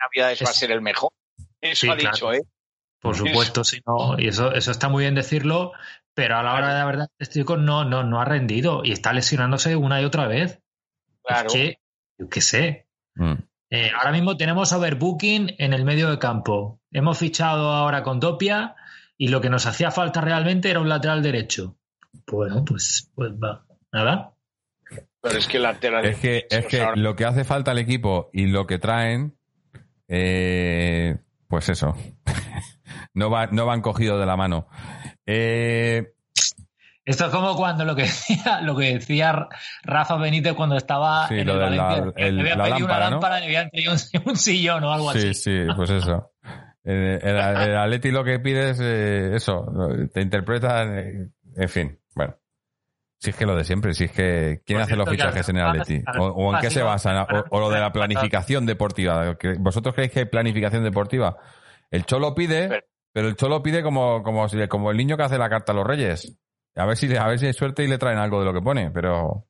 [0.00, 1.10] Navidades va a es- ser el mejor.
[1.60, 2.14] Eso Sí, ha claro.
[2.14, 2.40] dicho, ¿eh?
[3.00, 5.72] Por supuesto, sí, no, y eso, eso está muy bien decirlo,
[6.14, 8.92] pero a la hora de la verdad, este chico no, no, no ha rendido y
[8.92, 10.60] está lesionándose una y otra vez.
[11.22, 11.48] Claro.
[11.48, 11.78] Es que,
[12.18, 12.86] yo qué sé.
[13.14, 13.34] Mm.
[13.70, 16.80] Eh, ahora mismo tenemos overbooking en el medio de campo.
[16.92, 18.76] Hemos fichado ahora con Topia
[19.18, 21.76] y lo que nos hacía falta realmente era un lateral derecho.
[22.30, 23.64] Bueno, pues, pues va.
[23.92, 24.34] Nada.
[25.20, 28.30] Pero es que la tela Es que, es que lo que hace falta al equipo
[28.32, 29.36] y lo que traen,
[30.06, 31.16] eh,
[31.48, 31.96] pues eso,
[33.14, 34.68] no, va, no van cogidos de la mano.
[35.26, 36.12] Eh,
[37.04, 39.48] Esto es como cuando lo que decía, lo que decía
[39.82, 42.12] Rafa Benítez cuando estaba Sí, en lo el la- Valencia.
[42.16, 43.10] el- le habían la pedido lámpara, una ¿no?
[43.12, 43.98] lámpara y le habían traído un,
[44.30, 45.34] un sillón o algo sí, así.
[45.34, 46.30] sí, pues eso.
[46.82, 49.66] El, el, el Atleti lo que pide es eh, eso,
[50.12, 52.36] te interpreta, eh, en fin, bueno.
[53.18, 55.64] Si es que lo de siempre, si es que ¿quién hace los fichajes en el
[55.64, 56.02] Atleti?
[56.18, 57.16] ¿O, o en qué se basan?
[57.16, 59.38] O, o lo de la planificación deportiva.
[59.38, 61.38] ¿Que- ¿Vosotros creéis que hay planificación deportiva?
[61.90, 62.84] El Cholo pide,
[63.14, 66.36] Pero- el Cholo pide como, como, el niño que hace la carta a los reyes.
[66.76, 68.60] A ver si, a ver si hay suerte y le traen algo de lo que
[68.60, 69.46] pone, pero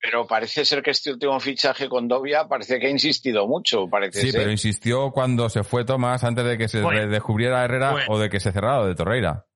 [0.00, 4.20] Pero parece ser que este último fichaje con Dovia parece que ha insistido mucho, parece
[4.20, 4.40] sí, ser.
[4.40, 7.08] pero insistió cuando se fue Tomás antes de que se Bueno.
[7.08, 8.06] descubriera Herrera Bueno.
[8.10, 9.46] o de que se cerrara lo de Torreira.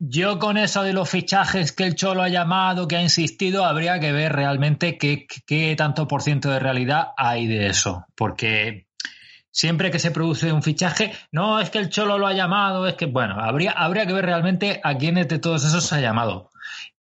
[0.00, 4.00] Yo con eso de los fichajes que el Cholo ha llamado, que ha insistido, habría
[4.00, 8.04] que ver realmente qué, qué tanto por ciento de realidad hay de eso.
[8.16, 8.88] Porque
[9.52, 12.94] siempre que se produce un fichaje, no es que el Cholo lo ha llamado, es
[12.94, 16.50] que, bueno, habría, habría que ver realmente a quiénes de todos esos se ha llamado.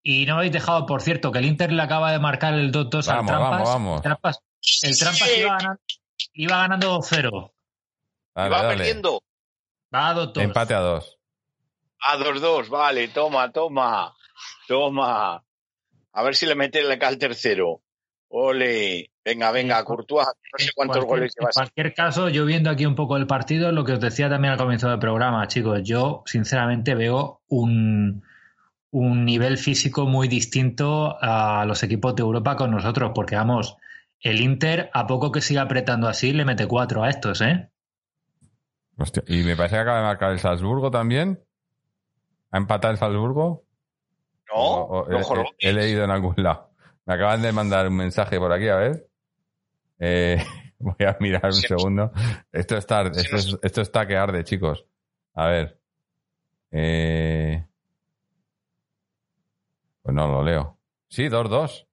[0.04, 2.72] Y no me habéis dejado, por cierto, que el Inter le acaba de marcar el
[2.72, 3.40] 2-2 al Trampas.
[3.40, 3.96] vamos, vamos.
[3.98, 4.44] El Trampas,
[4.84, 5.82] el Trampas iba ganando,
[6.34, 7.52] iba ganando 2-0.
[8.36, 8.78] Dale, va dale.
[8.78, 9.24] perdiendo.
[9.94, 10.42] Va a 2-2.
[10.42, 11.18] Empate a dos.
[12.00, 14.16] A 2-2, vale, toma, toma,
[14.68, 15.44] toma.
[16.14, 17.82] A ver si le mete el al tercero.
[18.30, 21.54] Ole, venga, venga, Courtois, no sé cuántos cualquier- goles En llevas.
[21.56, 24.58] cualquier caso, yo viendo aquí un poco el partido, lo que os decía también al
[24.58, 28.24] comienzo del programa, chicos, yo sinceramente veo un,
[28.92, 33.78] un nivel físico muy distinto a los equipos de Europa con nosotros, porque vamos,
[34.20, 37.70] el Inter, a poco que siga apretando así, le mete cuatro a estos, ¿eh?
[38.98, 41.40] Hostia, Y me parece que acaba de marcar el Salzburgo también.
[42.52, 43.64] ¿Ha empatado el Salzburgo?
[44.50, 45.52] No, O- o- no he- jorobes.
[45.58, 46.70] he, he leído en algún lado.
[47.06, 49.08] Me acaban de mandar un mensaje por aquí, a ver.
[50.04, 50.44] Eh,
[50.80, 52.12] voy a mirar un Sí, segundo.
[52.52, 54.86] Esto está, esto, es- esto está que arde, chicos.
[55.36, 55.80] A ver.
[56.72, 57.64] Eh,
[60.02, 60.78] pues no lo leo.
[61.08, 61.88] Sí, 2-2.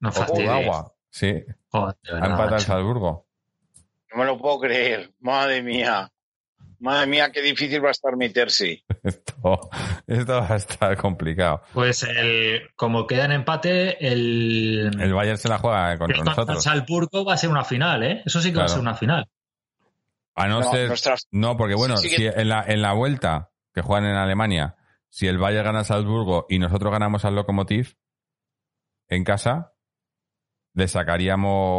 [0.00, 0.10] No
[0.50, 0.92] agua.
[1.10, 1.32] Sí,
[1.70, 2.60] Joder, de ha empatado el.
[2.62, 3.26] Salzburgo.
[4.12, 5.14] No me lo puedo creer.
[5.20, 6.12] Madre mía.
[6.80, 8.84] Madre mía, qué difícil va a estar meterse.
[9.02, 9.70] Esto,
[10.06, 11.62] esto va a estar complicado.
[11.72, 16.62] Pues el, como queda en empate, el, El Bayern se la juega contra el nosotros.
[16.64, 18.22] Salzburgo va a ser una final, ¿eh?
[18.24, 19.28] Eso sí que va a ser una final.
[20.36, 20.88] A no, No, ser.
[20.88, 24.06] nuestras- No, porque bueno, Sí, sí si que- en, la, en la vuelta que juegan
[24.10, 24.76] en Alemania,
[25.10, 27.96] si el Bayern gana a Salzburgo y nosotros ganamos al Lokomotiv
[29.08, 29.74] en casa,
[30.74, 30.88] le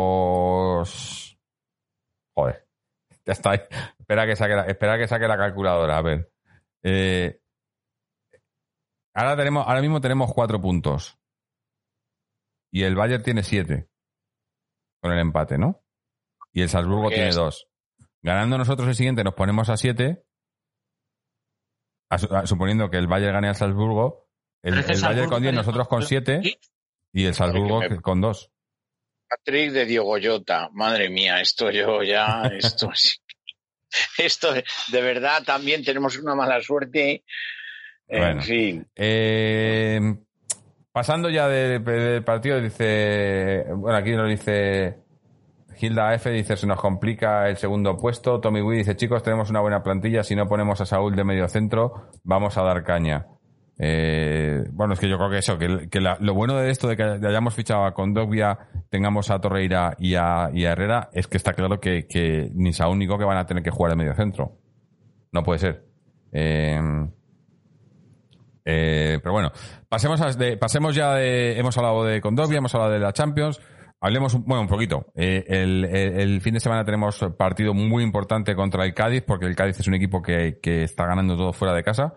[0.06, 1.38] sacaríamos.
[2.34, 2.66] Joder.
[3.28, 3.54] Ya está.
[4.06, 5.98] Espera que saque la, espera que saque la calculadora.
[5.98, 6.32] A ver.
[6.84, 7.42] Eh,
[9.16, 11.18] ahora, tenemos, ahora mismo tenemos cuatro puntos.
[12.72, 13.90] Y el Bayern tiene siete.
[15.02, 15.84] Con el empate, ¿no?
[16.54, 17.36] Y el Salzburgo ¿Qué tiene es?
[17.36, 17.68] dos.
[18.22, 20.24] Ganando nosotros el siguiente nos ponemos a siete.
[22.12, 24.30] A su- a- suponiendo que el Bayern gane al Salzburgo.
[24.62, 26.42] El, el Bayern con 10, tiene- nosotros con 7
[27.14, 27.26] ¿Y?
[27.26, 28.52] el Salzburgo con 2.
[29.28, 30.70] Patrick de Diogo Jota.
[30.74, 33.18] Madre mía, esto yo ya, esto sí.
[34.18, 37.24] Esto, de verdad, también tenemos una mala suerte.
[38.08, 38.42] En Bueno.
[38.42, 38.88] fin.
[38.96, 40.00] Eh,
[40.92, 43.66] pasando ya de- del partido, dice.
[43.76, 44.98] Bueno, aquí nos dice.
[45.82, 48.40] Hilda F dice: Se nos complica el segundo puesto.
[48.40, 50.24] Tommy Wee dice: Chicos, tenemos una buena plantilla.
[50.24, 53.26] Si no ponemos a Saúl de medio centro, vamos a dar caña.
[53.78, 56.96] Eh, bueno, es que yo creo que eso, que, la- lo bueno de esto de
[56.96, 58.58] que hayamos fichado a Condovia,
[58.90, 63.08] tengamos a Torreira y a, Herrera, es que está claro que, que ni Saúl ni
[63.08, 64.58] que van a tener que jugar de medio centro.
[65.32, 65.86] No puede ser.
[66.32, 66.80] Eh,
[68.64, 69.52] eh, pero bueno,
[69.90, 71.60] pasemos, a- de- pasemos ya de.
[71.60, 73.60] Hemos hablado de Condovia, hemos hablado de la Champions.
[74.02, 75.08] Hablemos, un- bueno, un poquito.
[75.16, 79.80] Eh, el, fin de semana tenemos partido muy importante contra el Cádiz, porque el Cádiz
[79.80, 82.14] es un equipo que está ganando todo fuera de casa,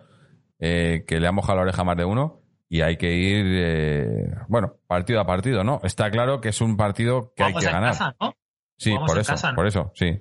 [0.59, 3.45] eh, que le ha mojado la oreja a más de uno, y hay que ir,
[3.47, 5.81] eh, bueno, partido a partido, ¿no?
[5.85, 7.91] Está claro que es un partido que Vamos hay que ganar.
[7.93, 8.35] casa, ¿no?
[8.77, 9.57] Sí, por eso, casa, ¿no?
[9.57, 10.21] por eso, sí.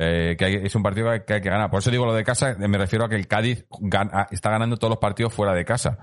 [0.00, 1.70] Eh, que hay- es un partido que hay que ganar.
[1.70, 4.50] Por eso digo lo de casa, me refiero a que el Cádiz gan- a- está
[4.50, 5.98] ganando todos los partidos fuera de casa.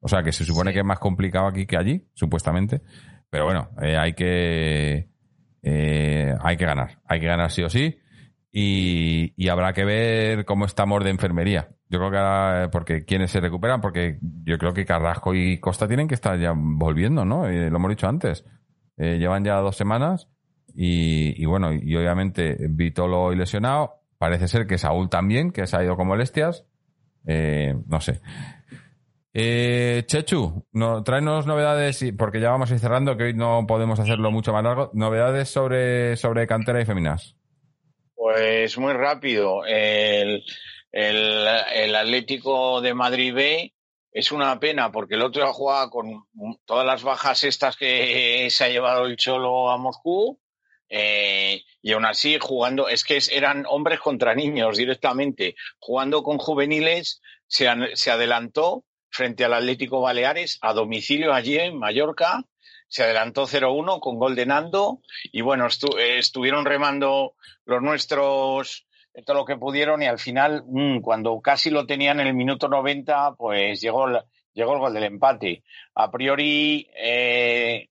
[0.00, 0.74] O sea, que se supone Sí.
[0.74, 2.82] que es más complicado aquí que allí, supuestamente.
[3.30, 5.08] Pero bueno, eh, hay que
[5.62, 6.98] eh, hay que ganar.
[7.06, 7.98] Hay que ganar sí o sí.
[8.58, 11.68] Y, habrá que ver cómo estamos de enfermería.
[11.90, 15.86] Yo creo que ahora, porque quienes se recuperan, porque yo creo que Carrasco y Costa
[15.86, 17.46] tienen que estar ya volviendo, ¿no?
[17.46, 18.46] Eh, lo hemos dicho antes.
[18.96, 20.30] Eh, llevan ya dos semanas
[20.74, 24.00] y, bueno, y obviamente Vitolo y lesionado.
[24.16, 26.64] Parece ser que Saúl también, que se ha ido con molestias.
[27.26, 28.22] Eh, no sé.
[29.34, 34.30] Chechu, no, tráenos novedades, porque ya vamos a ir cerrando, que hoy no podemos hacerlo
[34.30, 34.90] mucho más largo.
[34.94, 37.36] Novedades sobre, sobre cantera y féminas.
[38.26, 39.64] Pues muy rápido.
[39.64, 40.42] El,
[40.90, 43.74] el, Atlético de Madrid B
[44.10, 46.26] es una pena porque el otro ha jugado con
[46.64, 50.40] todas las bajas estas que se ha llevado el Cholo a Moscú.
[50.88, 57.20] eh, y aún así jugando, es que eran hombres contra niños directamente, jugando con juveniles,
[57.46, 62.42] se, se adelantó frente al Atlético Baleares a domicilio allí en Mallorca,
[62.88, 67.34] se adelantó 0-1 con gol de Nando y bueno, eh, estuvieron remando
[67.64, 72.20] los nuestros eh, todo lo que pudieron y al final, mm, cuando casi lo tenían
[72.20, 74.20] en el minuto 90, pues llegó el,
[74.52, 75.64] llegó el gol del empate.
[75.94, 77.88] A priori, eh,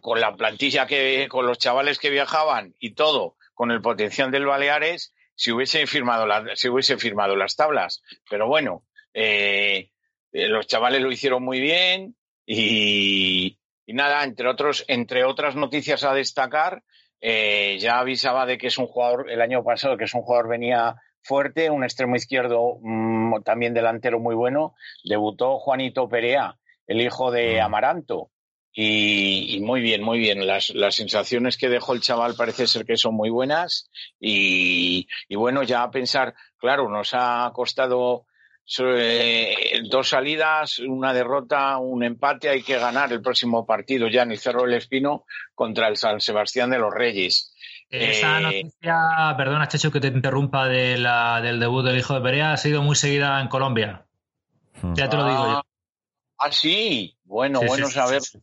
[0.00, 4.46] con la plantilla que, con los chavales que viajaban y todo, con el potencial del
[4.46, 8.02] Baleares, si hubiese firmado, si firmado las tablas.
[8.28, 8.82] Pero bueno,
[10.32, 13.57] los chavales lo hicieron muy bien y,
[13.88, 16.82] y nada, entre otros, entre otras noticias a destacar,
[17.22, 20.46] eh, ya avisaba de que es un jugador, el año pasado, que es un jugador
[20.46, 24.74] venía fuerte, un extremo izquierdo mm, también delantero muy bueno.
[25.04, 28.30] Debutó Juanito Perea, el hijo de Amaranto.
[28.74, 30.46] Y, y muy bien, muy bien.
[30.46, 33.90] Las, las sensaciones que dejó el chaval parece ser que son muy buenas.
[34.20, 38.26] Y, y bueno, ya a pensar, claro, nos ha costado
[38.80, 42.48] eh, dos salidas, una derrota, un empate.
[42.50, 45.24] Hay que ganar el próximo partido ya en el Cerro del Espino
[45.54, 47.54] contra el San Sebastián de los Reyes.
[47.90, 52.20] Esa Eh, noticia, perdona, Checho, que te interrumpa de la, del debut del hijo de
[52.20, 54.04] Perea, ha sido muy seguida en Colombia.
[54.94, 55.62] Ya te lo digo yo.
[56.38, 57.16] Ah, sí.
[57.24, 58.22] Bueno, Sí, bueno sí, sí, saber.
[58.22, 58.38] sí,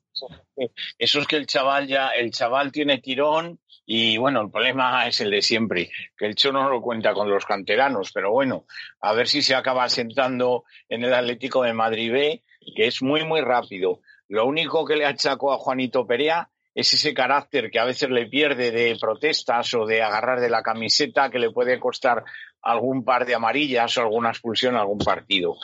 [0.98, 5.20] Eso es que el chaval ya, el chaval tiene tirón y bueno, el problema es
[5.20, 8.66] el de siempre, que el Chono no lo cuenta con los canteranos, pero bueno,
[9.02, 12.44] a ver si se acaba sentando en el Atlético de Madrid B,
[12.76, 14.02] que es muy, muy rápido.
[14.28, 18.26] Lo único que le achacó a Juanito Perea es ese carácter que a veces le
[18.26, 22.24] pierde de protestas o de agarrar de la camiseta que le puede costar
[22.62, 25.56] algún par de amarillas o alguna expulsión en algún partido.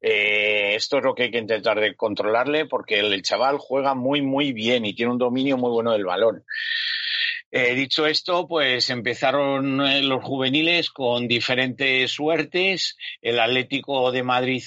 [0.00, 4.22] Eh, esto es lo que hay que intentar de controlarle porque el chaval juega muy,
[4.22, 6.44] muy bien y tiene un dominio muy bueno del balón.
[7.56, 12.96] Eh, dicho esto, pues empezaron eh, los juveniles con diferentes suertes.
[13.22, 14.60] El Atlético de Madrid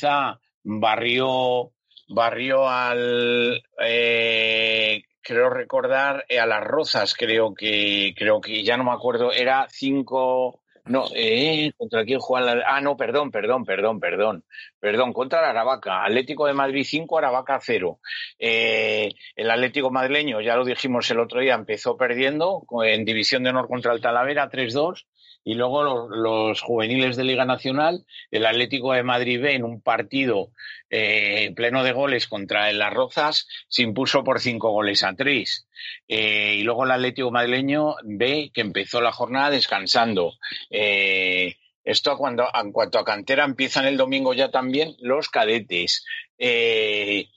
[0.64, 1.74] barrió,
[2.08, 8.94] barrió al, eh, creo recordar, a las Rozas, creo que, creo que ya no me
[8.94, 14.44] acuerdo, era cinco, no, eh, ¿contra quién juega la- Ah, no, perdón, perdón, perdón, perdón,
[14.80, 18.00] perdón, contra la Aravaca, Atlético de Madrid 5, Aravaca 0.
[18.40, 23.50] Eh, el Atlético madrileño, ya lo dijimos el otro día, empezó perdiendo en División de
[23.50, 25.06] Honor contra el Talavera 3-2
[25.48, 30.52] y luego los, juveniles de Liga Nacional, el Atlético de Madrid B en un partido
[30.90, 35.70] eh, pleno de goles contra el Las Rozas se impuso por cinco goles a tres.
[36.06, 40.34] Eh, y luego el Atlético madrileño B que empezó la jornada descansando.
[40.70, 41.56] Eh,
[41.86, 46.04] esto cuando, en cuanto a cantera empiezan el domingo ya también los cadetes.
[46.38, 47.30] Eh,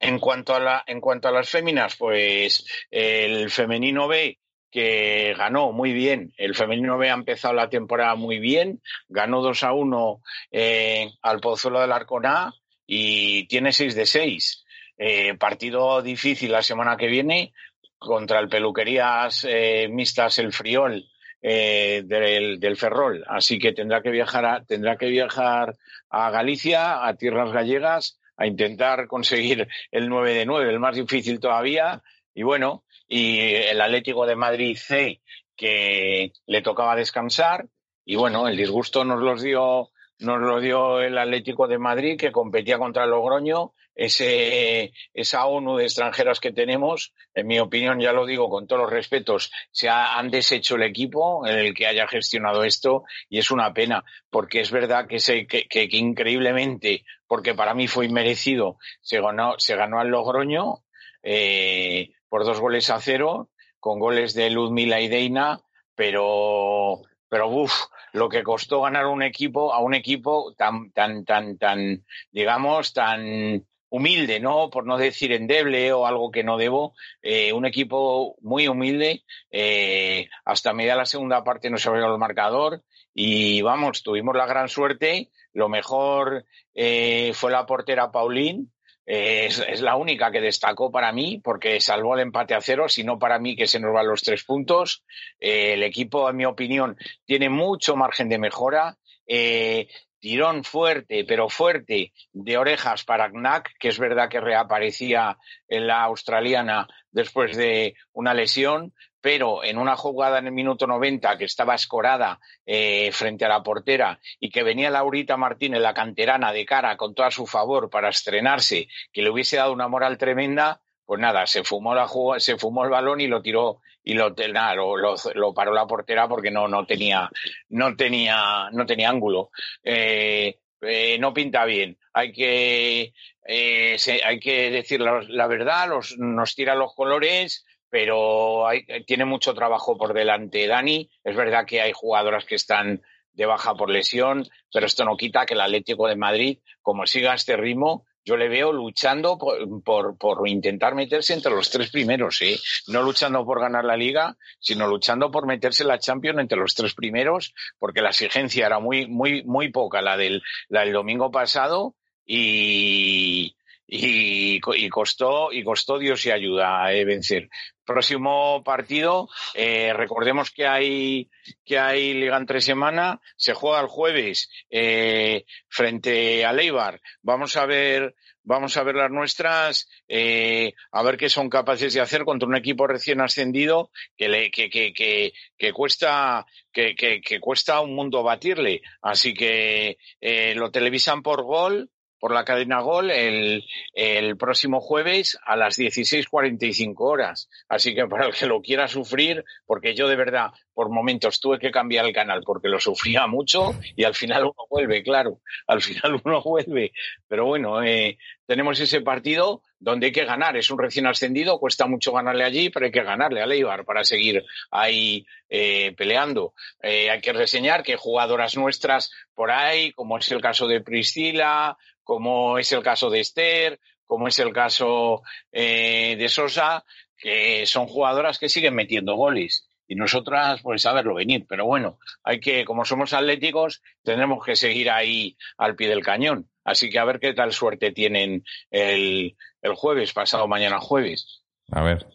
[0.00, 4.36] en cuanto a la, en cuanto a las féminas, pues el femenino B
[4.74, 6.32] que ganó muy bien.
[6.36, 10.20] El femenino B ha empezado la temporada muy bien, ganó 2 a 1
[10.50, 12.52] eh, al Pozuelo del Arconá
[12.84, 14.64] y tiene 6 de 6.
[14.98, 17.52] Eh, partido difícil la semana que viene
[17.98, 21.04] contra el Peluquerías eh, Mixtas El Friol
[21.40, 23.24] eh, del, del Ferrol.
[23.28, 25.76] Así que tendrá que viajar a, tendrá que viajar
[26.10, 31.38] a Galicia, a tierras gallegas, a intentar conseguir el 9 de 9, el más difícil
[31.38, 32.02] todavía.
[32.34, 32.82] Y bueno,
[33.16, 33.38] y
[33.70, 35.20] el Atlético de Madrid C,
[35.56, 37.66] que le tocaba descansar.
[38.04, 42.32] Y bueno, el disgusto nos los dio, nos lo dio el Atlético de Madrid, que
[42.32, 43.72] competía contra Logroño.
[43.96, 48.82] Ese, esa ONU de extranjeras que tenemos, en mi opinión, ya lo digo con todos
[48.82, 53.38] los respetos, se ha- han deshecho el equipo en el que haya gestionado esto y
[53.38, 57.86] es una pena, porque es verdad que, se, que, que- que increíblemente, porque para mí
[57.86, 60.82] fue inmerecido, se ganó, se ganó al Logroño
[61.22, 63.48] eh, por dos goles a cero,
[63.78, 65.60] con goles de Ludmila y Deina,
[65.94, 67.72] pero, pero uff,
[68.12, 73.64] lo que costó ganar un equipo a un equipo tan, tan, tan, tan, digamos, tan
[73.88, 74.68] humilde, ¿no?
[74.68, 80.28] Por no decir endeble o algo que no debo, eh, un equipo muy humilde, eh,
[80.44, 82.82] hasta media la segunda parte no se abrió el marcador
[83.14, 86.44] y vamos, tuvimos la gran suerte, lo mejor
[86.74, 88.73] eh, fue la portera Paulín,
[89.06, 93.38] es, la única que destacó para mí porque salvó el empate a cero, sino para
[93.38, 95.04] mí que se nos van los tres puntos.
[95.38, 98.96] el equipo, en mi opinión, tiene mucho margen de mejora.
[99.26, 99.88] Eh,
[100.24, 105.36] tirón fuerte, pero fuerte, de orejas para Knack, que es verdad que reaparecía
[105.68, 108.94] en la australiana después de una lesión,
[109.24, 113.62] pero en una jugada en el minuto 90 que estaba escorada eh, frente a la
[113.62, 118.10] portera y que venía Laurita Martínez, la canterana, de cara con todo su favor para
[118.10, 122.06] estrenarse, que le hubiese dado una moral tremenda, pues nada, se fumó la
[122.36, 126.28] se fumó el balón y lo tiró y lo, nada, lo, lo, paró la portera
[126.28, 127.30] porque no, no tenía,
[127.70, 129.52] no tenía, no tenía ángulo.
[129.82, 131.96] Eh, eh, no pinta bien.
[132.12, 133.14] Hay que,
[133.46, 135.88] hay que decir la, verdad,
[136.18, 137.64] nos tira los colores,
[137.94, 138.64] pero
[139.06, 141.08] tiene mucho trabajo por delante Dani.
[141.22, 143.02] Es verdad que hay jugadoras que están
[143.32, 147.34] de baja por lesión, pero esto no quita que el Atlético de Madrid, como siga
[147.34, 152.58] este ritmo, yo le veo luchando por, por, intentar meterse entre los tres primeros, ¿eh?
[152.88, 156.94] No luchando por ganar la liga, sino luchando por meterse la Champions entre los tres
[156.94, 161.94] primeros, porque la exigencia era muy, muy, muy poca, la del, la del domingo pasado,
[162.26, 163.54] y,
[163.86, 167.48] y, y, costó y costó Dios y ayuda eh, vencer.
[167.84, 171.30] Próximo partido, eh, recordemos que hay
[171.64, 177.00] que hay liga en tres semanas, se juega el jueves eh, frente a Leibar.
[177.22, 182.00] Vamos a ver vamos a ver las nuestras, eh, a ver qué son capaces de
[182.00, 187.40] hacer contra un equipo recién ascendido que le que, que, que, que cuesta que, que,
[187.40, 188.82] cuesta un mundo batirle.
[189.02, 191.90] Así que eh, lo televisan por gol
[192.24, 197.50] por la cadena Gol el, el próximo jueves a las 16.45 horas.
[197.68, 201.58] Así que para el que lo quiera sufrir, porque yo de verdad por momentos tuve
[201.58, 205.82] que cambiar el canal porque lo sufría mucho y al final uno vuelve, claro, al
[205.82, 206.92] final uno vuelve.
[207.28, 210.56] Pero bueno, eh, tenemos ese partido donde hay que ganar.
[210.56, 214.02] Es un recién ascendido, cuesta mucho ganarle allí, pero hay que ganarle a Leibar para
[214.02, 216.54] seguir ahí eh, peleando.
[216.82, 221.76] Eh, hay que reseñar que jugadoras nuestras por ahí, como es el caso de Priscila,
[222.04, 226.84] como es el caso de Esther, como es el caso eh, de Sosa,
[227.16, 229.68] que son jugadoras que siguen metiendo goles.
[229.86, 231.44] Y nosotras, pues a verlo venir.
[231.48, 236.48] Pero bueno, hay que, como somos atléticos, tenemos que seguir ahí al pie del cañón.
[236.64, 241.42] Así que a ver qué tal suerte tienen el, el jueves, pasado mañana jueves.
[241.70, 242.06] A ver.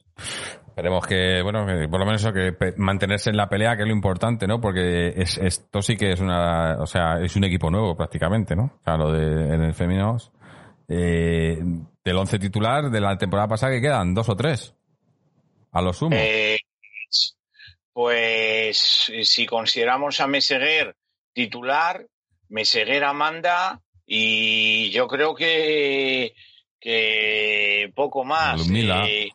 [0.67, 3.87] Esperemos que, bueno, que por lo menos eso, que mantenerse en la pelea, que es
[3.87, 4.61] lo importante, ¿no?
[4.61, 8.77] Porque es, esto sí que es una, o sea, es un equipo nuevo prácticamente, ¿no?
[8.79, 10.31] O sea, lo de en el femeninos,
[10.87, 11.59] eh,
[12.03, 14.73] del once titular de la temporada pasada que quedan dos o tres,
[15.71, 16.15] a lo sumo.
[16.17, 16.59] Eh,
[17.91, 20.95] pues si consideramos a Meseguer
[21.33, 22.05] titular,
[22.47, 26.33] Meseguer Amanda y yo creo que
[26.79, 28.69] que poco más.
[28.69, 29.29] Eh,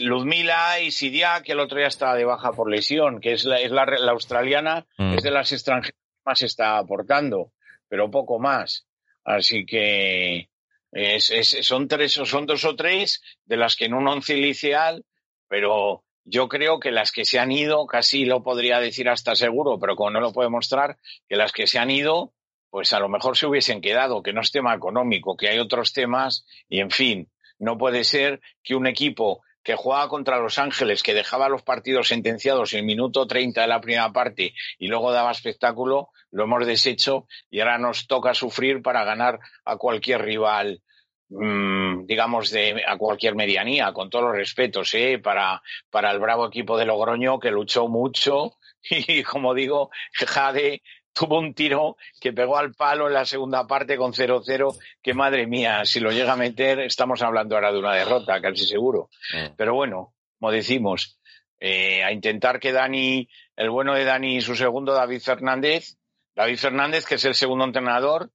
[0.00, 3.60] Luzmila y Sidia, que el otro día estaba de baja por lesión, que es la,
[3.60, 5.14] es la, la australiana, mm.
[5.14, 7.52] es de las extranjeras que más está aportando,
[7.88, 8.86] pero poco más.
[9.24, 10.48] Así que
[10.92, 15.04] es, es, son tres, son dos o tres de las que en un once inicial,
[15.48, 19.78] pero yo creo que las que se han ido, casi lo podría decir hasta seguro,
[19.78, 20.96] pero como no lo puede mostrar,
[21.28, 22.32] que las que se han ido,
[22.70, 25.92] pues a lo mejor se hubiesen quedado, que no es tema económico, que hay otros
[25.92, 31.02] temas, y en fin, no puede ser que un equipo que jugaba contra Los Ángeles,
[31.02, 35.10] que dejaba los partidos sentenciados en el minuto 30 de la primera parte y luego
[35.10, 40.82] daba espectáculo, lo hemos deshecho y ahora nos toca sufrir para ganar a cualquier rival
[41.30, 45.18] mmm, digamos, de, a cualquier medianía, con todos los respetos, ¿eh?
[45.18, 45.60] para,
[45.90, 50.80] para el bravo equipo de Logroño que luchó mucho y, como digo, Jade
[51.16, 55.46] tuvo un tiro que pegó al palo en la segunda parte con 0-0, que madre
[55.46, 59.08] mía, si lo llega a meter, estamos hablando ahora de una derrota, casi seguro.
[59.32, 59.54] Mm.
[59.56, 61.18] Pero bueno, como decimos,
[61.58, 65.96] eh, a intentar que Dani, el bueno de Dani y su segundo, David Fernández,
[66.34, 68.30] David Fernández, que es el segundo entrenador,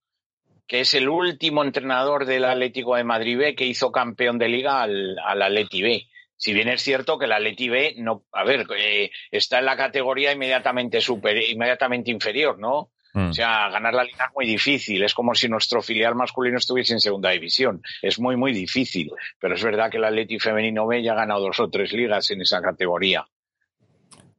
[0.68, 4.82] que es el último entrenador del Atlético de Madrid B que hizo campeón de liga
[4.82, 6.08] al, al Atleti B.
[6.42, 9.78] Si bien es cierto que el Atleti B no, a ver, eh, está en la
[9.78, 12.90] categoría inmediatamente super, inmediatamente inferior, ¿no?
[13.14, 13.30] Mm.
[13.30, 15.04] O sea, ganar la liga es muy difícil.
[15.04, 17.84] Es como si nuestro filial masculino estuviese en segunda división.
[18.02, 19.12] Es muy, muy difícil.
[19.40, 22.32] Pero es verdad que el Atleti femenino B ya ha ganado dos o tres ligas
[22.32, 23.24] en esa categoría.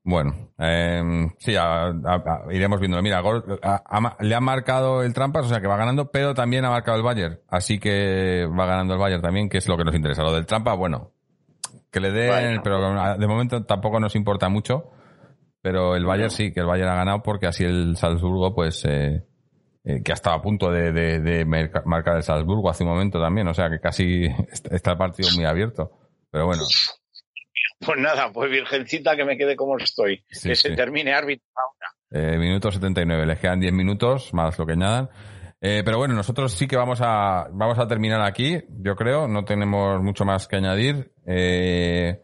[0.02, 3.00] Bueno, eh, sí, a- a- a- iremos viéndolo.
[3.04, 3.22] Mira,
[4.18, 7.04] le ha marcado el Trampas, o sea que va ganando, pero también ha marcado el
[7.04, 7.38] Bayern.
[7.46, 10.24] Así que va ganando el Bayern también, que es lo que nos interesa.
[10.24, 11.12] Lo del Trampas, bueno,
[11.92, 14.90] que le den, pero de momento tampoco nos importa mucho.
[15.60, 19.22] Pero el Bayern sí, que el Bayern ha ganado porque así el Salzburgo, pues, eh,
[19.84, 22.90] eh, que ha estado a punto de, de- de merca- marcar el Salzburgo hace un
[22.90, 23.46] momento también.
[23.46, 25.92] O sea que casi está está el partido muy abierto.
[26.32, 26.62] Pero bueno,
[27.84, 30.24] Pues nada, pues virgencita que me quede como estoy.
[30.30, 30.68] Sí, que sí.
[30.70, 31.92] se termine árbitro ahora.
[32.34, 35.08] Eh, minuto 79, les quedan 10 minutos más lo que añadan.
[35.64, 39.44] Eh, pero bueno, nosotros sí que vamos a, vamos a terminar aquí, yo creo, no
[39.44, 41.12] tenemos mucho más que añadir.
[41.24, 42.20] Eh,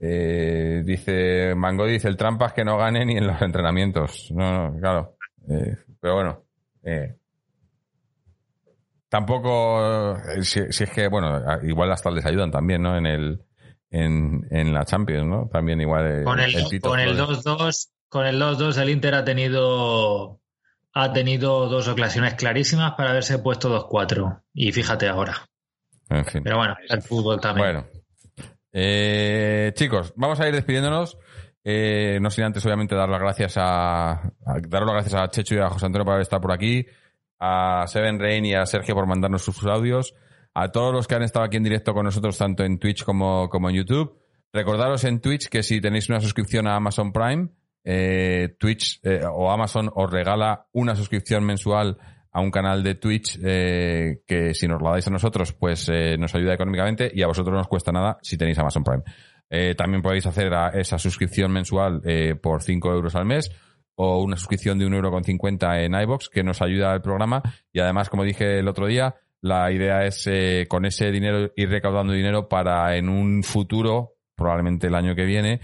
[0.00, 4.30] eh, dice, Mango dice, el trampas que no gane ni en los entrenamientos.
[4.30, 5.16] No, no, claro.
[5.46, 6.44] Eh, pero bueno,
[9.10, 12.96] tampoco, si, si es que, bueno, igual hasta les ayudan también, ¿no?
[12.96, 13.42] En el,
[13.90, 15.50] en, en la Champions, ¿no?
[15.52, 17.44] También igual Con el, Tito con el Flores.
[17.44, 20.40] 2-2, con el 2-2 el Inter ha tenido
[20.94, 24.42] ha tenido dos ocasiones clarísimas para haberse puesto 2-4.
[24.54, 25.34] Y fíjate ahora.
[26.10, 26.42] En fin.
[26.42, 27.66] Pero bueno, el fútbol también.
[27.66, 27.86] Bueno.
[28.72, 31.18] Eh, chicos, vamos a ir despidiéndonos.
[31.64, 34.30] Eh, no sin antes, obviamente, dar las gracias a, a-
[34.68, 36.86] dar las gracias a Checho y a José Antonio por estar por aquí,
[37.40, 40.14] a Seven Rain y a Sergio por mandarnos sus audios,
[40.54, 43.48] a todos los que han estado aquí en directo con nosotros, tanto en Twitch como,
[43.48, 44.18] como en YouTube.
[44.52, 47.48] Recordaros en Twitch que si tenéis una suscripción a Amazon Prime,
[47.90, 51.96] eh, Twitch eh, o Amazon os regala una suscripción mensual
[52.30, 56.16] a un canal de Twitch eh, que si nos la dais a nosotros, pues eh,
[56.18, 59.02] nos ayuda económicamente y a vosotros no os cuesta nada si tenéis Amazon Prime.
[59.48, 62.02] Eh, también podéis hacer a- esa suscripción mensual
[62.42, 63.50] por 5 euros al mes
[63.94, 67.42] o una suscripción de 1,50 euro con 50 en iBox que nos ayuda al programa
[67.72, 70.28] y además, como dije el otro día, la idea es
[70.68, 75.60] con ese dinero ir recaudando dinero para en un futuro, probablemente el año que viene,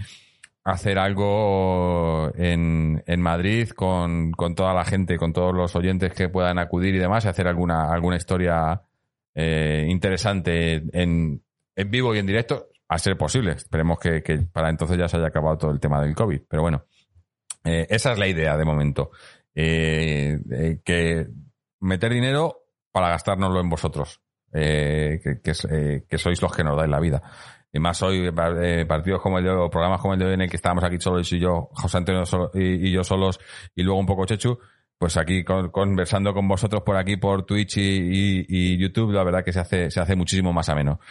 [0.65, 6.27] hacer algo en, en Madrid con, con toda la gente, con todos los oyentes que
[6.27, 8.81] puedan acudir y demás, y hacer alguna, alguna historia
[9.35, 11.43] eh, interesante en,
[11.75, 13.51] en vivo y en directo, a ser posible.
[13.51, 14.21] Esperemos que,
[14.51, 16.41] para entonces ya se haya acabado todo el tema del COVID.
[16.49, 16.85] Pero bueno,
[17.63, 19.11] eh, esa es la idea de momento.
[19.53, 21.27] Eh, eh, que
[21.79, 24.19] meter dinero para gastárnoslo en vosotros,
[24.51, 27.21] eh, que, que eh, que sois los que nos dais la vida.
[27.75, 28.31] Y más hoy,
[28.61, 30.83] eh, partidos como el de hoy, programas como el de hoy en el que estábamos
[30.85, 32.23] aquí solos y yo, José Antonio
[32.53, 33.37] y, yo solos,
[33.75, 34.57] y luego un poco Chechu,
[34.97, 39.51] pues aquí con- conversando con vosotros por aquí, por Twitch y YouTube, la verdad que
[39.51, 41.01] se hace, se hace muchísimo más ameno.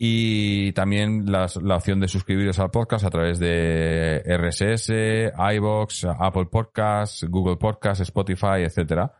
[0.00, 4.90] y también la opción de suscribiros al podcast a través de RSS,
[5.56, 9.12] iBox, Apple Podcasts, Google Podcasts, Spotify, etcétera,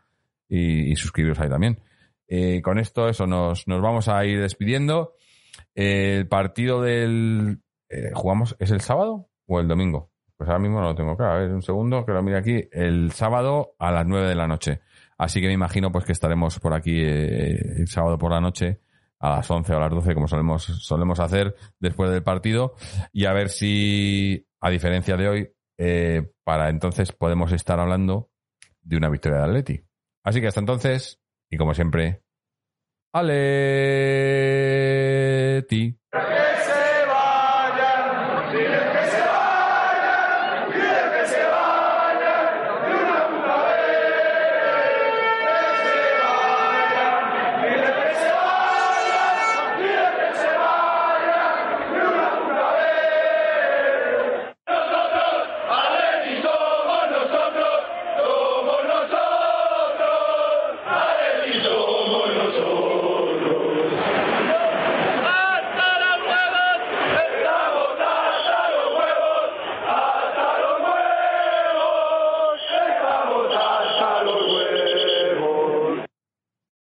[0.47, 1.81] y, suscribiros ahí también.
[2.29, 5.15] Eh, con esto, eso, nos, nos vamos a ir despidiendo.
[5.75, 7.59] El partido del...
[7.89, 8.55] eh, ¿Jugamos?
[8.59, 10.11] ¿Es el sábado o el domingo?
[10.37, 11.33] Pues ahora mismo no lo tengo claro.
[11.33, 12.69] A ver, un segundo, que lo mire aquí.
[12.71, 14.81] El sábado a las 9 de la noche.
[15.17, 18.79] Así que me imagino pues que estaremos por aquí eh, el sábado por la noche
[19.19, 22.75] a las 11 o a las 12, como solemos, solemos hacer después del partido,
[23.11, 28.29] y a ver si, a diferencia de hoy, eh, para entonces podemos estar hablando
[28.81, 29.83] de una victoria de Atleti.
[30.23, 32.21] Así que hasta entonces, y como siempre,
[33.11, 33.49] Aleti.